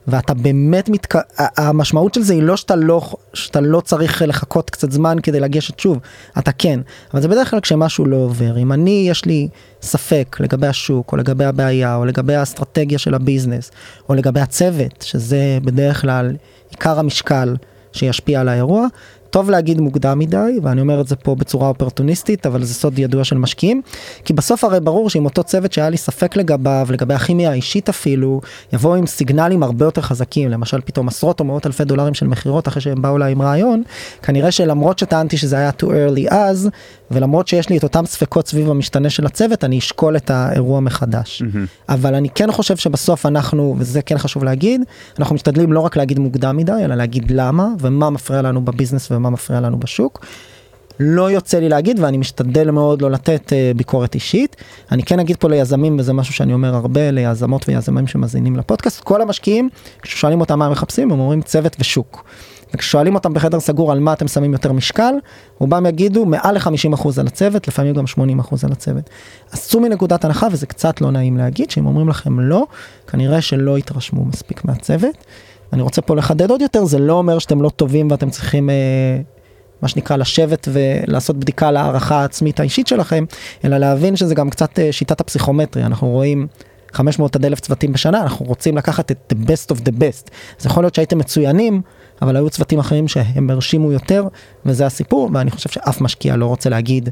ואתה 0.07 0.35
באמת 0.35 0.89
מתק... 0.89 1.15
המשמעות 1.39 2.15
של 2.15 2.23
זה 2.23 2.35
היא 2.35 2.43
לא 2.43 2.57
שאתה 2.57 2.77
לא 2.77 3.03
שאתה 3.35 3.61
לא 3.61 3.81
צריך 3.81 4.23
לחכות 4.27 4.71
קצת 4.71 4.93
זמן 4.93 5.17
כדי 5.23 5.41
לגשת 5.41 5.79
שוב 5.79 5.99
אתה 6.39 6.53
כן 6.53 6.81
אבל 7.13 7.23
זה 7.23 7.29
בדרך 7.29 7.51
כלל 7.51 7.61
כשמשהו 7.61 8.05
לא 8.05 8.17
עובר 8.17 8.59
אם 8.59 8.73
אני 8.73 9.07
יש 9.09 9.25
לי 9.25 9.49
ספק 9.83 10.37
לגבי 10.41 10.67
השוק 10.67 11.13
או 11.13 11.17
לגבי 11.17 11.45
הבעיה 11.45 11.97
או 11.97 12.05
לגבי 12.05 12.35
האסטרטגיה 12.35 12.99
של 12.99 13.15
הביזנס 13.15 13.71
או 14.09 14.15
לגבי 14.15 14.41
הצוות 14.41 15.03
שזה 15.03 15.59
בדרך 15.65 16.01
כלל 16.01 16.37
עיקר 16.71 16.99
המשקל 16.99 17.57
שישפיע 17.93 18.41
על 18.41 18.49
האירוע. 18.49 18.87
טוב 19.31 19.51
להגיד 19.51 19.81
מוקדם 19.81 20.19
מדי, 20.19 20.59
ואני 20.63 20.81
אומר 20.81 21.01
את 21.01 21.09
זה 21.09 21.17
פה 21.17 21.35
בצורה 21.35 21.69
אופרטוניסטית, 21.69 22.47
אבל 22.47 22.65
זה 22.65 22.75
סוד 22.75 22.99
ידוע 22.99 23.25
של 23.25 23.39
משקיעים, 23.39 23.83
כי 24.25 24.33
בסוף 24.33 24.65
הרי 24.65 24.81
ברור 24.81 25.11
שאם 25.11 25.25
אותו 25.25 25.43
צוות 25.43 25.73
שהיה 25.73 25.91
לי 25.91 25.97
ספק 25.97 26.37
לגביו, 26.37 26.87
לגבי 26.91 27.15
הכימיה 27.15 27.51
האישית 27.51 27.89
אפילו, 27.89 28.41
יבוא 28.73 28.97
עם 28.97 29.07
סיגנלים 29.07 29.63
הרבה 29.63 29.85
יותר 29.85 30.01
חזקים, 30.03 30.51
למשל 30.51 30.81
פתאום 30.81 31.09
עשרות 31.09 31.41
או 31.41 31.45
מאות 31.45 31.67
אלפי 31.67 31.85
דולרים 31.85 32.15
של 32.15 32.27
מכירות 32.27 32.69
אחרי 32.69 32.83
שהם 32.83 33.03
באו 33.03 33.17
אליי 33.17 33.33
עם 33.33 33.43
רעיון, 33.43 33.83
כנראה 34.23 34.51
שלמרות 34.51 34.99
שטענתי 34.99 35.37
שזה 35.37 35.57
היה 35.57 35.71
too 35.83 35.87
early 35.87 36.35
אז, 36.35 36.69
ולמרות 37.11 37.49
שיש 37.49 37.69
לי 37.69 37.79
את 37.79 37.83
אותם 37.83 38.07
ספקות 38.07 38.49
סביב 38.49 38.71
המשתנה 38.71 39.11
של 39.11 39.27
הצוות, 39.27 39.65
אני 39.65 39.79
אשקול 39.79 40.17
את 40.17 40.31
האירוע 40.31 40.81
מחדש. 40.81 41.43
אבל 41.89 42.15
אני 42.15 42.29
כן 42.29 42.53
חושב 42.53 42.77
שבסוף 42.77 43.27
אנחנו, 43.27 43.77
וזה 43.79 44.03
כן 44.03 44.19
חשוב 44.19 44.45
להגיד, 44.45 44.81
אנחנו 45.19 45.35
משתדלים 45.35 45.73
לא 45.73 45.81
רק 45.81 45.97
להגיד 45.97 46.19
מוקדם 46.19 46.57
מדי, 46.57 46.73
אלא 46.85 46.95
להגיד 46.95 47.31
למה, 47.31 47.69
ומה 47.81 48.11
מפריע 48.11 48.43
לנו 48.43 48.65
בביזנס 48.65 49.11
ומה 49.21 49.31
מפריע 49.31 49.61
לנו 49.61 49.81
בשוק. 49.81 50.27
לא 51.03 51.31
יוצא 51.31 51.59
לי 51.59 51.69
להגיד 51.69 52.01
ואני 52.01 52.19
משתדל 52.19 52.71
מאוד 52.71 53.03
לא 53.03 53.11
לתת 53.11 53.53
uh, 53.53 53.77
ביקורת 53.77 54.15
אישית. 54.15 54.57
אני 54.93 55.03
כן 55.03 55.21
אגיד 55.21 55.37
פה 55.37 55.49
ליזמים 55.49 55.99
וזה 55.99 56.13
משהו 56.13 56.35
שאני 56.35 56.53
אומר 56.53 56.75
הרבה 56.75 57.11
ליזמות 57.11 57.69
ויזמים 57.69 58.07
שמאזינים 58.07 58.57
לפודקאסט 58.57 59.01
כל 59.01 59.23
המשקיעים 59.23 59.69
כששואלים 60.03 60.41
אותם 60.41 60.59
מה 60.59 60.67
הם 60.67 60.73
מחפשים 60.73 61.13
הם 61.13 61.21
אומרים 61.21 61.43
צוות 61.43 61.77
ושוק. 61.81 62.25
וכששואלים 62.75 63.15
אותם 63.15 63.35
בחדר 63.35 63.61
סגור 63.61 63.93
על 63.93 64.01
מה 64.01 64.13
אתם 64.13 64.29
שמים 64.29 64.53
יותר 64.53 64.73
משקל 64.73 65.15
רובם 65.59 65.87
יגידו 65.87 66.27
מעל 66.27 66.55
ל-50% 66.55 67.09
על 67.19 67.27
הצוות 67.27 67.69
לפעמים 67.69 67.95
גם 67.95 68.05
80% 68.05 68.19
על 68.65 68.73
הצוות. 68.73 69.11
אז 69.53 69.69
צאו 69.69 69.81
מנקודת 69.81 70.25
הנחה 70.25 70.49
וזה 70.53 70.67
קצת 70.67 71.01
לא 71.01 71.11
נעים 71.11 71.37
להגיד 71.37 71.71
שאם 71.71 71.87
אומרים 71.87 72.09
לכם 72.09 72.41
לא 72.41 72.67
כנראה 73.07 73.41
שלא 73.41 73.77
התרשמו 73.77 74.25
מספיק 74.25 74.65
מהצוות. 74.65 75.17
אני 75.73 75.83
רוצה 75.83 76.03
פה 76.03 76.17
לחדד 76.17 76.51
עוד 76.51 76.61
יותר 76.61 76.85
זה 76.85 76.99
לא 76.99 77.13
אומר 77.13 77.39
שאתם 77.39 77.63
לא 77.63 77.69
טובים 77.69 78.11
ואתם 78.11 78.31
צריכים. 78.31 78.71
אה, 78.71 78.75
מה 79.83 79.89
שנקרא 79.89 80.17
לשבת 80.17 80.69
ולעשות 80.73 81.37
בדיקה 81.37 81.71
להערכה 81.71 82.21
העצמית 82.21 82.61
האישית 82.61 82.87
שלכם, 82.87 83.25
אלא 83.65 83.79
להבין 83.79 84.17
שזה 84.17 84.35
גם 84.35 84.51
קצת 84.51 84.79
אה, 84.79 84.93
שיטת 84.93 85.21
הפסיכומטרי, 85.21 85.85
אנחנו 85.85 86.09
רואים 86.09 86.47
500 86.93 87.37
עד 87.37 87.45
1,000 87.45 87.61
צוותים 87.61 87.93
בשנה, 87.93 88.23
אנחנו 88.23 88.47
רוצים 88.47 88.77
לקחת 88.77 89.11
את 89.11 89.33
the 89.33 89.47
best 89.47 89.77
of 89.77 89.81
the 89.81 89.93
best. 89.93 90.31
אז 90.61 90.67
יכול 90.67 90.83
להיות 90.83 90.95
שהייתם 90.95 91.19
מצוינים, 91.19 91.83
אבל 92.23 92.37
היו 92.37 92.51
צוותים 92.51 92.79
אחרים 92.79 93.09
שהם 93.09 93.51
הרשימו 93.51 93.93
יותר, 93.93 94.29
וזה 94.67 94.87
הסיפור, 94.87 95.31
ואני 95.35 95.51
חושב 95.51 95.71
שאף 95.71 96.01
משקיע 96.01 96.37
לא 96.37 96.47
רוצה 96.47 96.71
להגיד, 96.71 97.09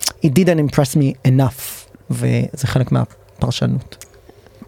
it 0.00 0.28
didn't 0.28 0.70
impress 0.70 0.96
me 0.96 1.28
enough, 1.28 1.88
וזה 2.10 2.66
חלק 2.66 2.92
מהפרשנות. 2.92 4.07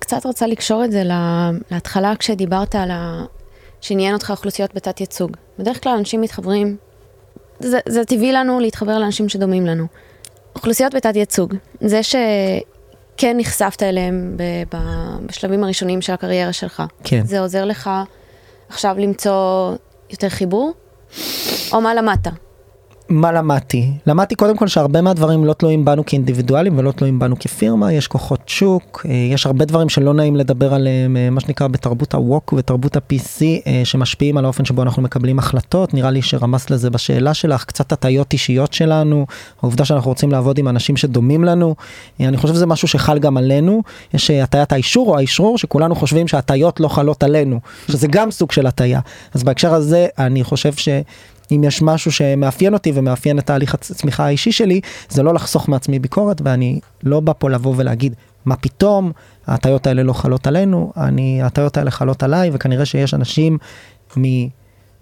קצת 0.01 0.27
רוצה 0.27 0.47
לקשור 0.47 0.85
את 0.85 0.93
זה 0.93 1.05
לה- 1.05 1.51
להתחלה 1.71 2.13
כשדיברת 2.19 2.75
על 2.75 2.91
ה... 2.91 3.25
שעניין 3.81 4.15
אותך 4.15 4.31
אוכלוסיות 4.31 4.75
בתת 4.75 5.01
ייצוג. 5.01 5.31
בדרך 5.59 5.83
כלל 5.83 5.93
אנשים 5.99 6.21
מתחברים, 6.21 6.77
זה, 7.61 7.79
זה 7.89 8.05
טבעי 8.05 8.33
לנו 8.33 8.61
להתחבר 8.61 8.99
לאנשים 8.99 9.29
שדומים 9.29 9.67
לנו. 9.67 9.87
אוכלוסיות 10.57 10.95
בתת 10.95 11.17
ייצוג, 11.17 11.55
זה 11.81 12.01
שכן 12.03 13.37
נחשפת 13.37 13.83
אליהם 13.83 14.35
ב, 14.37 14.43
ב, 14.77 14.79
בשלבים 15.27 15.65
הראשונים 15.65 16.03
של 16.03 16.13
הקריירה 16.13 16.53
שלך, 16.53 16.83
כן. 17.05 17.23
זה 17.27 17.41
עוזר 17.41 17.65
לך 17.65 17.91
עכשיו 18.69 18.97
למצוא 18.99 19.73
יותר 20.11 20.29
חיבור? 20.29 20.73
או 21.73 21.81
מה 21.81 21.95
למדת? 21.95 22.29
מה 23.11 23.33
למדתי? 23.33 23.91
למדתי 24.07 24.35
קודם 24.35 24.57
כל 24.57 24.69
שהרבה 24.69 25.01
מהדברים 25.01 25.45
לא 25.45 25.53
תלויים 25.53 25.85
בנו 25.85 26.07
כאינדיבידואלים 26.07 26.79
ולא 26.79 26.93
תלויים 26.93 27.19
בנו 27.19 27.39
כפירמה, 27.39 27.93
יש 27.93 28.09
כוחות 28.09 28.41
שוק, 28.47 29.07
אה, 29.09 29.15
יש 29.15 29.47
הרבה 29.47 29.65
דברים 29.65 29.89
שלא 29.89 30.15
נעים 30.15 30.37
לדבר 30.37 30.75
עליהם, 30.75 31.17
אה, 31.17 31.31
מה 31.31 31.41
שנקרא 31.41 31.67
בתרבות 31.67 32.15
ה-Wok 32.15 32.55
ותרבות 32.55 32.97
ה-PC, 32.97 33.43
אה, 33.67 33.81
שמשפיעים 33.85 34.37
על 34.37 34.45
האופן 34.45 34.65
שבו 34.65 34.83
אנחנו 34.83 35.03
מקבלים 35.03 35.39
החלטות, 35.39 35.95
נראה 35.95 36.11
לי 36.11 36.23
שרמזת 36.23 36.71
לזה 36.71 36.91
בשאלה 36.91 37.35
שלך, 37.35 37.65
קצת 37.65 37.93
הטיות 37.93 38.33
אישיות 38.33 38.73
שלנו, 38.73 39.27
העובדה 39.63 39.85
שאנחנו 39.85 40.11
רוצים 40.11 40.33
לעבוד 40.33 40.59
עם 40.59 40.69
אנשים 40.69 40.97
שדומים 40.97 41.45
לנו, 41.45 41.75
אני 42.21 42.37
חושב 42.37 42.55
שזה 42.55 42.67
משהו 42.67 42.89
שחל 42.89 43.19
גם 43.19 43.37
עלינו, 43.37 43.83
יש 44.15 44.31
הטיית 44.31 44.73
האישור 44.73 45.09
או 45.09 45.19
האשרור, 45.19 45.59
שכולנו 45.59 45.95
חושבים 45.95 46.29
שהטיות 46.29 46.81
לא 46.81 46.89
חלות 46.89 47.23
עלינו, 47.23 47.61
שזה 47.89 48.07
גם 48.11 48.31
סוג 48.31 48.53
של 48.53 48.67
הטיה. 48.67 49.01
אז 49.35 49.43
בהקשר 49.43 49.75
הזה, 49.75 50.07
אני 50.19 50.45
חושב 50.45 50.73
ש... 50.73 50.89
אם 51.53 51.65
יש 51.65 51.83
משהו 51.83 52.13
שמאפיין 52.13 52.75
אותי 52.75 52.93
ומאפיין 52.95 53.39
את 53.39 53.47
תהליך 53.47 53.75
הצמיחה 53.75 54.27
האישי 54.27 54.53
שלי, 54.53 54.81
זה 55.09 55.23
לא 55.23 55.35
לחסוך 55.35 55.69
מעצמי 55.69 55.99
ביקורת, 55.99 56.41
ואני 56.45 56.81
לא 57.03 57.21
בא 57.21 57.33
פה 57.39 57.51
לבוא 57.51 57.75
ולהגיד, 57.77 58.15
מה 58.45 58.57
פתאום, 58.57 59.13
ההטיות 59.47 59.87
האלה 59.87 60.03
לא 60.03 60.13
חלות 60.13 60.47
עלינו, 60.47 60.93
אני, 60.97 61.43
ההטיות 61.43 61.77
האלה 61.77 61.91
חלות 61.91 62.23
עליי, 62.23 62.51
וכנראה 62.53 62.85
שיש 62.85 63.15
אנשים 63.15 63.59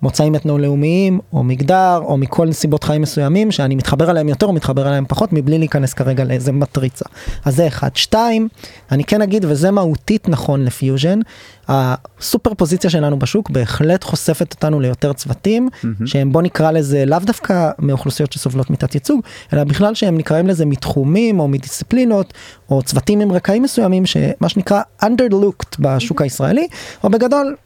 ממוצאים 0.03 0.34
אתנו-לאומיים, 0.34 1.20
או 1.32 1.44
מגדר, 1.44 2.01
או 2.05 2.16
מכל 2.16 2.49
נסיבות 2.49 2.84
חיים 2.84 3.03
מסוימים, 3.03 3.51
שאני 3.51 3.74
מתחבר 3.74 4.11
אליהם 4.11 4.28
יותר 4.28 4.46
או 4.46 4.53
מתחבר 4.53 4.88
אליהם 4.88 5.05
פחות, 5.09 5.32
מבלי 5.32 5.59
להיכנס 5.59 5.94
כרגע 5.94 6.24
לאיזה 6.24 6.53
מטריצה. 6.53 7.05
אז 7.44 7.57
זה 7.57 7.66
אחד. 7.66 7.96
שתיים, 7.96 8.49
אני 8.92 9.05
כן 9.05 9.22
אגיד, 9.22 9.44
וזה 9.49 9.70
מהותית 9.70 10.28
נכון 10.28 10.64
לפיוז'ן, 10.64 11.20
הסופר 11.68 12.55
פוזיציה 12.55 12.90
שלנו 12.90 13.18
בשוק 13.18 13.51
בהחלט 13.51 14.05
חושפת 14.05 14.53
אותנו 14.53 14.80
ליותר 14.80 15.12
צוותים, 15.12 15.68
mm-hmm. 15.68 16.07
שהם 16.07 16.32
בוא 16.32 16.42
נקרא 16.42 16.70
לזה 16.70 17.05
לאו 17.05 17.18
דווקא 17.18 17.70
מאוכלוסיות 17.78 18.32
שסובלות 18.32 18.70
מתת 18.70 18.94
ייצוג, 18.94 19.20
אלא 19.53 19.64
בכלל 19.64 19.94
שהם 19.94 20.18
נקראים 20.18 20.46
לזה 20.46 20.66
מתחומים 20.66 21.40
או 21.40 21.49
מדיסציפלינות, 21.49 22.34
או 22.70 22.82
צוותים 22.82 23.20
עם 23.20 23.32
רקעים 23.32 23.62
מסוימים, 23.62 24.07
שמה 24.07 24.49
שנקרא 24.49 24.82
underlooked 25.03 25.76
בשוק 25.78 26.22
הישראלי, 26.22 26.68
או 27.05 27.11
בגדול 27.11 27.57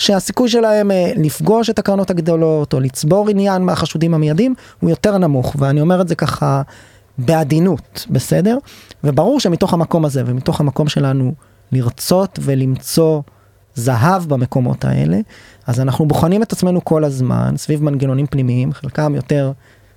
שהסיכוי 0.00 0.48
שלהם 0.48 0.90
אה, 0.90 1.12
לפגוש 1.16 1.70
את 1.70 1.78
הקרנות 1.78 2.10
הגדולות 2.10 2.72
או 2.72 2.80
לצבור 2.80 3.28
עניין 3.28 3.62
מהחשודים 3.62 4.14
המיידיים 4.14 4.54
הוא 4.80 4.90
יותר 4.90 5.18
נמוך 5.18 5.56
ואני 5.58 5.80
אומר 5.80 6.00
את 6.00 6.08
זה 6.08 6.14
ככה 6.14 6.62
בעדינות 7.18 8.06
בסדר? 8.10 8.58
וברור 9.04 9.40
שמתוך 9.40 9.74
המקום 9.74 10.04
הזה 10.04 10.22
ומתוך 10.26 10.60
המקום 10.60 10.88
שלנו 10.88 11.32
לרצות 11.72 12.38
ולמצוא 12.42 13.22
זהב 13.74 14.28
במקומות 14.28 14.84
האלה 14.84 15.18
אז 15.66 15.80
אנחנו 15.80 16.06
בוחנים 16.06 16.42
את 16.42 16.52
עצמנו 16.52 16.84
כל 16.84 17.04
הזמן 17.04 17.54
סביב 17.56 17.82
מנגנונים 17.82 18.26
פנימיים 18.26 18.72
חלקם 18.72 19.14
יותר 19.14 19.52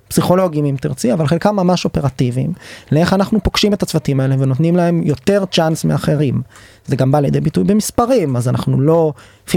פסיכולוגיים 0.08 0.64
אם 0.64 0.76
תרצי 0.80 1.12
אבל 1.12 1.26
חלקם 1.26 1.56
ממש 1.56 1.84
אופרטיביים 1.84 2.52
לאיך 2.92 3.12
אנחנו 3.12 3.42
פוגשים 3.42 3.72
את 3.72 3.82
הצוותים 3.82 4.20
האלה 4.20 4.36
ונותנים 4.38 4.76
להם 4.76 5.02
יותר 5.02 5.44
צ'אנס 5.50 5.84
מאחרים. 5.84 6.42
זה 6.86 6.96
גם 6.96 7.12
בא 7.12 7.20
לידי 7.20 7.40
ביטוי 7.40 7.64
במספרים 7.64 8.36
אז 8.36 8.48
אנחנו 8.48 8.80
לא 8.80 9.12
50-50 9.48 9.54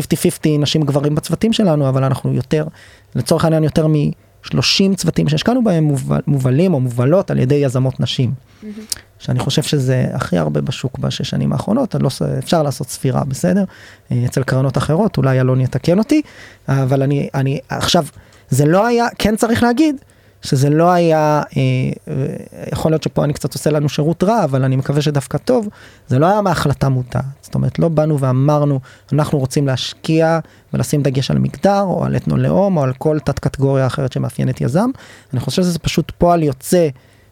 נשים 0.59 0.81
גברים 0.81 1.15
בצוותים 1.15 1.53
שלנו 1.53 1.89
אבל 1.89 2.03
אנחנו 2.03 2.33
יותר 2.33 2.65
לצורך 3.15 3.43
העניין 3.43 3.63
יותר 3.63 3.87
מ-30 3.87 4.95
צוותים 4.95 5.29
שהשקענו 5.29 5.63
בהם 5.63 5.83
מובל, 5.83 6.21
מובלים 6.27 6.73
או 6.73 6.79
מובלות 6.79 7.31
על 7.31 7.39
ידי 7.39 7.55
יזמות 7.55 7.99
נשים. 7.99 8.33
שאני 9.19 9.39
חושב 9.39 9.63
שזה 9.63 10.05
הכי 10.13 10.37
הרבה 10.37 10.61
בשוק 10.61 10.99
בשש 10.99 11.29
שנים 11.29 11.53
האחרונות, 11.53 11.95
לא, 11.99 12.09
אפשר 12.39 12.63
לעשות 12.63 12.89
ספירה 12.89 13.23
בסדר, 13.23 13.63
אצל 14.25 14.43
קרנות 14.43 14.77
אחרות, 14.77 15.17
אולי 15.17 15.41
אלון 15.41 15.61
יתקן 15.61 15.99
אותי, 15.99 16.21
אבל 16.67 17.03
אני, 17.03 17.29
אני 17.33 17.59
עכשיו, 17.69 18.05
זה 18.49 18.65
לא 18.65 18.85
היה, 18.85 19.07
כן 19.17 19.35
צריך 19.35 19.63
להגיד, 19.63 19.95
שזה 20.41 20.69
לא 20.69 20.91
היה, 20.91 21.41
אה, 21.57 22.13
יכול 22.71 22.91
להיות 22.91 23.03
שפה 23.03 23.23
אני 23.23 23.33
קצת 23.33 23.53
עושה 23.53 23.69
לנו 23.69 23.89
שירות 23.89 24.23
רע, 24.23 24.43
אבל 24.43 24.63
אני 24.63 24.75
מקווה 24.75 25.01
שדווקא 25.01 25.37
טוב, 25.37 25.67
זה 26.07 26.19
לא 26.19 26.25
היה 26.25 26.41
מהחלטה 26.41 26.89
מודעת. 26.89 27.25
זאת 27.41 27.55
אומרת, 27.55 27.79
לא 27.79 27.89
באנו 27.89 28.19
ואמרנו, 28.19 28.79
אנחנו 29.13 29.39
רוצים 29.39 29.67
להשקיע 29.67 30.39
ולשים 30.73 31.03
דגש 31.03 31.31
על 31.31 31.39
מגדר, 31.39 31.81
או 31.81 32.05
על 32.05 32.15
אתנו-לאום, 32.15 32.77
או 32.77 32.83
על 32.83 32.93
כל 32.93 33.19
תת 33.19 33.39
קטגוריה 33.39 33.87
אחרת 33.87 34.11
שמאפיינת 34.11 34.61
יזם. 34.61 34.89
אני 35.33 35.39
חושב 35.39 35.61
שזה 35.61 35.79
פשוט 35.79 36.11
פועל 36.17 36.43
יוצא 36.43 36.87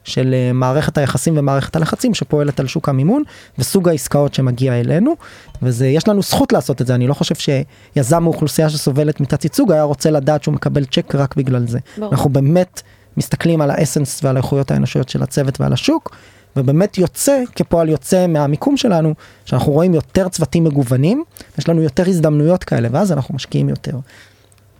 של 0.05 0.33
אה, 0.33 0.53
מערכת 0.53 0.97
היחסים 0.97 1.37
ומערכת 1.37 1.75
הלחצים 1.75 2.13
שפועלת 2.13 2.59
על 2.59 2.67
שוק 2.67 2.89
המימון 2.89 3.23
וסוג 3.57 3.89
העסקאות 3.89 4.33
שמגיע 4.33 4.79
אלינו 4.79 5.15
ויש 5.61 6.07
לנו 6.07 6.21
זכות 6.21 6.53
לעשות 6.53 6.81
את 6.81 6.87
זה 6.87 6.95
אני 6.95 7.07
לא 7.07 7.13
חושב 7.13 7.35
שיזם 7.35 8.23
מאוכלוסייה 8.23 8.69
שסובלת 8.69 9.19
מתת 9.19 9.43
ייצוג 9.43 9.71
היה 9.71 9.83
רוצה 9.83 10.11
לדעת 10.11 10.43
שהוא 10.43 10.53
מקבל 10.53 10.85
צ'ק 10.85 11.15
רק 11.15 11.35
בגלל 11.35 11.67
זה. 11.67 11.79
ברור. 11.97 12.11
אנחנו 12.11 12.29
באמת 12.29 12.81
מסתכלים 13.17 13.61
על 13.61 13.71
האסנס 13.71 14.23
ועל 14.23 14.35
האיכויות 14.35 14.71
האנושיות 14.71 15.09
של 15.09 15.23
הצוות 15.23 15.61
ועל 15.61 15.73
השוק 15.73 16.15
ובאמת 16.55 16.97
יוצא 16.97 17.43
כפועל 17.55 17.89
יוצא 17.89 18.27
מהמיקום 18.27 18.77
שלנו 18.77 19.13
שאנחנו 19.45 19.71
רואים 19.71 19.93
יותר 19.93 20.29
צוותים 20.29 20.63
מגוונים 20.63 21.23
יש 21.57 21.69
לנו 21.69 21.81
יותר 21.81 22.03
הזדמנויות 22.07 22.63
כאלה 22.63 22.87
ואז 22.91 23.11
אנחנו 23.11 23.35
משקיעים 23.35 23.69
יותר. 23.69 23.97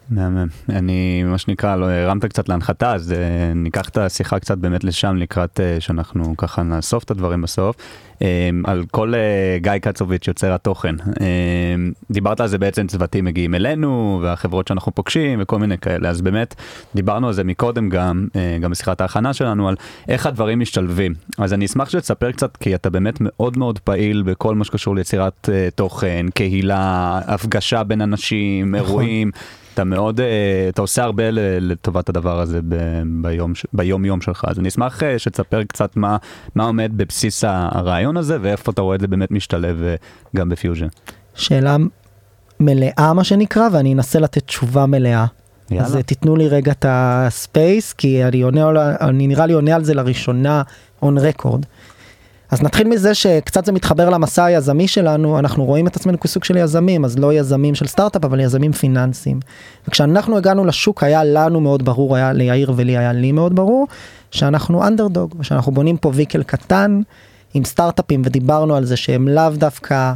מהמם. 0.10 0.48
אני, 0.70 1.24
מה 1.24 1.38
שנקרא, 1.38 1.76
לא 1.76 1.86
הרמת 1.86 2.26
קצת 2.26 2.50
להנחתה, 2.50 2.94
אז 2.94 3.12
uh, 3.12 3.56
ניקח 3.56 3.90
את 3.90 3.98
השיחה 3.98 4.40
קצת 4.40 4.58
באמת 4.58 4.84
לשם 4.84 5.16
לקראת 5.16 5.60
uh, 5.60 5.82
שאנחנו 5.82 6.38
ככה 6.38 6.64
נאסוף 6.64 7.04
את 7.04 7.12
הדברים 7.12 7.42
בסוף. 7.42 7.76
Um, 8.16 8.18
על 8.64 8.84
כל 8.92 9.14
uh, 9.14 9.64
גיא 9.64 9.78
קצוביץ' 9.78 10.28
יוצר 10.28 10.54
התוכן. 10.54 10.96
Um, 11.00 11.22
דיברת 12.12 12.42
על 12.42 12.48
זה 12.48 12.58
בעצם 12.58 12.88
צוותים 12.88 13.26
מגיעים 13.26 13.56
אלינו 13.56 14.20
והחברות 14.24 14.68
שאנחנו 14.68 14.92
פוגשים 14.96 15.40
וכל 15.42 15.60
מיני 15.60 15.78
כאלה, 15.78 16.10
אז 16.10 16.22
באמת 16.22 16.56
דיברנו 16.96 17.28
על 17.28 17.34
זה 17.34 17.44
מקודם 17.44 17.90
גם, 17.90 18.28
uh, 18.32 18.62
גם 18.62 18.72
בשיחת 18.72 19.02
ההכנה 19.02 19.34
שלנו, 19.34 19.70
על 19.70 19.76
איך 20.08 20.26
הדברים 20.26 20.60
משתלבים. 20.60 21.14
אז 21.38 21.54
אני 21.54 21.66
אשמח 21.66 21.90
שתספר 21.90 22.32
קצת, 22.32 22.58
כי 22.58 22.76
אתה 22.76 22.90
באמת 22.90 23.18
מאוד 23.22 23.58
מאוד 23.58 23.80
פעיל 23.80 24.22
בכל 24.22 24.56
מה 24.56 24.66
שקשור 24.66 24.96
ליצירת 24.96 25.50
uh, 25.50 25.76
תוכן, 25.76 26.26
קהילה, 26.34 27.20
הפגשה 27.28 27.84
בין 27.84 28.02
אנשים, 28.02 28.76
נכון. 28.76 29.06
אתה 29.76 29.84
מאוד, 29.84 30.20
אה, 30.20 30.66
אתה 30.70 30.82
עושה 30.82 31.04
הרבה 31.04 31.24
לטובת 31.60 32.10
הדבר 32.10 32.40
הזה 32.40 32.60
ביום, 33.22 33.54
ביום 33.74 34.06
יום 34.06 34.22
שלך, 34.22 34.46
אז 34.48 34.60
אני 34.60 34.68
אשמח 34.68 35.04
אה, 35.04 35.20
שתספר 35.20 35.64
קצת 35.64 35.98
מה, 35.98 36.18
מה 36.56 36.64
עומד 36.64 36.92
בבסיס 36.96 37.44
הרעיון 37.48 38.18
הזה 38.18 38.38
ואיפה 38.42 38.72
אתה 38.72 38.82
רואה 38.82 38.96
את 38.96 39.02
זה 39.02 39.08
באמת 39.08 39.32
משתלב 39.32 39.84
אה, 39.84 39.96
גם 40.36 40.50
בפיוז'ן. 40.50 40.88
שאלה 41.34 41.78
מלאה 42.60 43.14
מה 43.14 43.24
שנקרא 43.24 43.68
ואני 43.72 43.94
אנסה 43.94 44.20
לתת 44.20 44.46
תשובה 44.46 44.86
מלאה. 44.86 45.26
יאללה. 45.72 45.86
אז 45.86 45.98
תיתנו 46.06 46.36
לי 46.36 46.48
רגע 46.48 46.72
את 46.72 46.86
הספייס 46.90 47.94
כי 47.94 48.24
אני 48.24 48.42
עונה, 48.42 48.96
אני 49.02 49.28
נראה 49.28 49.46
לי 49.46 49.54
עונה 49.54 49.76
על 49.76 49.84
זה 49.84 49.94
לראשונה 49.94 50.62
on 51.04 51.06
record. 51.06 51.66
אז 52.52 52.64
נתחיל 52.64 52.88
מזה 52.88 53.14
שקצת 53.14 53.66
זה 53.66 53.72
מתחבר 53.72 54.10
למסע 54.10 54.46
היזמי 54.46 54.88
שלנו, 54.88 55.40
אנחנו 55.40 55.66
רואים 55.66 55.88
את 55.88 55.96
עצמנו 55.96 56.20
כסוג 56.20 56.44
של 56.44 56.58
יזמים, 56.58 57.06
אז 57.06 57.20
לא 57.20 57.34
יזמים 57.34 57.76
של 57.76 57.88
סטארט-אפ, 57.88 58.26
אבל 58.26 58.40
יזמים 58.40 58.72
פיננסיים. 58.72 59.40
וכשאנחנו 59.88 60.38
הגענו 60.38 60.66
לשוק 60.66 61.04
היה 61.04 61.24
לנו 61.24 61.62
מאוד 61.62 61.86
ברור, 61.86 62.16
היה 62.16 62.34
ליאיר 62.34 62.74
ולי 62.76 62.98
היה 62.98 63.14
לי 63.14 63.32
מאוד 63.32 63.56
ברור, 63.56 63.88
שאנחנו 64.32 64.88
אנדרדוג, 64.88 65.36
ושאנחנו 65.40 65.72
בונים 65.72 65.98
פה 65.98 66.12
ויקל 66.14 66.44
קטן 66.44 67.02
עם 67.54 67.66
סטארט-אפים, 67.66 68.22
ודיברנו 68.26 68.76
על 68.76 68.86
זה 68.86 68.98
שהם 68.98 69.28
לאו 69.28 69.50
דווקא 69.54 70.14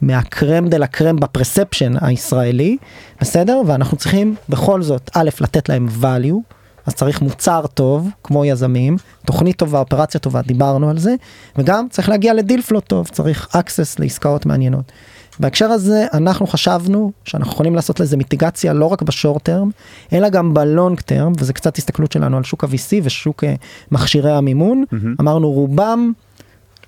מהקרם 0.00 0.68
דה 0.68 0.78
לה 0.78 0.86
קרם 0.86 1.16
בפרספשן 1.16 1.92
הישראלי, 2.00 2.76
בסדר? 3.20 3.60
ואנחנו 3.66 3.96
צריכים 3.96 4.34
בכל 4.48 4.82
זאת, 4.82 5.10
א', 5.14 5.28
לתת 5.40 5.68
להם 5.68 5.88
value, 6.00 6.54
אז 6.86 6.94
צריך 6.94 7.22
מוצר 7.22 7.66
טוב, 7.74 8.08
כמו 8.24 8.44
יזמים, 8.44 8.96
תוכנית 9.26 9.56
טובה, 9.56 9.78
אופרציה 9.78 10.20
טובה, 10.20 10.42
דיברנו 10.42 10.90
על 10.90 10.98
זה, 10.98 11.14
וגם 11.56 11.86
צריך 11.90 12.08
להגיע 12.08 12.34
לדיל 12.34 12.62
פלו 12.62 12.80
טוב, 12.80 13.08
צריך 13.08 13.48
access 13.54 13.96
לעסקאות 13.98 14.46
מעניינות. 14.46 14.92
בהקשר 15.40 15.66
הזה 15.66 16.06
אנחנו 16.12 16.46
חשבנו 16.46 17.12
שאנחנו 17.24 17.52
יכולים 17.52 17.74
לעשות 17.74 18.00
לזה 18.00 18.16
מיטיגציה 18.16 18.72
לא 18.72 18.86
רק 18.86 19.02
בשורט 19.02 19.42
טרם, 19.42 19.70
אלא 20.12 20.28
גם 20.28 20.54
בלונג 20.54 21.00
טרם, 21.00 21.32
וזה 21.38 21.52
קצת 21.52 21.78
הסתכלות 21.78 22.12
שלנו 22.12 22.36
על 22.36 22.44
שוק 22.44 22.64
ה-VC 22.64 23.00
ושוק 23.02 23.44
אה, 23.44 23.54
מכשירי 23.92 24.32
המימון. 24.32 24.84
אמרנו 25.20 25.52
רובם 25.52 26.12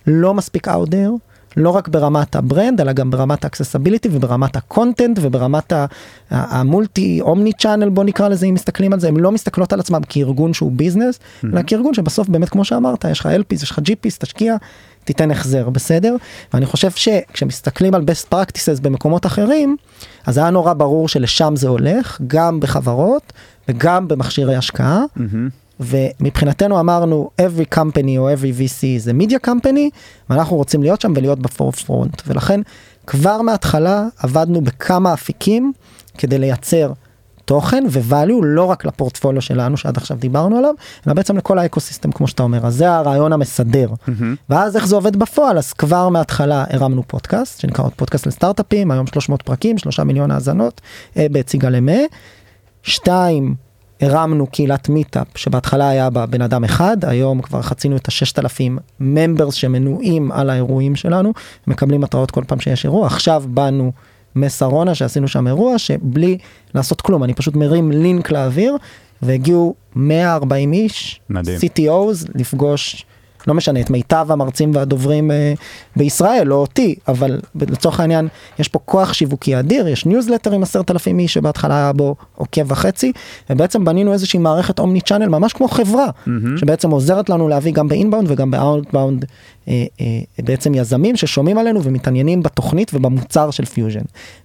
לא 0.07 0.35
מספיק 0.35 0.69
out 0.69 0.89
there, 0.91 1.11
לא 1.57 1.71
רק 1.71 1.89
ברמת 1.89 2.37
ה 2.37 2.43
brand, 2.43 2.81
אלא 2.81 2.93
גם 2.93 3.11
ברמת 3.11 3.45
ה 3.45 3.49
accessibility 3.49 4.09
וברמת 4.13 4.57
ה 4.57 4.64
content 4.65 5.19
וברמת 5.23 5.73
ה 6.31 7.21
multi 7.21 7.53
omni-channel 7.53 7.89
בוא 7.89 8.05
נקרא 8.05 8.29
לזה 8.29 8.47
אם 8.47 8.55
מסתכלים 8.55 8.93
על 8.93 9.01
זה, 9.01 9.09
הם 9.09 9.17
לא 9.17 9.33
מסתכלות 9.33 9.73
על 9.73 9.81
עצמם 9.81 10.01
כארגון 10.09 10.55
שהוא 10.55 10.73
business, 10.73 11.19
אלא 11.53 11.61
כארגון 11.67 11.95
שבסוף 11.95 12.29
באמת 12.29 12.49
כמו 12.49 12.65
שאמרת, 12.65 13.05
יש 13.05 13.21
לך 13.21 13.27
LPs, 13.27 13.55
יש 13.63 13.71
לך 13.71 13.79
GPs, 13.79 14.19
תשקיע, 14.19 14.57
תיתן 15.05 15.31
החזר, 15.31 15.71
בסדר? 15.71 16.17
ואני 16.55 16.67
חושב 16.67 16.91
שכשמסתכלים 16.91 17.95
על 17.95 18.03
best 18.03 18.35
practices 18.35 18.83
במקומות 18.83 19.27
אחרים, 19.27 19.77
אז 20.27 20.39
היה 20.39 20.51
נורא 20.51 20.73
ברור 20.73 21.09
שלשם 21.09 21.57
זה 21.57 21.69
הולך, 21.69 22.21
גם 22.27 22.61
בחברות 22.61 23.33
וגם 23.69 24.09
במכשירי 24.09 24.57
השקעה. 24.57 25.03
ומבחינתנו 25.81 26.81
אמרנו 26.81 27.31
every 27.43 27.79
company 27.79 28.19
או 28.19 28.31
every 28.33 28.61
VC 28.61 28.85
זה 28.99 29.13
media 29.21 29.47
company 29.49 29.91
ואנחנו 30.31 30.57
רוצים 30.57 30.83
להיות 30.83 31.01
שם 31.01 31.13
ולהיות 31.17 31.39
ב 31.39 31.47
forefront 31.47 32.23
ולכן 32.27 32.61
כבר 33.07 33.43
מההתחלה 33.43 34.07
עבדנו 34.19 34.61
בכמה 34.61 35.15
אפיקים 35.15 35.73
כדי 36.19 36.39
לייצר 36.39 36.93
תוכן 37.47 37.85
ו 37.93 38.01
value 38.01 38.43
לא 38.43 38.65
רק 38.65 38.85
לפורטפוליו 38.85 39.43
שלנו 39.43 39.77
שעד 39.77 39.97
עכשיו 39.97 40.17
דיברנו 40.17 40.59
עליו, 40.59 40.75
אלא 41.07 41.15
בעצם 41.15 41.37
לכל 41.37 41.59
האקוסיסטם 41.59 42.13
כמו 42.13 42.29
שאתה 42.29 42.43
אומר, 42.43 42.67
אז 42.67 42.75
זה 42.75 42.93
הרעיון 42.93 43.33
המסדר. 43.33 43.89
ואז 44.51 44.77
איך 44.77 44.87
זה 44.87 44.95
עובד 44.95 45.17
בפועל, 45.17 45.59
אז 45.59 45.73
כבר 45.73 46.09
מההתחלה 46.09 46.65
הרמנו 46.71 47.03
פודקאסט, 47.07 47.61
שנקרא 47.61 47.85
עוד 47.85 47.93
פודקאסט 47.95 48.27
לסטארט-אפים, 48.27 48.91
היום 48.91 49.07
300 49.07 49.43
פרקים, 49.43 49.79
3 49.79 50.01
מיליון 50.01 50.31
האזנות, 50.31 50.81
אה, 51.17 51.27
בהציגה 51.31 51.69
למה. 51.69 51.93
שתיים, 52.83 53.55
הרמנו 54.01 54.47
קהילת 54.47 54.89
מיטאפ 54.89 55.27
שבהתחלה 55.35 55.89
היה 55.89 56.11
בה 56.11 56.27
בן 56.27 56.43
אדם 56.43 56.65
אחד 56.65 56.97
היום 57.05 57.43
כבר 57.43 57.63
חצינו 57.63 57.97
את 57.97 58.09
הששת 58.09 58.39
אלפים 58.39 58.79
ממברס 59.01 59.55
שמנויים 59.55 60.33
על 60.33 60.51
האירועים 60.51 60.97
שלנו 60.97 61.33
מקבלים 61.67 62.05
התראות 62.05 62.31
כל 62.31 62.45
פעם 62.47 62.61
שיש 62.61 62.85
אירוע 62.85 63.07
עכשיו 63.07 63.45
באנו 63.47 63.93
משרונה 64.37 64.95
שעשינו 64.95 65.29
שם 65.29 65.47
אירוע 65.47 65.79
שבלי 65.79 66.39
לעשות 66.75 67.01
כלום 67.01 67.25
אני 67.25 67.35
פשוט 67.35 67.57
מרים 67.57 67.93
לינק 67.93 68.31
לאוויר 68.31 68.77
והגיעו 69.23 69.75
140 69.95 70.73
איש 70.73 71.21
מדהים. 71.31 71.59
CTOs 71.59 72.31
לפגוש. 72.35 73.05
לא 73.47 73.55
משנה 73.55 73.81
את 73.81 73.91
מיטב 73.91 74.27
המרצים 74.31 74.71
והדוברים 74.75 75.31
אה, 75.31 75.55
בישראל 75.97 76.47
לא 76.47 76.55
אותי 76.55 76.95
אבל 77.09 77.41
לצורך 77.55 78.01
העניין 78.01 78.29
יש 78.59 78.69
פה 78.69 78.79
כוח 78.85 79.13
שיווקי 79.13 79.59
אדיר 79.59 79.89
יש 79.89 80.07
ניוזלטר 80.07 80.53
עם 80.53 80.63
עשרת 80.63 80.91
אלפים 80.91 81.19
איש 81.19 81.35
שבהתחלה 81.35 81.77
היה 81.77 81.93
בו 81.93 82.17
עוקב 82.35 82.73
וחצי 82.73 83.13
ובעצם 83.51 83.85
בנינו 83.85 84.13
איזושהי 84.13 84.39
מערכת 84.39 84.79
omni-channel 84.79 85.29
ממש 85.29 85.53
כמו 85.53 85.69
חברה 85.69 86.07
שבעצם 86.57 86.91
עוזרת 86.91 87.29
לנו 87.31 87.49
להביא 87.49 87.73
גם 87.73 87.89
ב 87.89 87.94
inbound 87.94 88.31
וגם 88.31 88.51
ב 88.51 88.59
outbound 88.59 89.25
אה, 89.69 89.85
אה, 90.01 90.45
בעצם 90.45 90.75
יזמים 90.75 91.17
ששומעים 91.17 91.59
עלינו 91.59 91.83
ומתעניינים 91.83 92.43
בתוכנית 92.43 92.91
ובמוצר 92.95 93.51
של 93.51 93.65
פיוז'ן. 93.65 94.01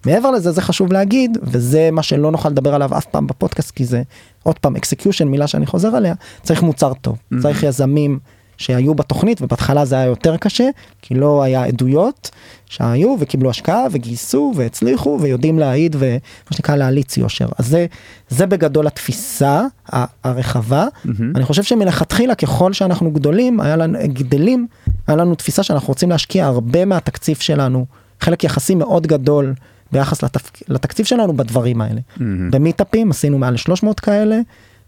מעבר 0.06 0.30
לזה 0.30 0.52
זה 0.52 0.62
חשוב 0.62 0.92
להגיד 0.92 1.38
וזה 1.42 1.88
מה 1.92 2.02
שלא 2.02 2.30
נוכל 2.30 2.48
לדבר 2.48 2.74
עליו 2.74 2.98
אף 2.98 3.06
פעם 3.06 3.26
בפודקאסט 3.26 3.70
כי 3.70 3.84
זה 3.84 4.02
עוד 4.42 4.58
פעם 4.58 4.76
execution 4.76 5.28
מילה 5.28 5.46
שאני 5.46 5.66
חוזר 5.66 5.96
עליה 5.96 6.14
צריך 6.42 6.62
מוצר 6.62 6.92
טוב 6.94 7.18
צריך 7.42 7.62
יזמים. 7.62 8.18
שהיו 8.62 8.94
בתוכנית 8.94 9.42
ובהתחלה 9.42 9.84
זה 9.84 9.94
היה 9.94 10.04
יותר 10.04 10.36
קשה 10.36 10.68
כי 11.02 11.14
לא 11.14 11.42
היה 11.42 11.64
עדויות 11.64 12.30
שהיו 12.66 13.16
וקיבלו 13.20 13.50
השקעה 13.50 13.84
וגייסו 13.90 14.52
והצליחו 14.56 15.18
ויודעים 15.20 15.58
להעיד 15.58 15.96
ומה 15.98 16.18
שנקרא 16.50 16.76
להליץ 16.76 17.16
יושר 17.16 17.48
אז 17.58 17.66
זה 17.66 17.86
זה 18.28 18.46
בגדול 18.46 18.86
התפיסה 18.86 19.62
הרחבה 20.24 20.86
אני 21.34 21.44
חושב 21.44 21.62
שמלכתחילה 21.62 22.34
ככל 22.34 22.72
שאנחנו 22.72 23.10
גדולים 23.10 23.60
היה 23.60 23.76
לנו 23.76 23.98
גדלים 24.06 24.66
היה 25.06 25.16
לנו 25.16 25.34
תפיסה 25.34 25.62
שאנחנו 25.62 25.88
רוצים 25.88 26.10
להשקיע 26.10 26.46
הרבה 26.46 26.84
מהתקציב 26.84 27.36
שלנו 27.36 27.86
חלק 28.20 28.44
יחסי 28.44 28.74
מאוד 28.74 29.06
גדול 29.06 29.54
ביחס 29.92 30.22
לתפ... 30.22 30.50
לתקציב 30.68 31.06
שלנו 31.06 31.36
בדברים 31.36 31.80
האלה. 31.80 32.00
במיטאפים 32.50 33.10
עשינו 33.10 33.38
מעל 33.38 33.56
300 33.56 34.00
כאלה. 34.00 34.40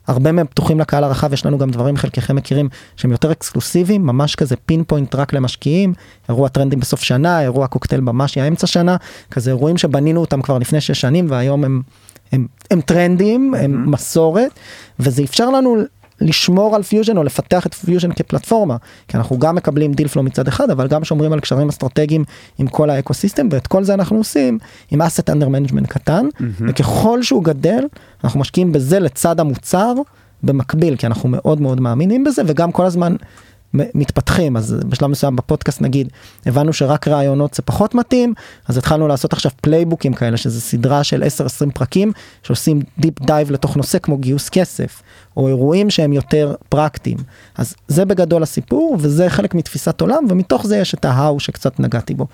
הרבה 0.06 0.32
מהם 0.32 0.46
פתוחים 0.46 0.80
לקהל 0.80 1.04
הרחב 1.04 1.32
יש 1.32 1.46
לנו 1.46 1.58
גם 1.58 1.70
דברים 1.70 1.96
חלקכם 1.96 2.36
מכירים 2.36 2.68
שהם 2.96 3.10
יותר 3.10 3.32
אקסקלוסיביים 3.32 4.06
ממש 4.06 4.34
כזה 4.34 4.56
pinpoint 4.56 5.14
רק 5.14 5.32
למשקיעים 5.32 5.94
אירוע 6.28 6.48
טרנדים 6.48 6.80
בסוף 6.80 7.02
שנה 7.02 7.42
אירוע 7.42 7.66
קוקטייל 7.66 8.00
ממש 8.00 8.38
האמצע 8.38 8.66
שנה 8.66 8.96
כזה 9.30 9.50
אירועים 9.50 9.78
שבנינו 9.78 10.20
אותם 10.20 10.42
כבר 10.42 10.58
לפני 10.58 10.80
שש 10.80 11.00
שנים 11.00 11.26
והיום 11.28 11.64
הם 11.64 11.82
הם, 12.32 12.46
הם 12.70 12.80
טרנדים 12.80 13.54
הם 13.54 13.90
מסורת 13.90 14.52
וזה 14.98 15.22
אפשר 15.22 15.50
לנו 15.50 15.76
לשמור 16.24 16.76
על 16.76 16.82
פיוז'ן 16.82 17.16
או 17.16 17.22
לפתח 17.22 17.66
את 17.66 17.74
פיוז'ן 17.74 18.12
כפלטפורמה 18.12 18.76
כי 19.08 19.16
אנחנו 19.16 19.38
גם 19.38 19.54
מקבלים 19.54 19.92
deal 19.92 20.08
flow 20.08 20.22
מצד 20.22 20.48
אחד 20.48 20.70
אבל 20.70 20.88
גם 20.88 21.04
שומרים 21.04 21.32
על 21.32 21.40
קשרים 21.40 21.68
אסטרטגיים 21.68 22.24
עם 22.58 22.66
כל 22.66 22.90
האקוסיסטם 22.90 23.48
ואת 23.50 23.66
כל 23.66 23.84
זה 23.84 23.94
אנחנו 23.94 24.16
עושים 24.16 24.58
עם 24.90 25.02
asset 25.02 25.30
under 25.30 25.48
management 25.48 25.86
קטן 25.88 26.26
וככל 26.68 27.22
שהוא 27.22 27.44
גדל 27.44 27.84
אנחנו 28.24 28.40
משקיעים 28.40 28.72
בזה 28.72 29.00
לצד 29.00 29.40
המוצר 29.40 29.92
במקביל 30.42 30.96
כי 30.96 31.06
אנחנו 31.06 31.28
מאוד 31.28 31.60
מאוד 31.60 31.80
מאמינים 31.80 32.24
בזה 32.24 32.42
וגם 32.46 32.72
כל 32.72 32.84
הזמן 32.84 33.16
מתפתחים 33.74 34.56
אז 34.56 34.76
בשלב 34.88 35.10
מסוים 35.10 35.36
בפודקאסט 35.36 35.80
נגיד 35.80 36.08
הבנו 36.46 36.72
שרק 36.72 37.08
ראיונות 37.08 37.54
זה 37.54 37.62
פחות 37.62 37.94
מתאים 37.94 38.34
אז 38.68 38.78
התחלנו 38.78 39.08
לעשות 39.08 39.32
עכשיו 39.32 39.52
playbook 39.60 40.03
ים 40.03 40.14
כאלה 40.14 40.36
שזה 40.36 40.60
סדרה 40.60 41.04
של 41.04 41.22
10-20 41.66 41.70
פרקים 41.74 42.12
שעושים 42.42 42.80
deep 42.98 43.20
dive 43.20 43.50
לתוך 43.50 43.76
נושא 43.76 43.98
כמו 43.98 44.16
גיוס 44.16 44.48
כסף 44.48 45.02
או 45.36 45.48
אירועים 45.48 45.90
שהם 45.90 46.12
יותר 46.12 46.54
פרקטיים 46.68 47.18
אז 47.58 47.74
זה 47.88 48.04
בגדול 48.04 48.42
הסיפור 48.42 48.96
וזה 49.00 49.30
חלק 49.30 49.54
מתפיסת 49.54 50.00
עולם 50.00 50.24
ומתוך 50.28 50.66
זה 50.66 50.76
יש 50.76 50.94
את 50.94 51.04
ההאו 51.04 51.40
שקצת 51.40 51.80
נגעתי 51.80 52.14
בו. 52.14 52.26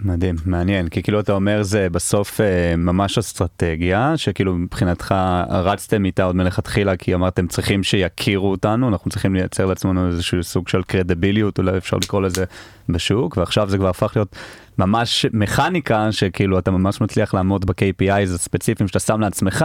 מדהים, 0.00 0.34
מעניין, 0.46 0.88
כי 0.88 1.02
כאילו 1.02 1.20
אתה 1.20 1.32
אומר 1.32 1.62
זה 1.62 1.88
בסוף 1.92 2.40
אה, 2.40 2.76
ממש 2.76 3.18
אסטרטגיה, 3.18 4.16
שכאילו 4.16 4.54
מבחינתך 4.54 5.14
רצתם 5.50 6.04
איתה 6.04 6.24
עוד 6.24 6.36
מלכתחילה, 6.36 6.96
כי 6.96 7.14
אמרתם 7.14 7.46
צריכים 7.46 7.82
שיכירו 7.82 8.50
אותנו, 8.50 8.88
אנחנו 8.88 9.10
צריכים 9.10 9.34
לייצר 9.34 9.66
לעצמנו 9.66 10.08
איזשהו 10.08 10.42
סוג 10.42 10.68
של 10.68 10.82
credibility, 10.82 11.58
אולי 11.58 11.76
אפשר 11.76 11.96
לקרוא 11.96 12.22
לזה 12.22 12.44
בשוק, 12.88 13.36
ועכשיו 13.36 13.68
זה 13.68 13.78
כבר 13.78 13.88
הפך 13.88 14.12
להיות 14.16 14.36
ממש 14.78 15.26
מכניקה, 15.32 16.12
שכאילו 16.12 16.58
אתה 16.58 16.70
ממש 16.70 17.00
מצליח 17.00 17.34
לעמוד 17.34 17.66
ב-KPIs 17.66 18.34
הספציפיים 18.34 18.88
שאתה 18.88 18.98
שם 18.98 19.20
לעצמך. 19.20 19.64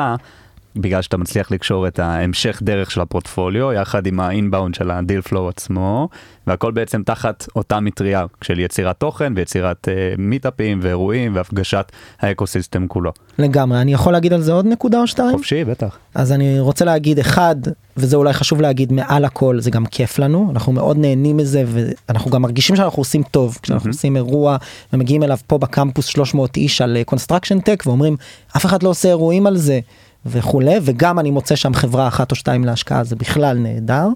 בגלל 0.76 1.02
שאתה 1.02 1.18
מצליח 1.18 1.52
לקשור 1.52 1.88
את 1.88 2.00
ההמשך 2.00 2.60
דרך 2.64 2.92
של 2.92 3.02
הפורטפוליו 3.02 3.74
יחד 3.74 4.06
עם 4.06 4.20
ה 4.20 4.27
inbound 4.27 4.76
של 4.76 4.92
ה 4.92 4.98
deal 4.98 5.22
flow 5.22 5.50
עצמו 5.50 6.10
והכל 6.48 6.72
בעצם 6.72 7.04
תחת 7.04 7.48
אותה 7.56 7.80
מטריה 7.80 8.26
של 8.42 8.60
יצירת 8.60 9.00
תוכן 9.00 9.34
ויצירת 9.36 9.88
uh, 9.88 10.22
מיטאפים 10.22 10.80
ואירועים 10.82 11.36
והפגשת 11.36 11.92
האקוסיסטם 12.20 12.88
כולו. 12.88 13.12
לגמרי 13.40 13.82
אני 13.82 13.94
יכול 13.94 14.14
להגיד 14.14 14.34
על 14.34 14.42
זה 14.42 14.52
עוד 14.52 14.66
נקודה 14.66 15.02
או 15.02 15.08
שתיים? 15.08 15.32
חופשי 15.32 15.64
בטח. 15.64 15.98
אז 16.16 16.32
אני 16.32 16.60
רוצה 16.60 16.86
להגיד 16.86 17.20
אחד 17.20 17.56
וזה 17.98 18.16
אולי 18.16 18.34
חשוב 18.34 18.62
להגיד 18.62 18.94
מעל 18.94 19.26
הכל 19.26 19.60
זה 19.60 19.72
גם 19.72 19.86
כיף 19.86 20.20
לנו 20.20 20.48
אנחנו 20.52 20.72
מאוד 20.72 20.98
נהנים 20.98 21.38
מזה 21.38 21.64
ואנחנו 21.68 22.32
גם 22.32 22.42
מרגישים 22.42 22.76
שאנחנו 22.76 23.02
עושים 23.02 23.24
טוב 23.24 23.60
כשאנחנו 23.62 23.90
עושים 23.90 24.16
אירוע 24.16 24.58
ומגיעים 24.94 25.24
אליו 25.24 25.38
פה 25.48 25.58
בקמפוס 25.58 26.06
300 26.06 26.58
איש 26.58 26.82
על 26.82 26.98
construction 27.06 27.60
tech 27.60 27.84
ואומרים 27.86 28.18
אף 28.58 28.66
אחד 28.66 28.84
לא 28.84 28.90
עושה 28.90 29.10
אירועים 29.10 29.48
על 29.48 29.58
זה 29.58 29.80
וכולי 30.26 30.76
וגם 30.82 31.20
אני 31.20 31.32
מוצא 31.32 31.56
שם 31.56 31.74
חברה 31.74 32.08
אחת 32.08 32.32
או 32.32 32.36
שתיים 32.36 32.64
להשקעה 32.64 33.04
זה 33.04 33.16
בכלל 33.16 33.58
נהדר. 33.58 34.08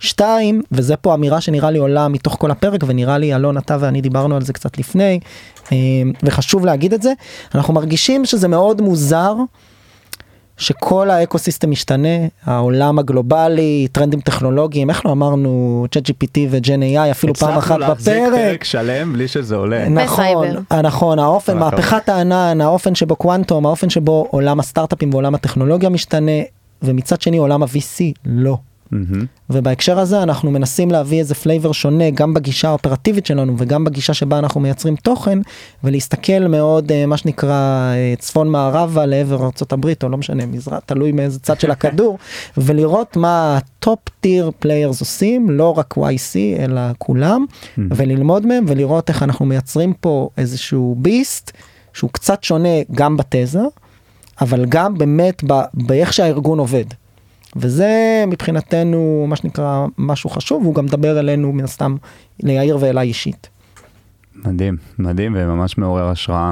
שתיים 0.00 0.62
וזה 0.72 0.96
פה 0.96 1.14
אמירה 1.14 1.40
שנראה 1.40 1.70
לי 1.70 1.78
עולה 1.78 2.08
מתוך 2.08 2.36
כל 2.38 2.50
הפרק 2.50 2.80
ונראה 2.86 3.18
לי 3.18 3.34
אלון 3.34 3.58
אתה 3.58 3.76
ואני 3.80 4.00
דיברנו 4.00 4.36
על 4.36 4.42
זה 4.42 4.52
קצת 4.52 4.78
לפני 4.78 5.20
אה, 5.72 5.76
וחשוב 6.22 6.66
להגיד 6.66 6.94
את 6.94 7.02
זה 7.02 7.12
אנחנו 7.54 7.74
מרגישים 7.74 8.24
שזה 8.24 8.48
מאוד 8.48 8.80
מוזר. 8.80 9.34
שכל 10.56 11.10
האקוסיסטם 11.10 11.70
משתנה 11.70 12.08
העולם 12.44 12.98
הגלובלי 12.98 13.88
טרנדים 13.92 14.20
טכנולוגיים 14.20 14.90
איך 14.90 15.06
לא 15.06 15.12
אמרנו 15.12 15.86
ChatGPT 15.90 16.08
ו 16.10 16.38
gen 16.50 16.82
AI 16.82 17.10
אפילו 17.10 17.34
פעם 17.34 17.58
אחת 17.58 17.70
הצלחנו 17.70 17.78
להחזיק 17.78 18.14
בפרק. 18.28 18.34
פרק 18.34 18.64
שלם 18.64 19.12
בלי 19.12 19.28
שזה 19.28 19.56
עולה. 19.56 19.88
נכון, 19.88 20.24
בסייבר. 20.24 20.82
נכון, 20.82 21.18
האופן. 21.18 21.58
מהפכת 21.58 22.08
הענן, 22.08 22.60
האופן 22.60 22.94
שבו 22.94 23.16
קוונטום, 23.16 23.66
האופן 23.66 23.90
שבו 23.90 24.26
עולם 24.30 24.60
הסטארט-אפים 24.60 25.14
ועולם 25.14 25.34
הטכנולוגיה 25.34 25.88
משתנה, 25.88 26.32
ומצד 26.82 27.20
שני 27.20 27.36
עולם 27.36 27.62
ה-VC 27.62 28.12
לא. 28.26 28.56
מהמם. 28.94 29.26
ובהקשר 29.50 29.98
הזה 29.98 30.22
אנחנו 30.22 30.50
מנסים 30.50 30.90
להביא 30.90 31.18
איזה 31.18 31.34
flavor 31.34 31.72
שונה 31.72 32.10
גם 32.10 32.34
בגישה 32.34 32.68
האופרטיבית 32.68 33.26
שלנו 33.26 33.54
וגם 33.58 33.84
בגישה 33.84 34.14
שבה 34.14 34.38
אנחנו 34.38 34.60
מייצרים 34.60 34.96
תוכן 34.96 35.38
ולהסתכל 35.84 36.46
מאוד 36.48 36.92
אה, 36.92 37.06
מה 37.06 37.16
שנקרא 37.16 37.92
אה, 37.94 38.14
צפון 38.18 38.48
מערבה 38.48 39.06
לעבר 39.06 39.36
ארה"ב 39.42 39.86
או 40.02 40.08
לא 40.08 40.16
משנה 40.16 40.46
מזרח 40.46 40.78
תלוי 40.86 41.12
מאיזה 41.12 41.40
צד 41.40 41.60
של 41.60 41.70
הכדור 41.70 42.18
ולראות 42.56 43.16
מה 43.16 43.56
ה 43.56 43.67
top 43.67 43.98
tier 44.20 44.50
players 44.58 45.00
עושים 45.00 45.50
לא 45.50 45.78
רק 45.78 45.94
YC 45.98 46.58
אלא 46.58 46.80
כולם 46.98 47.44
וללמוד 47.78 48.46
מהם 48.46 48.64
ולראות 48.68 49.08
איך 49.08 49.22
אנחנו 49.22 49.44
מייצרים 49.44 49.92
פה 50.00 50.28
איזשהו 50.38 50.96
beast 50.98 51.52
שהוא 51.92 52.10
קצת 52.10 52.44
שונה 52.44 52.68
גם 52.92 53.16
בתזה 53.16 53.60
אבל 54.40 54.64
גם 54.68 54.98
באמת 54.98 55.44
באיך 55.74 56.12
שהארגון 56.12 56.58
עובד. 56.58 56.84
וזה 57.56 57.88
מבחינתנו 58.26 59.24
מה 59.28 59.36
שנקרא 59.36 59.86
משהו 59.98 60.30
חשוב 60.30 60.62
והוא 60.62 60.74
גם 60.74 60.84
מדבר 60.84 61.18
אלינו 61.18 61.52
מן 61.52 61.64
הסתם 61.64 61.96
ליאיר 62.42 62.76
ואליי 62.80 63.08
אישית. 63.08 63.48
מדהים, 64.44 64.76
מדהים 64.98 65.32
וממש 65.38 65.78
מעורר 65.78 66.08
השראה. 66.08 66.50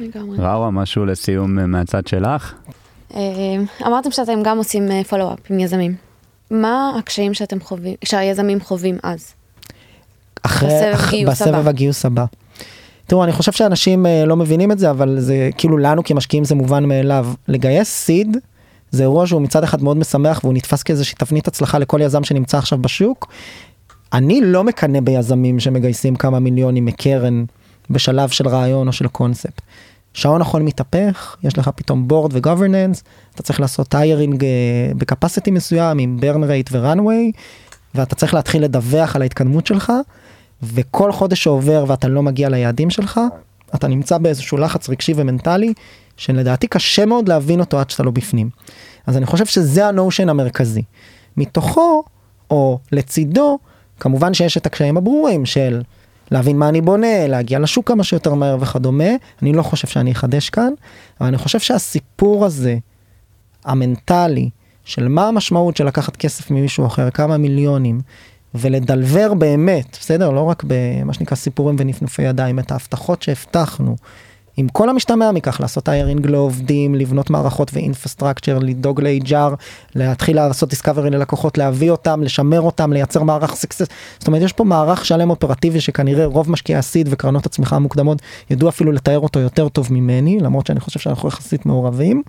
לגמרי. 0.00 0.38
ראורה, 0.38 0.70
משהו 0.70 1.04
לסיום 1.06 1.58
אה, 1.58 1.66
מהצד 1.66 2.06
שלך? 2.06 2.54
אה, 3.14 3.20
אמרתם 3.86 4.10
שאתם 4.10 4.42
גם 4.42 4.58
עושים 4.58 5.02
פולו-אפ 5.08 5.38
עם 5.50 5.58
יזמים. 5.60 5.94
מה 6.50 6.92
הקשיים 6.98 7.34
שאתם 7.34 7.60
חווים, 7.60 7.94
שהיזמים 8.04 8.60
חווים 8.60 8.96
אז? 9.02 9.32
אחרי, 10.42 10.68
בסבב 10.68 10.94
אח- 10.94 11.10
גיוס 11.10 11.30
בסבב 11.30 11.54
הבא. 11.54 11.68
הגיוס 11.68 12.04
הבא. 12.06 12.24
תראו 13.06 13.24
אני 13.24 13.32
חושב 13.32 13.52
שאנשים 13.52 14.06
אה, 14.06 14.24
לא 14.26 14.36
מבינים 14.36 14.72
את 14.72 14.78
זה 14.78 14.90
אבל 14.90 15.20
זה 15.20 15.50
כאילו 15.58 15.78
לנו 15.78 16.04
כמשקיעים 16.04 16.44
זה 16.44 16.54
מובן 16.54 16.84
מאליו 16.84 17.26
לגייס 17.48 17.88
סיד 17.88 18.36
זה 18.90 19.02
אירוע 19.02 19.26
שהוא 19.26 19.42
מצד 19.42 19.64
אחד 19.64 19.82
מאוד 19.82 19.96
משמח 19.96 20.40
והוא 20.42 20.54
נתפס 20.54 20.82
כאיזושהי 20.82 21.16
תבנית 21.18 21.48
הצלחה 21.48 21.78
לכל 21.78 22.00
יזם 22.02 22.24
שנמצא 22.24 22.58
עכשיו 22.58 22.78
בשוק. 22.78 23.32
אני 24.12 24.40
לא 24.40 24.64
מקנא 24.64 25.00
ביזמים 25.00 25.60
שמגייסים 25.60 26.16
כמה 26.16 26.40
מיליונים 26.40 26.84
מקרן 26.84 27.44
בשלב 27.90 28.28
של 28.28 28.48
רעיון 28.48 28.88
או 28.88 28.92
של 28.92 29.08
קונספט. 29.08 29.60
שעון 30.14 30.40
החול 30.40 30.62
מתהפך, 30.62 31.36
יש 31.42 31.58
לך 31.58 31.70
פתאום 31.74 32.08
board 32.08 32.30
ו 32.34 32.40
governance, 32.40 33.04
אתה 33.34 33.42
צריך 33.42 33.60
לעשות 33.60 33.88
hiring 33.88 34.44
ב 34.96 35.02
capacity 35.02 35.50
מסוים 35.50 35.98
עם 35.98 36.16
burn 36.20 36.44
rate 36.44 36.68
ו 36.72 36.80
runway, 36.80 37.32
ואתה 37.94 38.14
צריך 38.14 38.34
להתחיל 38.34 38.62
לדווח 38.62 39.16
על 39.16 39.22
ההתקדמות 39.22 39.66
שלך, 39.66 39.92
וכל 40.62 41.12
חודש 41.12 41.42
שעובר 41.42 41.84
ואתה 41.88 42.08
לא 42.08 42.22
מגיע 42.22 42.48
ליעדים 42.48 42.90
שלך, 42.90 43.20
אתה 43.74 43.88
נמצא 43.88 44.18
באיזשהו 44.18 44.58
לחץ 44.58 44.88
רגשי 44.88 45.12
ומנטלי, 45.16 45.72
שלדעתי 46.16 46.66
קשה 46.66 47.06
מאוד 47.06 47.28
להבין 47.28 47.60
אותו 47.60 47.80
עד 47.80 47.90
שאתה 47.90 48.02
לא 48.02 48.10
בפנים. 48.10 48.50
אז 49.06 49.16
אני 49.16 49.26
חושב 49.26 49.46
שזה 49.46 49.86
ה 49.86 49.92
notion 49.92 50.28
המרכזי. 50.28 50.82
מתוכו, 51.36 52.02
או 52.50 52.78
לצידו, 52.92 53.58
כמובן 54.00 54.34
שיש 54.34 54.56
את 54.56 54.66
הקשיים 54.66 54.96
הברורים 54.96 55.46
של 55.46 55.82
להבין 56.30 56.58
מה 56.58 56.68
אני 56.68 56.80
בונה, 56.80 57.26
להגיע 57.26 57.58
לשוק 57.58 57.88
כמה 57.88 58.04
שיותר 58.04 58.34
מהר 58.34 58.56
וכדומה. 58.60 59.10
אני 59.42 59.52
לא 59.52 59.62
חושב 59.62 59.88
שאני 59.88 60.12
אחדש 60.12 60.50
כאן, 60.50 60.72
אבל 61.20 61.28
אני 61.28 61.38
חושב 61.38 61.60
שהסיפור 61.60 62.44
הזה, 62.44 62.76
המנטלי, 63.64 64.50
של 64.84 65.08
מה 65.08 65.28
המשמעות 65.28 65.76
של 65.76 65.86
לקחת 65.86 66.16
כסף 66.16 66.50
ממישהו 66.50 66.86
אחר, 66.86 67.10
כמה 67.10 67.36
מיליונים, 67.36 68.00
ולדלבר 68.54 69.34
באמת, 69.34 69.98
בסדר? 70.00 70.30
לא 70.30 70.40
רק 70.40 70.64
במה 70.66 71.12
שנקרא 71.12 71.36
סיפורים 71.36 71.76
ונפנופי 71.78 72.22
ידיים, 72.22 72.58
את 72.58 72.72
ההבטחות 72.72 73.22
שהבטחנו. 73.22 73.96
עם 74.56 74.68
כל 74.68 74.88
המשתמע 74.88 75.32
מכך, 75.32 75.60
לעשות 75.60 75.88
איירינג 75.88 76.26
לעובדים, 76.26 76.94
לבנות 76.94 77.30
מערכות 77.30 77.70
ואינפרסטרקצ'ר, 77.74 78.58
לדאוג 78.58 79.00
ל-HR, 79.00 79.54
להתחיל 79.94 80.36
לעשות 80.36 80.68
discovery 80.68 81.10
ללקוחות, 81.10 81.58
להביא 81.58 81.90
אותם, 81.90 82.22
לשמר 82.22 82.60
אותם, 82.60 82.92
לייצר 82.92 83.22
מערך 83.22 83.54
סקסס. 83.54 83.86
זאת 84.18 84.26
אומרת, 84.26 84.42
יש 84.42 84.52
פה 84.52 84.64
מערך 84.64 85.04
שלם 85.04 85.30
אופרטיבי 85.30 85.80
שכנראה 85.80 86.26
רוב 86.26 86.50
משקיעי 86.50 86.78
ה 86.78 86.84
seed 86.84 87.08
וקרנות 87.10 87.46
הצמיחה 87.46 87.76
המוקדמות 87.76 88.22
ידעו 88.50 88.68
אפילו 88.68 88.92
לתאר 88.92 89.18
אותו 89.18 89.40
יותר 89.40 89.68
טוב 89.68 89.88
ממני, 89.90 90.40
למרות 90.40 90.66
שאני 90.66 90.80
חושב 90.80 91.00
שאנחנו 91.00 91.28
יחסית 91.28 91.66
מעורבים, 91.66 92.22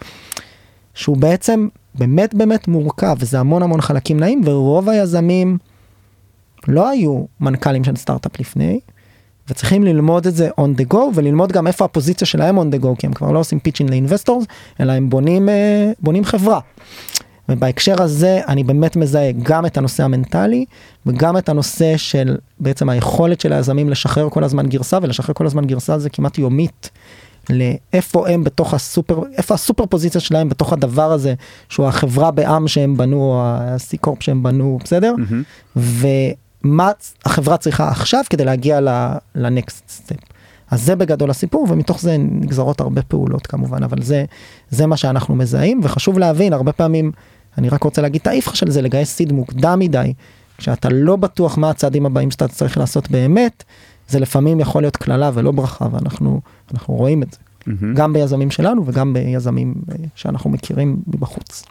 שהוא 0.93 1.17
בעצם 1.17 1.67
באמת 1.95 2.33
באמת 2.33 2.67
מורכב, 2.67 3.15
וזה 3.19 3.39
המון 3.39 3.63
המון 3.63 3.81
חלקים 3.81 4.19
נעים, 4.19 4.41
ורוב 4.45 4.89
היזמים 4.89 5.57
לא 6.67 6.89
היו 6.89 7.25
מנכ"לים 7.39 7.83
של 7.83 7.95
סטארט-אפ 7.95 8.39
לפני. 8.39 8.79
וצריכים 9.49 9.83
ללמוד 9.83 10.27
את 10.27 10.35
זה 10.35 10.49
on 10.49 10.81
the 10.81 10.93
go 10.93 10.97
וללמוד 11.15 11.51
גם 11.51 11.67
איפה 11.67 11.85
הפוזיציה 11.85 12.27
שלהם 12.27 12.59
on 12.59 12.75
the 12.75 12.83
go 12.83 12.87
כי 12.97 13.07
הם 13.07 13.13
כבר 13.13 13.31
לא 13.31 13.39
עושים 13.39 13.59
pitching 13.59 13.89
ל 13.89 13.95
investors 13.95 14.45
אלא 14.79 14.91
הם 14.91 15.09
בונים 15.09 15.49
אה, 15.49 15.91
בונים 15.99 16.25
חברה. 16.25 16.59
ובהקשר 17.49 18.03
הזה 18.03 18.41
אני 18.47 18.63
באמת 18.63 18.95
מזהה 18.95 19.31
גם 19.43 19.65
את 19.65 19.77
הנושא 19.77 20.03
המנטלי 20.03 20.65
וגם 21.05 21.37
את 21.37 21.49
הנושא 21.49 21.97
של 21.97 22.37
בעצם 22.59 22.89
היכולת 22.89 23.41
של 23.41 23.53
היזמים 23.53 23.89
לשחרר 23.89 24.29
כל 24.29 24.43
הזמן 24.43 24.67
גרסה 24.67 24.97
ולשחרר 25.01 25.33
כל 25.33 25.45
הזמן 25.45 25.65
גרסה 25.65 25.99
זה 25.99 26.09
כמעט 26.09 26.37
יומית. 26.37 26.89
לאיפה 27.49 28.29
הם 28.29 28.43
בתוך 28.43 28.73
הסופר 28.73 29.21
איפה 29.37 29.53
הסופר 29.53 29.85
פוזיציה 29.85 30.21
שלהם 30.21 30.49
בתוך 30.49 30.73
הדבר 30.73 31.11
הזה 31.11 31.33
שהוא 31.69 31.87
החברה 31.87 32.31
בעם 32.31 32.67
שהם 32.67 32.97
בנו 32.97 33.21
או 33.23 33.41
ה-C 33.41 33.97
קורפ 34.01 34.23
שהם 34.23 34.43
בנו 34.43 34.79
בסדר. 34.83 35.15
Mm-hmm. 35.17 35.79
מה 36.75 36.91
החברה 37.25 37.57
צריכה 37.57 37.89
עכשיו 37.89 38.23
כדי 38.29 38.45
להגיע 38.45 38.79
לנקסט 39.35 39.89
סטפ. 39.89 40.15
אז 40.71 40.83
זה 40.83 40.95
בגדול 40.95 41.29
הסיפור 41.29 41.67
ומתוך 41.69 42.01
זה 42.01 42.17
נגזרות 42.17 42.81
הרבה 42.81 43.01
פעולות 43.01 43.47
כמובן 43.47 43.83
אבל 43.83 44.01
זה 44.01 44.25
זה 44.69 44.85
מה 44.85 44.97
שאנחנו 44.97 45.35
מזהים 45.35 45.79
וחשוב 45.83 46.19
להבין 46.19 46.53
הרבה 46.53 46.71
פעמים 46.71 47.11
אני 47.57 47.69
רק 47.69 47.83
רוצה 47.83 48.01
להגיד 48.01 48.21
את 48.21 48.27
האיפכא 48.27 48.55
של 48.55 48.71
זה 48.71 48.81
לגייס 48.81 49.15
seed 49.15 49.31
מוקדם 49.31 49.79
מדי 49.79 50.13
כשאתה 50.57 50.89
לא 50.91 51.15
בטוח 51.15 51.57
מה 51.57 51.69
הצעדים 51.69 52.05
הבאים 52.05 52.31
שאתה 52.31 52.47
צריך 52.47 52.77
לעשות 52.77 53.11
באמת 53.11 53.63
זה 54.09 54.19
לפעמים 54.19 54.59
יכול 54.59 54.83
להיות 54.83 54.97
קללה 54.97 55.31
ולא 55.33 55.51
ברכה 55.51 55.87
ואנחנו 55.91 56.41
אנחנו 56.73 56.93
רואים 56.93 57.23
את 57.23 57.31
זה 57.31 57.37
mm-hmm. 57.37 57.85
גם 57.95 58.13
ביזמים 58.13 58.51
שלנו 58.51 58.83
וגם 58.85 59.13
ביזמים 59.13 59.73
אה, 59.91 59.95
שאנחנו 60.15 60.49
מכירים 60.49 60.97
מבחוץ. 61.07 61.63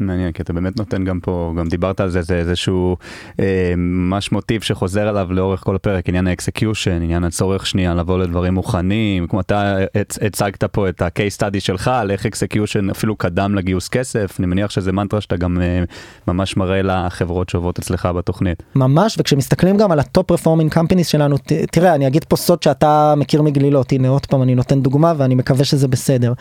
מעניין, 0.00 0.32
כי 0.32 0.42
אתה 0.42 0.52
באמת 0.52 0.76
נותן 0.76 1.04
גם 1.04 1.20
פה, 1.20 1.52
גם 1.58 1.68
דיברת 1.68 2.00
על 2.00 2.10
זה, 2.10 2.22
זה 2.22 2.36
איזשהו 2.36 2.96
אה, 3.40 3.72
ממש 3.76 4.32
מוטיב 4.32 4.62
שחוזר 4.62 5.08
עליו 5.08 5.32
לאורך 5.32 5.60
כל 5.60 5.76
הפרק, 5.76 6.08
עניין 6.08 6.26
ה 6.26 6.33
execution, 6.33 7.02
עניין 7.02 7.24
הצורך 7.24 7.66
שנייה 7.66 7.94
לבוא 7.94 8.18
לדברים 8.18 8.54
מוכנים, 8.54 9.26
כמו 9.26 9.40
אתה 9.40 9.76
הצגת 10.22 10.64
פה 10.64 10.88
את 10.88 11.02
ה-case 11.02 11.40
study 11.40 11.60
שלך, 11.60 11.88
על 11.88 12.10
איך 12.10 12.26
execution 12.26 12.90
אפילו 12.90 13.16
קדם 13.16 13.54
לגיוס 13.54 13.88
כסף, 13.88 14.36
אני 14.38 14.46
מניח 14.46 14.70
שזה 14.70 14.92
מנטרה 14.92 15.20
שאתה 15.20 15.36
גם 15.36 15.60
אה, 15.60 15.84
ממש 16.28 16.56
מראה 16.56 16.82
לחברות 16.82 17.48
שעוברות 17.48 17.78
אצלך 17.78 18.08
בתוכנית. 18.16 18.62
ממש, 18.74 19.16
וכשמסתכלים 19.18 19.76
גם 19.76 19.92
על 19.92 20.00
ה 20.00 20.07
top 20.07 20.30
performing 20.30 20.72
companies 20.72 21.08
שלנו, 21.08 21.38
ת, 21.38 21.52
תראה, 21.52 21.94
אני 21.94 22.06
אגיד 22.06 22.24
פה 22.24 22.36
סוד 22.36 22.62
שאתה 22.62 23.14
מכיר 23.16 23.42
מגלילות, 23.42 23.92
הנה 23.92 24.08
עוד 24.08 24.26
פעם 24.26 24.42
אני 24.42 24.54
נותן 24.54 24.82
דוגמה 24.82 25.14
ואני 25.16 25.34
מקווה 25.34 25.64
שזה 25.64 25.88
בסדר. 25.88 26.32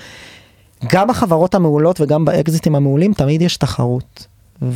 גם 0.85 1.07
בחברות 1.07 1.55
המעולות 1.55 2.01
וגם 2.01 2.25
באקזיטים 2.25 2.75
המעולים 2.75 3.13
תמיד 3.13 3.41
יש 3.41 3.57
תחרות. 3.57 4.27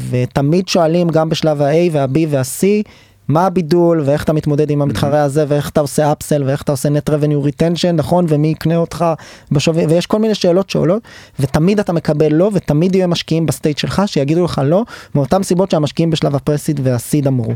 ותמיד 0.10 0.68
שואלים 0.68 1.10
גם 1.10 1.30
בשלב 1.30 1.62
ה-A 1.62 1.90
וה-B 1.92 2.18
וה-C 2.30 2.90
מה 3.28 3.46
הבידול 3.46 4.02
ואיך 4.06 4.24
אתה 4.24 4.34
מתמודד 4.34 4.70
עם 4.70 4.82
המתחרה 4.82 5.24
הזה 5.24 5.46
ואיך 5.48 5.70
אתה 5.70 5.82
עושה 5.82 6.12
upsell 6.12 6.44
ואיך 6.44 6.62
אתה 6.62 6.72
עושה 6.72 6.90
net 6.90 7.10
revenue 7.10 7.48
retention 7.48 7.92
נכון 7.94 8.26
ומי 8.30 8.48
יקנה 8.48 8.76
אותך 8.76 9.06
בשווי 9.52 9.86
ויש 9.86 10.06
כל 10.06 10.20
מיני 10.20 10.36
שאלות 10.36 10.70
שעולות 10.70 11.04
ותמיד 11.40 11.80
אתה 11.80 11.94
מקבל 11.94 12.34
לא 12.34 12.50
ותמיד 12.54 12.96
יהיו 12.96 13.08
משקיעים 13.08 13.46
ב 13.46 13.51
state 13.51 13.78
שלך 13.78 14.02
שיגידו 14.06 14.46
לך 14.46 14.62
לא 14.66 14.84
מאותן 15.16 15.44
סיבות 15.44 15.72
שהמשקיעים 15.72 16.10
בשלב 16.10 16.36
ה 16.36 16.41
pre-seed 16.41 16.80
וה 16.84 16.98
seed 16.98 17.28
אמרו. 17.28 17.54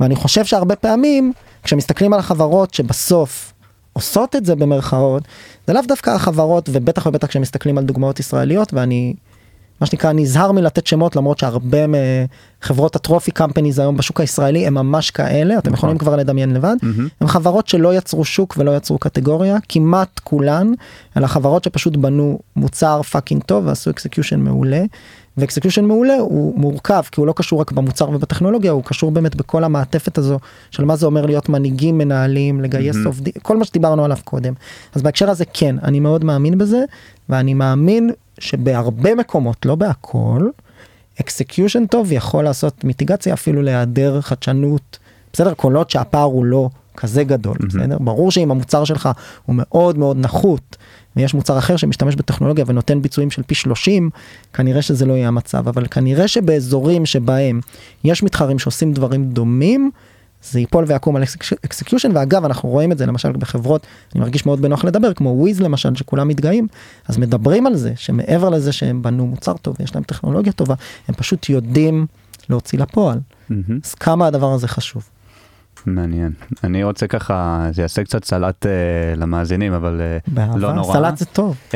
ואני 0.00 0.16
חושב 0.16 0.44
שהרבה 0.44 0.76
פעמים 0.76 1.32
כשמסתכלים 1.62 2.12
על 2.12 2.18
החברות 2.18 2.74
שבסוף 2.74 3.52
עושות 3.92 4.36
את 4.36 4.46
זה 4.46 4.56
במרכאות, 4.56 5.22
זה 5.66 5.72
לאו 5.72 5.82
דווקא 5.88 6.10
החברות, 6.10 6.68
ובטח 6.72 7.06
ובטח 7.06 7.26
כשמסתכלים 7.26 7.78
על 7.78 7.84
דוגמאות 7.84 8.20
ישראליות, 8.20 8.74
ואני, 8.74 9.14
מה 9.80 9.86
שנקרא, 9.86 10.12
נזהר 10.12 10.52
מלתת 10.52 10.86
שמות, 10.86 11.16
למרות 11.16 11.38
שהרבה 11.38 11.78
מחברות 12.62 12.96
ה 12.96 13.01
trophy 13.01 13.30
companies 13.30 13.78
היום 13.78 13.96
בשוק 13.96 14.20
הישראלי 14.20 14.66
הם 14.66 14.74
ממש 14.74 15.10
כאלה, 15.10 15.58
אתם 15.58 15.70
נכון. 15.70 15.78
יכולים 15.78 15.98
כבר 15.98 16.16
לדמיין 16.16 16.54
לבד, 16.54 16.76
mm-hmm. 16.82 17.02
הם 17.20 17.28
חברות 17.28 17.68
שלא 17.68 17.94
יצרו 17.94 18.24
שוק 18.24 18.54
ולא 18.58 18.76
יצרו 18.76 18.98
קטגוריה, 18.98 19.56
כמעט 19.68 20.20
כולן, 20.24 20.72
אלא 21.16 21.26
חברות 21.26 21.64
שפשוט 21.64 21.96
בנו 21.96 22.38
מוצר 22.56 23.02
fucking 23.02 23.42
טוב 23.42 23.66
ועשו 23.66 23.90
execution 23.90 24.40
מעולה. 24.40 24.84
ו 25.36 25.41
execution 25.41 25.84
מעולה 25.84 26.14
הוא 26.14 26.58
מורכב 26.58 27.02
כי 27.12 27.20
הוא 27.20 27.26
לא 27.26 27.32
קשור 27.36 27.60
רק 27.60 27.72
במוצר 27.72 28.10
ובטכנולוגיה 28.10 28.70
הוא 28.72 28.84
קשור 28.84 29.10
באמת 29.10 29.36
בכל 29.36 29.64
המעטפת 29.64 30.18
הזו 30.18 30.38
של 30.70 30.84
מה 30.84 30.96
זה 30.96 31.06
אומר 31.06 31.26
להיות 31.26 31.48
מנהיגים 31.48 31.98
מנהלים 31.98 32.60
לגייס 32.60 32.96
mm-hmm. 32.96 33.06
עובדים 33.06 33.32
כל 33.42 33.56
מה 33.56 33.64
שדיברנו 33.64 34.04
עליו 34.04 34.16
קודם 34.24 34.54
אז 34.94 35.02
בהקשר 35.02 35.30
הזה 35.30 35.44
כן 35.52 35.76
אני 35.82 36.00
מאוד 36.00 36.24
מאמין 36.24 36.58
בזה 36.58 36.84
ואני 37.28 37.54
מאמין 37.54 38.10
שבהרבה 38.38 39.14
מקומות 39.14 39.66
לא 39.66 39.74
בהכל 39.74 40.48
execution 41.20 41.86
טוב 41.86 42.12
יכול 42.12 42.44
לעשות 42.44 42.84
mitigation 42.84 43.34
אפילו 43.34 43.62
להיעדר 43.62 44.20
חדשנות 44.20 44.98
בסדר 45.32 45.54
כל 45.54 45.72
עוד 45.72 45.90
שהפער 45.90 46.22
הוא 46.22 46.44
לא 46.44 46.68
כזה 46.96 47.24
גדול 47.24 47.56
mm-hmm. 47.56 47.66
בסדר 47.66 47.98
ברור 47.98 48.30
שאם 48.30 48.50
המוצר 48.50 48.84
שלך 48.84 49.08
הוא 49.46 49.56
מאוד 49.58 49.98
מאוד 49.98 50.16
נחות 50.16 50.76
ויש 51.16 51.34
מוצר 51.34 51.58
אחר 51.58 51.76
שמשתמש 51.76 52.14
בטכנולוגיה 52.14 52.64
ונותן 52.68 53.02
ביצועים 53.02 53.30
של 53.30 53.42
פי 53.42 53.54
30, 53.54 54.10
כנראה 54.52 54.82
שזה 54.82 55.06
לא 55.06 55.12
יהיה 55.12 55.28
המצב, 55.28 55.68
אבל 55.68 55.86
כנראה 55.86 56.28
שבאזורים 56.28 57.06
שבהם 57.06 57.60
יש 58.04 58.22
מתחרים 58.22 58.58
שעושים 58.58 58.92
דברים 58.92 59.24
דומים, 59.24 59.90
זה 60.50 60.60
ייפול 60.60 60.84
ויקום 60.88 61.16
על 61.16 61.22
execution 61.64 62.10
ואגב 62.14 62.44
אנחנו 62.44 62.68
רואים 62.68 62.92
את 62.92 62.98
זה 62.98 63.06
למשל 63.06 63.32
בחברות 63.32 63.86
אני 64.14 64.20
מרגיש 64.20 64.46
מאוד 64.46 64.62
בנוח 64.62 64.84
לדבר 64.84 65.14
כמו 65.14 65.28
וויז 65.28 65.60
למשל 65.60 65.94
שכולם 65.94 66.28
מתגאים 66.28 66.66
אז 67.08 67.18
מדברים 67.18 67.66
על 67.66 67.76
זה 67.76 67.92
שמעבר 67.96 68.48
לזה 68.48 68.72
שהם 68.72 69.02
בנו 69.02 69.26
מוצר 69.26 69.56
טוב 69.56 69.76
ויש 69.80 69.94
להם 69.94 70.04
טכנולוגיה 70.04 70.52
טובה 70.52 70.74
הם 71.08 71.14
פשוט 71.14 71.48
יודעים 71.48 72.06
להוציא 72.48 72.78
לפועל 72.78 73.18
mm-hmm. 73.18 73.54
אז 73.84 73.94
כמה 73.94 74.26
הדבר 74.26 74.52
הזה 74.52 74.68
חשוב. 74.68 75.08
מעניין. 75.86 76.32
אני 76.64 76.84
רוצה 76.84 77.06
ככה, 77.06 77.68
זה 77.72 77.82
יעשה 77.82 78.04
קצת 78.04 78.24
סלט 78.24 78.66
uh, 78.66 78.68
למאזינים, 79.20 79.72
אבל 79.72 80.00
uh, 80.36 80.40
לא 80.56 80.72
נורא. 80.72 80.94
סלט 80.94 81.16
זה 81.16 81.24
טוב. 81.24 81.56
Uh, 81.70 81.74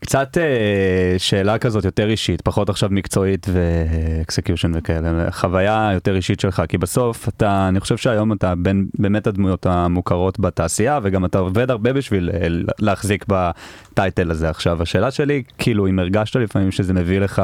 קצת 0.00 0.36
uh, 0.36 1.18
שאלה 1.18 1.58
כזאת 1.58 1.84
יותר 1.84 2.10
אישית, 2.10 2.40
פחות 2.40 2.68
עכשיו 2.68 2.88
מקצועית 2.92 3.46
ואקסקיושן 3.52 4.72
וכאלה, 4.74 5.30
חוויה 5.30 5.90
יותר 5.94 6.16
אישית 6.16 6.40
שלך, 6.40 6.62
כי 6.68 6.78
בסוף 6.78 7.28
אתה, 7.28 7.68
אני 7.68 7.80
חושב 7.80 7.96
שהיום 7.96 8.32
אתה 8.32 8.54
בין 8.54 8.86
באמת 8.98 9.26
הדמויות 9.26 9.66
המוכרות 9.66 10.40
בתעשייה, 10.40 10.98
וגם 11.02 11.24
אתה 11.24 11.38
עובד 11.38 11.70
הרבה 11.70 11.92
בשביל 11.92 12.30
uh, 12.30 12.72
להחזיק 12.78 13.24
בטייטל 13.28 14.30
הזה 14.30 14.50
עכשיו. 14.50 14.82
השאלה 14.82 15.10
שלי, 15.10 15.42
כאילו, 15.58 15.86
אם 15.86 15.98
הרגשת 15.98 16.36
לפעמים 16.36 16.70
שזה 16.70 16.94
מביא 16.94 17.18
לך 17.18 17.42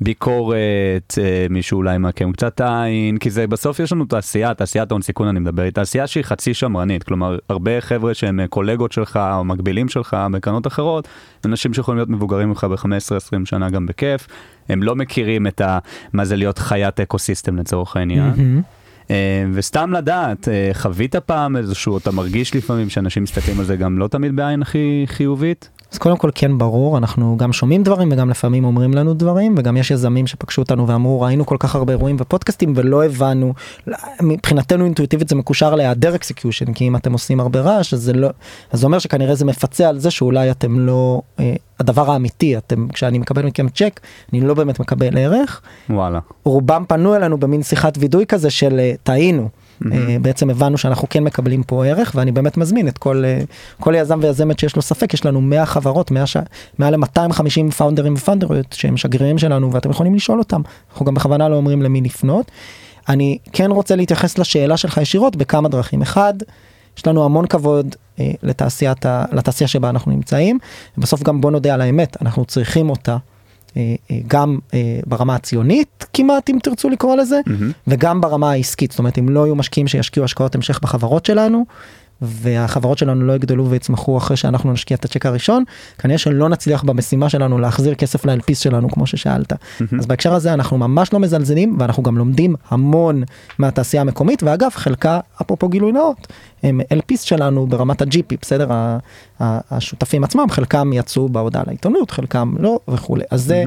ביקורת, 0.00 1.14
uh, 1.18 1.52
מישהו 1.52 1.76
אולי 1.76 1.98
מעקם 1.98 2.32
קצת 2.32 2.60
עין, 2.60 3.18
כי 3.18 3.30
זה 3.30 3.46
בסוף 3.46 3.80
יש 3.80 3.92
לנו 3.92 4.04
תעשייה, 4.04 4.54
תעשיית 4.54 4.90
ההון 4.90 5.02
סיכון 5.02 5.28
אני 5.28 5.40
מדבר, 5.40 5.62
היא 5.62 5.72
תעשייה 5.72 6.06
שהיא 6.06 6.24
חצי 6.24 6.54
שמרנית, 6.54 7.02
כלומר, 7.02 7.38
הרבה 7.48 7.80
חבר'ה 7.80 8.14
שהם 8.14 8.46
קולגות 8.46 8.92
שלך 8.92 9.20
או 9.36 9.44
מקבילים 9.44 9.88
שלך 9.88 10.16
בקרנות 10.32 10.66
אחרות, 10.66 11.08
אנשים 11.44 11.74
שיכולים 11.80 11.98
להיות 11.98 12.08
מבוגרים 12.08 12.48
ממך 12.48 12.64
ב-15-20 12.64 13.44
שנה 13.44 13.70
גם 13.70 13.86
בכיף, 13.86 14.28
הם 14.68 14.82
לא 14.82 14.96
מכירים 14.96 15.46
את 15.46 15.60
ה... 15.60 15.78
מה 16.12 16.24
זה 16.24 16.36
להיות 16.36 16.58
חיית 16.58 17.00
אקו 17.00 17.18
סיסטם 17.18 17.56
לצורך 17.56 17.96
העניין. 17.96 18.32
Mm-hmm. 18.34 19.10
וסתם 19.52 19.92
לדעת, 19.92 20.48
אה, 20.48 20.70
חווית 20.72 21.16
פעם 21.16 21.56
איזשהו, 21.56 21.98
אתה 21.98 22.10
מרגיש 22.10 22.56
לפעמים 22.56 22.88
שאנשים 22.88 23.22
מסתכלים 23.22 23.58
על 23.58 23.64
זה 23.64 23.76
גם 23.76 23.98
לא 23.98 24.08
תמיד 24.08 24.36
בעין 24.36 24.62
הכי 24.62 25.04
חיובית? 25.06 25.70
אז 25.92 25.98
קודם 25.98 26.16
כל 26.16 26.30
כן 26.34 26.58
ברור, 26.58 26.98
אנחנו 26.98 27.36
גם 27.36 27.52
שומעים 27.52 27.82
דברים 27.82 28.12
וגם 28.12 28.30
לפעמים 28.30 28.64
אומרים 28.64 28.94
לנו 28.94 29.14
דברים, 29.14 29.54
וגם 29.58 29.76
יש 29.76 29.90
יזמים 29.90 30.26
שפגשו 30.26 30.62
אותנו 30.62 30.88
ואמרו 30.88 31.20
ראינו 31.20 31.46
כל 31.46 31.56
כך 31.58 31.74
הרבה 31.74 31.92
אירועים 31.92 32.16
ופודקאסטים 32.20 32.72
ולא 32.76 33.04
הבנו, 33.04 33.54
מבחינתנו 34.22 34.84
אינטואיטיבית 34.84 35.28
זה 35.28 35.36
מקושר 35.36 35.74
להיעדר 35.74 36.14
execution, 36.14 36.72
כי 36.72 36.88
אם 36.88 36.96
אתם 36.96 37.12
עושים 37.12 37.40
הרבה 37.40 37.60
רעש 37.60 37.94
אז 37.94 38.02
זה 38.02 38.12
לא, 38.12 38.28
אז 38.72 38.80
זה 38.80 38.86
אומר 38.86 38.98
שכנראה 38.98 39.34
זה 39.34 39.44
מפצה 39.44 39.88
על 39.88 39.98
זה 39.98 40.10
שאולי 40.10 40.50
אתם 40.50 40.78
לא, 40.78 41.22
אה, 41.40 41.54
הדבר 41.80 42.10
האמיתי, 42.10 42.56
אתם, 42.56 42.88
כשאני 42.88 43.18
מקבל 43.18 43.46
מכם 43.46 43.68
צ'ק, 43.68 44.00
אני 44.32 44.40
לא 44.40 44.54
באמת 44.54 44.80
מקבל 44.80 45.18
ערך. 45.18 45.60
וואלה. 45.90 46.18
רובם 46.44 46.84
פנו 46.88 47.16
אלינו 47.16 47.38
במין 47.38 47.62
שיחת 47.62 47.94
וידוי 47.98 48.26
כזה 48.26 48.50
של 48.50 48.78
אה, 48.78 48.92
טעינו. 49.02 49.48
אה, 49.92 50.16
בעצם 50.22 50.50
הבנו 50.50 50.78
שאנחנו 50.78 51.08
כן 51.10 51.24
מקבלים 51.24 51.62
פה 51.62 51.86
ערך 51.86 52.12
ואני 52.14 52.32
באמת 52.32 52.56
מזמין 52.56 52.88
את 52.88 52.98
כל 52.98 53.24
אה, 53.24 53.40
כל 53.80 53.94
יזם 53.96 54.18
ויזמת 54.22 54.58
שיש 54.58 54.76
לו 54.76 54.82
ספק 54.82 55.14
יש 55.14 55.26
לנו 55.26 55.40
100 55.40 55.66
חברות 55.66 56.10
100 56.10 56.26
ש... 56.26 56.36
מעל 56.78 56.96
ל-250 56.96 57.70
פאונדרים 57.76 58.14
ופאונדריות 58.14 58.72
שהם 58.72 58.96
שגרירים 58.96 59.38
שלנו 59.38 59.72
ואתם 59.72 59.90
יכולים 59.90 60.14
לשאול 60.14 60.38
אותם 60.38 60.60
אנחנו 60.92 61.06
גם 61.06 61.14
בכוונה 61.14 61.48
לא 61.48 61.56
אומרים 61.56 61.82
למי 61.82 62.00
לפנות. 62.00 62.50
אני 63.08 63.38
כן 63.52 63.70
רוצה 63.70 63.96
להתייחס 63.96 64.38
לשאלה 64.38 64.76
שלך 64.76 64.96
ישירות 64.96 65.36
בכמה 65.36 65.68
דרכים 65.68 66.02
אחד. 66.02 66.34
יש 66.98 67.06
לנו 67.06 67.24
המון 67.24 67.46
כבוד 67.46 67.96
אה, 68.20 68.30
לתעשיית 68.42 69.06
ה... 69.06 69.24
לתעשייה 69.32 69.68
שבה 69.68 69.90
אנחנו 69.90 70.12
נמצאים 70.12 70.58
בסוף 70.98 71.22
גם 71.22 71.40
בוא 71.40 71.50
נודה 71.50 71.74
על 71.74 71.80
האמת 71.80 72.16
אנחנו 72.22 72.44
צריכים 72.44 72.90
אותה 72.90 73.16
גם 74.26 74.58
אה, 74.74 75.00
ברמה 75.06 75.34
הציונית 75.34 76.06
כמעט 76.12 76.50
אם 76.50 76.58
תרצו 76.62 76.88
לקרוא 76.88 77.16
לזה. 77.16 77.40
וגם 77.86 78.20
ברמה 78.20 78.50
העסקית 78.50 78.90
זאת 78.90 78.98
אומרת 78.98 79.18
אם 79.18 79.28
לא 79.28 79.46
יהיו 79.46 79.56
משקיעים 79.56 79.88
שישקיעו 79.88 80.24
השקעות 80.24 80.54
המשך 80.54 80.80
בחברות 80.82 81.26
שלנו 81.26 81.64
והחברות 82.22 82.98
שלנו 82.98 83.24
לא 83.24 83.32
יגדלו 83.32 83.70
ויצמחו 83.70 84.18
אחרי 84.18 84.36
שאנחנו 84.36 84.72
נשקיע 84.72 84.96
את 84.96 85.04
הצ'ק 85.04 85.26
הראשון 85.26 85.64
כנראה 85.98 86.18
שלא 86.18 86.48
נצליח 86.48 86.82
במשימה 86.82 87.28
שלנו 87.28 87.58
להחזיר 87.58 87.94
כסף 87.94 88.24
ל 88.24 88.32
LPs 88.32 88.58
שלנו 88.58 88.90
כמו 88.90 89.06
ששאלת. 89.06 89.52
אז 89.98 90.06
בהקשר 90.06 90.34
הזה 90.34 90.54
אנחנו 90.54 90.78
ממש 90.78 91.12
לא 91.12 91.20
מזלזלים 91.20 91.76
ואנחנו 91.80 92.02
גם 92.02 92.18
לומדים 92.18 92.54
המון 92.70 93.22
מהתעשייה 93.58 94.00
המקומית 94.00 94.42
ואגב 94.42 94.70
חלקה 94.74 95.20
אפרופו 95.42 95.68
גילוי 95.68 95.92
נאות 95.92 96.26
הם 96.62 96.80
LPs 96.92 97.22
שלנו 97.22 97.66
ברמת 97.66 98.02
ה 98.02 98.13
GP 98.13 98.36
בסדר? 98.42 98.72
ה- 98.72 98.98
ה- 99.40 99.58
השותפים 99.70 100.24
עצמם 100.24 100.46
חלקם 100.50 100.92
יצאו 100.92 101.28
בהודעה 101.28 101.62
לעיתונות 101.66 102.10
חלקם 102.10 102.54
לא 102.58 102.78
וכולי. 102.88 103.24
אז 103.30 103.42
זה. 103.44 103.64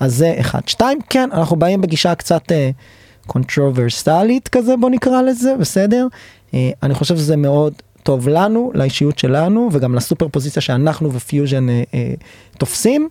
אז 0.00 0.14
זה 0.14 0.34
אחד. 0.40 0.60
שתיים 0.66 0.98
כן 1.10 1.28
אנחנו 1.32 1.56
באים 1.56 1.80
בגישה 1.80 2.14
קצת 2.14 2.52
אה, 2.52 2.70
קונטרוברסלית 3.26 4.48
כזה 4.48 4.76
בוא 4.76 4.90
נקרא 4.90 5.22
לזה 5.22 5.54
בסדר? 5.60 6.06
אה, 6.54 6.70
אני 6.82 6.94
חושב 6.94 7.16
שזה 7.16 7.36
מאוד 7.36 7.72
טוב 8.06 8.28
לנו 8.28 8.70
לאישיות 8.74 9.18
שלנו 9.18 9.68
וגם 9.72 9.94
לסופר 9.94 10.28
פוזיציה 10.28 10.62
שאנחנו 10.62 11.12
ופיוז'ן 11.12 11.68
אה, 11.68 11.82
אה, 11.94 12.14
תופסים. 12.58 13.08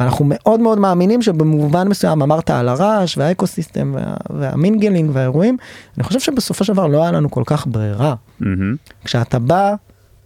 אנחנו 0.00 0.24
מאוד 0.28 0.60
מאוד 0.60 0.78
מאמינים 0.78 1.22
שבמובן 1.22 1.88
מסוים 1.88 2.22
אמרת 2.22 2.50
על 2.50 2.68
הרעש 2.68 3.18
וה 3.18 3.32
ecosystem 3.32 3.94
וה, 3.94 4.14
וה 4.30 4.46
mingling 4.46 5.10
והאירועים 5.12 5.56
אני 5.96 6.04
חושב 6.04 6.20
שבסופו 6.20 6.64
של 6.64 6.72
דבר 6.72 6.86
לא 6.86 7.02
היה 7.02 7.12
לנו 7.12 7.30
כל 7.30 7.42
כך 7.46 7.66
ברירה. 7.66 8.14
מהמם. 8.40 8.76
כשאתה 9.04 9.38
בא, 9.38 9.74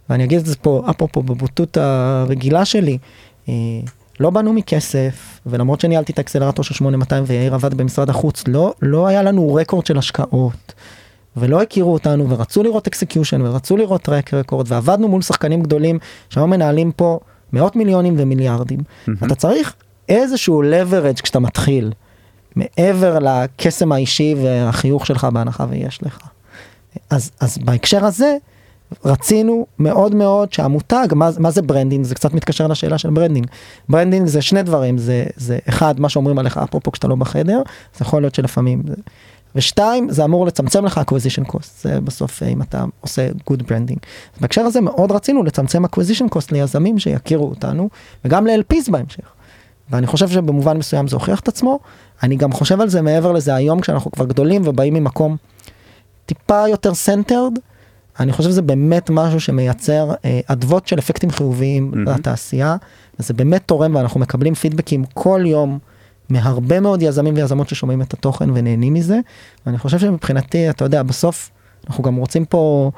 ואני 0.09 0.23
אגיד 0.23 0.39
את 0.39 0.45
זה 0.45 0.55
פה, 0.55 0.83
אפרופו 0.89 1.23
בבוטות 1.23 1.77
הרגילה 1.77 2.65
שלי, 2.65 2.97
אה, 3.49 3.53
לא 4.19 4.29
באנו 4.29 4.53
מכסף, 4.53 5.39
ולמרות 5.45 5.81
שניהלתי 5.81 6.11
את 6.13 6.17
ה 6.17 6.21
accelerator 6.21 6.63
של 6.63 6.73
8200 6.73 7.23
ויאיר 7.27 7.53
עבד 7.53 7.73
במשרד 7.73 8.09
החוץ, 8.09 8.43
לא, 8.47 8.73
לא 8.81 9.07
היה 9.07 9.23
לנו 9.23 9.53
record 9.53 9.85
של 9.85 9.97
השקעות. 9.97 10.73
ולא 11.37 11.61
הכירו 11.61 11.93
אותנו 11.93 12.29
ורצו 12.29 12.63
לראות 12.63 12.87
execution 12.87 13.41
ורצו 13.41 13.77
לראות 13.77 14.01
track 14.01 14.33
record 14.33 14.65
ועבדנו 14.69 15.07
מול 15.07 15.21
שחקנים 15.21 15.61
גדולים 15.61 15.99
שהיום 16.29 16.49
מנהלים 16.49 16.91
פה 16.91 17.19
מאות 17.53 17.75
מיליונים 17.75 18.15
ומיליארדים. 18.17 18.79
אתה 19.25 19.35
צריך 19.35 19.75
איזשהו 20.09 20.63
leverage 20.63 21.21
כשאתה 21.21 21.39
מתחיל 21.39 21.91
מעבר 22.55 23.19
לקסם 23.19 23.91
האישי 23.91 24.35
והחיוך 24.43 25.05
שלך 25.05 25.27
בהנחה 25.33 25.65
ויש 25.69 26.03
לך. 26.03 26.19
אז, 27.09 27.31
אז 27.39 27.57
בהקשר 27.57 28.05
הזה 28.05 28.37
רצינו 29.05 29.65
מאוד 29.79 30.15
מאוד 30.15 30.53
שהמותג, 30.53 31.07
מה, 31.15 31.29
מה 31.39 31.51
זה 31.51 31.61
branding? 31.61 32.05
זה 32.05 32.15
קצת 32.15 32.33
מתקשר 32.33 32.67
לשאלה 32.67 32.97
של 32.97 33.09
branding. 33.09 33.47
branding 33.89 34.27
זה 34.27 34.41
שני 34.41 34.63
דברים, 34.63 34.97
זה, 34.97 35.23
זה 35.35 35.59
אחד, 35.69 35.99
מה 35.99 36.09
שאומרים 36.09 36.39
עליך 36.39 36.57
אפרופו 36.57 36.91
כשאתה 36.91 37.07
לא 37.07 37.15
בחדר, 37.15 37.61
זה 37.97 38.05
יכול 38.05 38.21
להיות 38.21 38.35
שלפעמים, 38.35 38.83
זה, 38.87 38.93
ושתיים, 39.55 40.09
זה 40.09 40.23
אמור 40.23 40.45
לצמצם 40.45 40.85
לך 40.85 41.01
acquisition 41.07 41.51
cost, 41.51 41.67
זה 41.81 42.01
בסוף 42.01 42.43
אה, 42.43 42.47
אם 42.47 42.61
אתה 42.61 42.85
עושה 43.01 43.29
good 43.29 43.61
branding. 43.61 43.97
בהקשר 44.41 44.61
הזה 44.61 44.81
מאוד 44.81 45.11
רצינו 45.11 45.43
לצמצם 45.43 45.85
acquisition 45.85 46.35
cost 46.35 46.47
ליזמים 46.51 46.99
שיכירו 46.99 47.49
אותנו, 47.49 47.89
וגם 48.25 48.47
ל-LPs 48.47 48.91
בהמשך. 48.91 49.23
ואני 49.89 50.07
חושב 50.07 50.27
שבמובן 50.29 50.77
מסוים 50.77 51.07
זה 51.07 51.15
הוכיח 51.15 51.39
את 51.39 51.47
עצמו. 51.47 51.79
אני 52.23 52.35
גם 52.35 52.51
חושב 52.51 52.81
על 52.81 52.89
זה 52.89 53.01
מעבר 53.01 53.31
לזה 53.31 53.55
היום 53.55 53.81
כשאנחנו 53.81 54.11
כבר 54.11 54.25
גדולים 54.25 54.61
ובאים 54.65 54.93
ממקום 54.93 55.37
טיפה 56.25 56.67
יותר 56.67 56.91
centered. 56.91 57.59
אני 58.19 58.31
חושב 58.31 58.49
שזה 58.49 58.61
באמת 58.61 59.09
משהו 59.09 59.39
שמייצר 59.39 60.11
אה, 60.25 60.39
אדוות 60.45 60.87
של 60.87 60.99
אפקטים 60.99 61.31
חיוביים 61.31 61.91
מהמם. 61.91 62.09
לתעשייה, 62.09 62.75
וזה 63.19 63.33
באמת 63.33 63.61
תורם 63.65 63.95
ואנחנו 63.95 64.19
מקבלים 64.19 64.53
פידבקים 64.53 65.03
כל 65.13 65.41
יום 65.45 65.79
מהרבה 66.29 66.79
מאוד 66.79 67.01
יזמים 67.01 67.33
ויזמות 67.35 67.69
ששומעים 67.69 68.01
את 68.01 68.13
התוכן 68.13 68.49
ונהנים 68.49 68.93
מזה. 68.93 69.19
ואני 69.65 69.77
חושב 69.77 69.99
שמבחינתי, 69.99 70.69
אתה 70.69 70.85
יודע, 70.85 71.03
בסוף 71.03 71.49
אנחנו 71.87 72.03
גם 72.03 72.15
רוצים 72.15 72.45
פה 72.45 72.91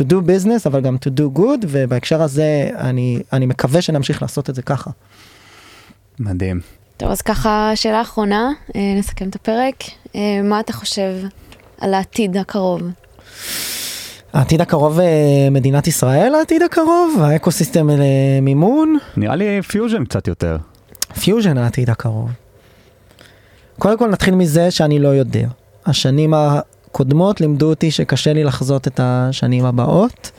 to 0.00 0.02
do 0.02 0.14
business, 0.14 0.66
אבל 0.66 0.80
גם 0.80 0.96
to 0.96 1.20
do 1.20 1.38
good, 1.38 1.66
ובהקשר 1.68 2.22
הזה 2.22 2.70
אני, 2.78 3.22
אני 3.32 3.46
מקווה 3.46 3.82
שנמשיך 3.82 4.22
לעשות 4.22 4.50
את 4.50 4.54
זה 4.54 4.62
ככה. 4.62 4.90
מדהים. 6.20 6.60
טוב, 6.96 7.10
אז 7.10 7.22
ככה, 7.22 7.72
שאלה 7.74 8.02
אחרונה, 8.02 8.50
אה, 8.76 8.80
נסכם 8.98 9.28
את 9.28 9.34
הפרק. 9.34 9.74
אה, 10.16 10.20
מה 10.44 10.60
אתה 10.60 10.72
חושב 10.72 11.14
על 11.80 11.94
העתיד 11.94 12.36
הקרוב? 12.36 12.82
העתיד 14.32 14.60
הקרוב 14.60 15.00
אה, 15.00 15.48
מדינת 15.50 15.86
ישראל 15.86 16.34
העתיד 16.34 16.62
הקרוב 16.62 17.20
האקוסיסטם 17.20 17.88
למימון 17.90 18.98
נראה 19.16 19.36
לי 19.36 19.62
פיוז'ן 19.62 20.04
קצת 20.04 20.28
יותר. 20.28 20.56
פיוז'ן 21.20 21.58
העתיד 21.58 21.90
הקרוב. 21.90 22.30
קודם 23.78 23.98
כל 23.98 24.08
נתחיל 24.08 24.34
מזה 24.34 24.70
שאני 24.70 24.98
לא 24.98 25.08
יודע. 25.08 25.48
השנים 25.86 26.34
הקודמות 26.34 27.40
לימדו 27.40 27.70
אותי 27.70 27.90
שקשה 27.90 28.32
לי 28.32 28.44
לחזות 28.44 28.86
את 28.86 29.00
השנים 29.02 29.64
הבאות. 29.64 30.30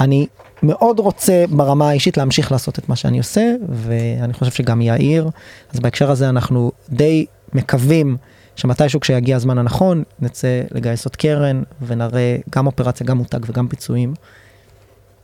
אני 0.00 0.26
מאוד 0.62 0.98
רוצה 0.98 1.44
ברמה 1.50 1.88
האישית 1.88 2.16
להמשיך 2.16 2.52
לעשות 2.52 2.78
את 2.78 2.88
מה 2.88 2.96
שאני 2.96 3.18
עושה 3.18 3.54
ואני 3.68 4.32
חושב 4.32 4.52
שגם 4.52 4.80
יאיר 4.80 5.30
אז 5.72 5.80
בהקשר 5.80 6.10
הזה 6.10 6.28
אנחנו 6.28 6.72
די 6.88 7.26
מקווים 7.52 8.16
שמתישהו 8.56 9.00
כשיגיע 9.00 9.36
הזמן 9.36 9.58
הנכון 9.58 10.02
נצא 10.20 10.62
לגייס 10.70 11.04
עוד 11.04 11.16
קרן 11.16 11.62
ונראה 11.86 12.36
גם 12.50 12.66
אופרציה 12.66 13.06
גם 13.06 13.18
מותג 13.18 13.40
וגם 13.46 13.68
פיצויים. 13.68 14.14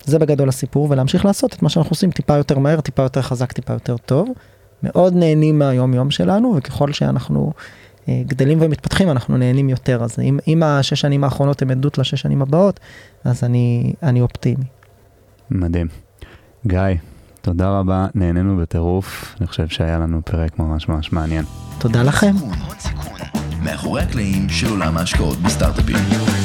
זה 0.05 0.19
בגדול 0.19 0.49
הסיפור 0.49 0.87
ולהמשיך 0.91 1.25
לעשות 1.25 1.55
את 1.55 1.63
מה 1.63 1.69
שאנחנו 1.69 1.91
עושים 1.91 2.11
טיפה 2.11 2.37
יותר 2.37 2.59
מהר 2.59 2.81
טיפה 2.81 3.03
יותר 3.03 3.23
חזק 3.23 3.53
טיפה 3.53 3.73
יותר 3.73 3.97
טוב. 3.97 4.29
מאוד 4.83 5.15
נהנים 5.17 5.59
מהיום 5.59 5.95
יום 5.95 6.11
שלנו 6.11 6.55
וככל 6.57 6.93
שאנחנו 6.93 7.53
אה, 8.09 8.23
גדלים 8.27 8.59
ומתפתחים 8.61 9.11
אנחנו 9.11 9.37
נהנים 9.37 9.69
יותר 9.69 10.05
אז 10.05 10.19
אם, 10.19 10.39
אם 10.49 10.63
השש 10.63 11.01
שנים 11.01 11.25
האחרונות 11.25 11.63
הם 11.63 11.71
עדות 11.71 11.99
לשש 11.99 12.21
שנים 12.21 12.43
הבאות 12.43 12.81
אז 13.25 13.45
אני 13.45 13.93
אני 14.03 14.21
אופטימי. 14.21 14.65
מדהים. 15.51 15.89
גיא, 16.67 16.79
תודה 17.41 17.79
רבה, 17.79 18.07
נהנינו 18.15 18.57
בטירוף, 18.57 19.35
אני 19.41 19.47
חושב 19.47 19.69
שהיה 19.69 19.99
לנו 19.99 20.21
פרק 20.25 20.59
ממש 20.59 20.89
ממש 20.89 21.13
מעניין. 21.13 21.45
תודה 21.79 22.03
לכם. 22.03 22.33
סיכון, 22.37 22.59
הון 22.67 22.79
סיכון. 22.79 23.19
מאחורי 23.63 24.03
הקלעים 24.03 24.49
של 24.49 24.71
עולם 24.71 24.97
ההשקעות 24.97 25.39
בסטארט-אפים. 25.39 26.42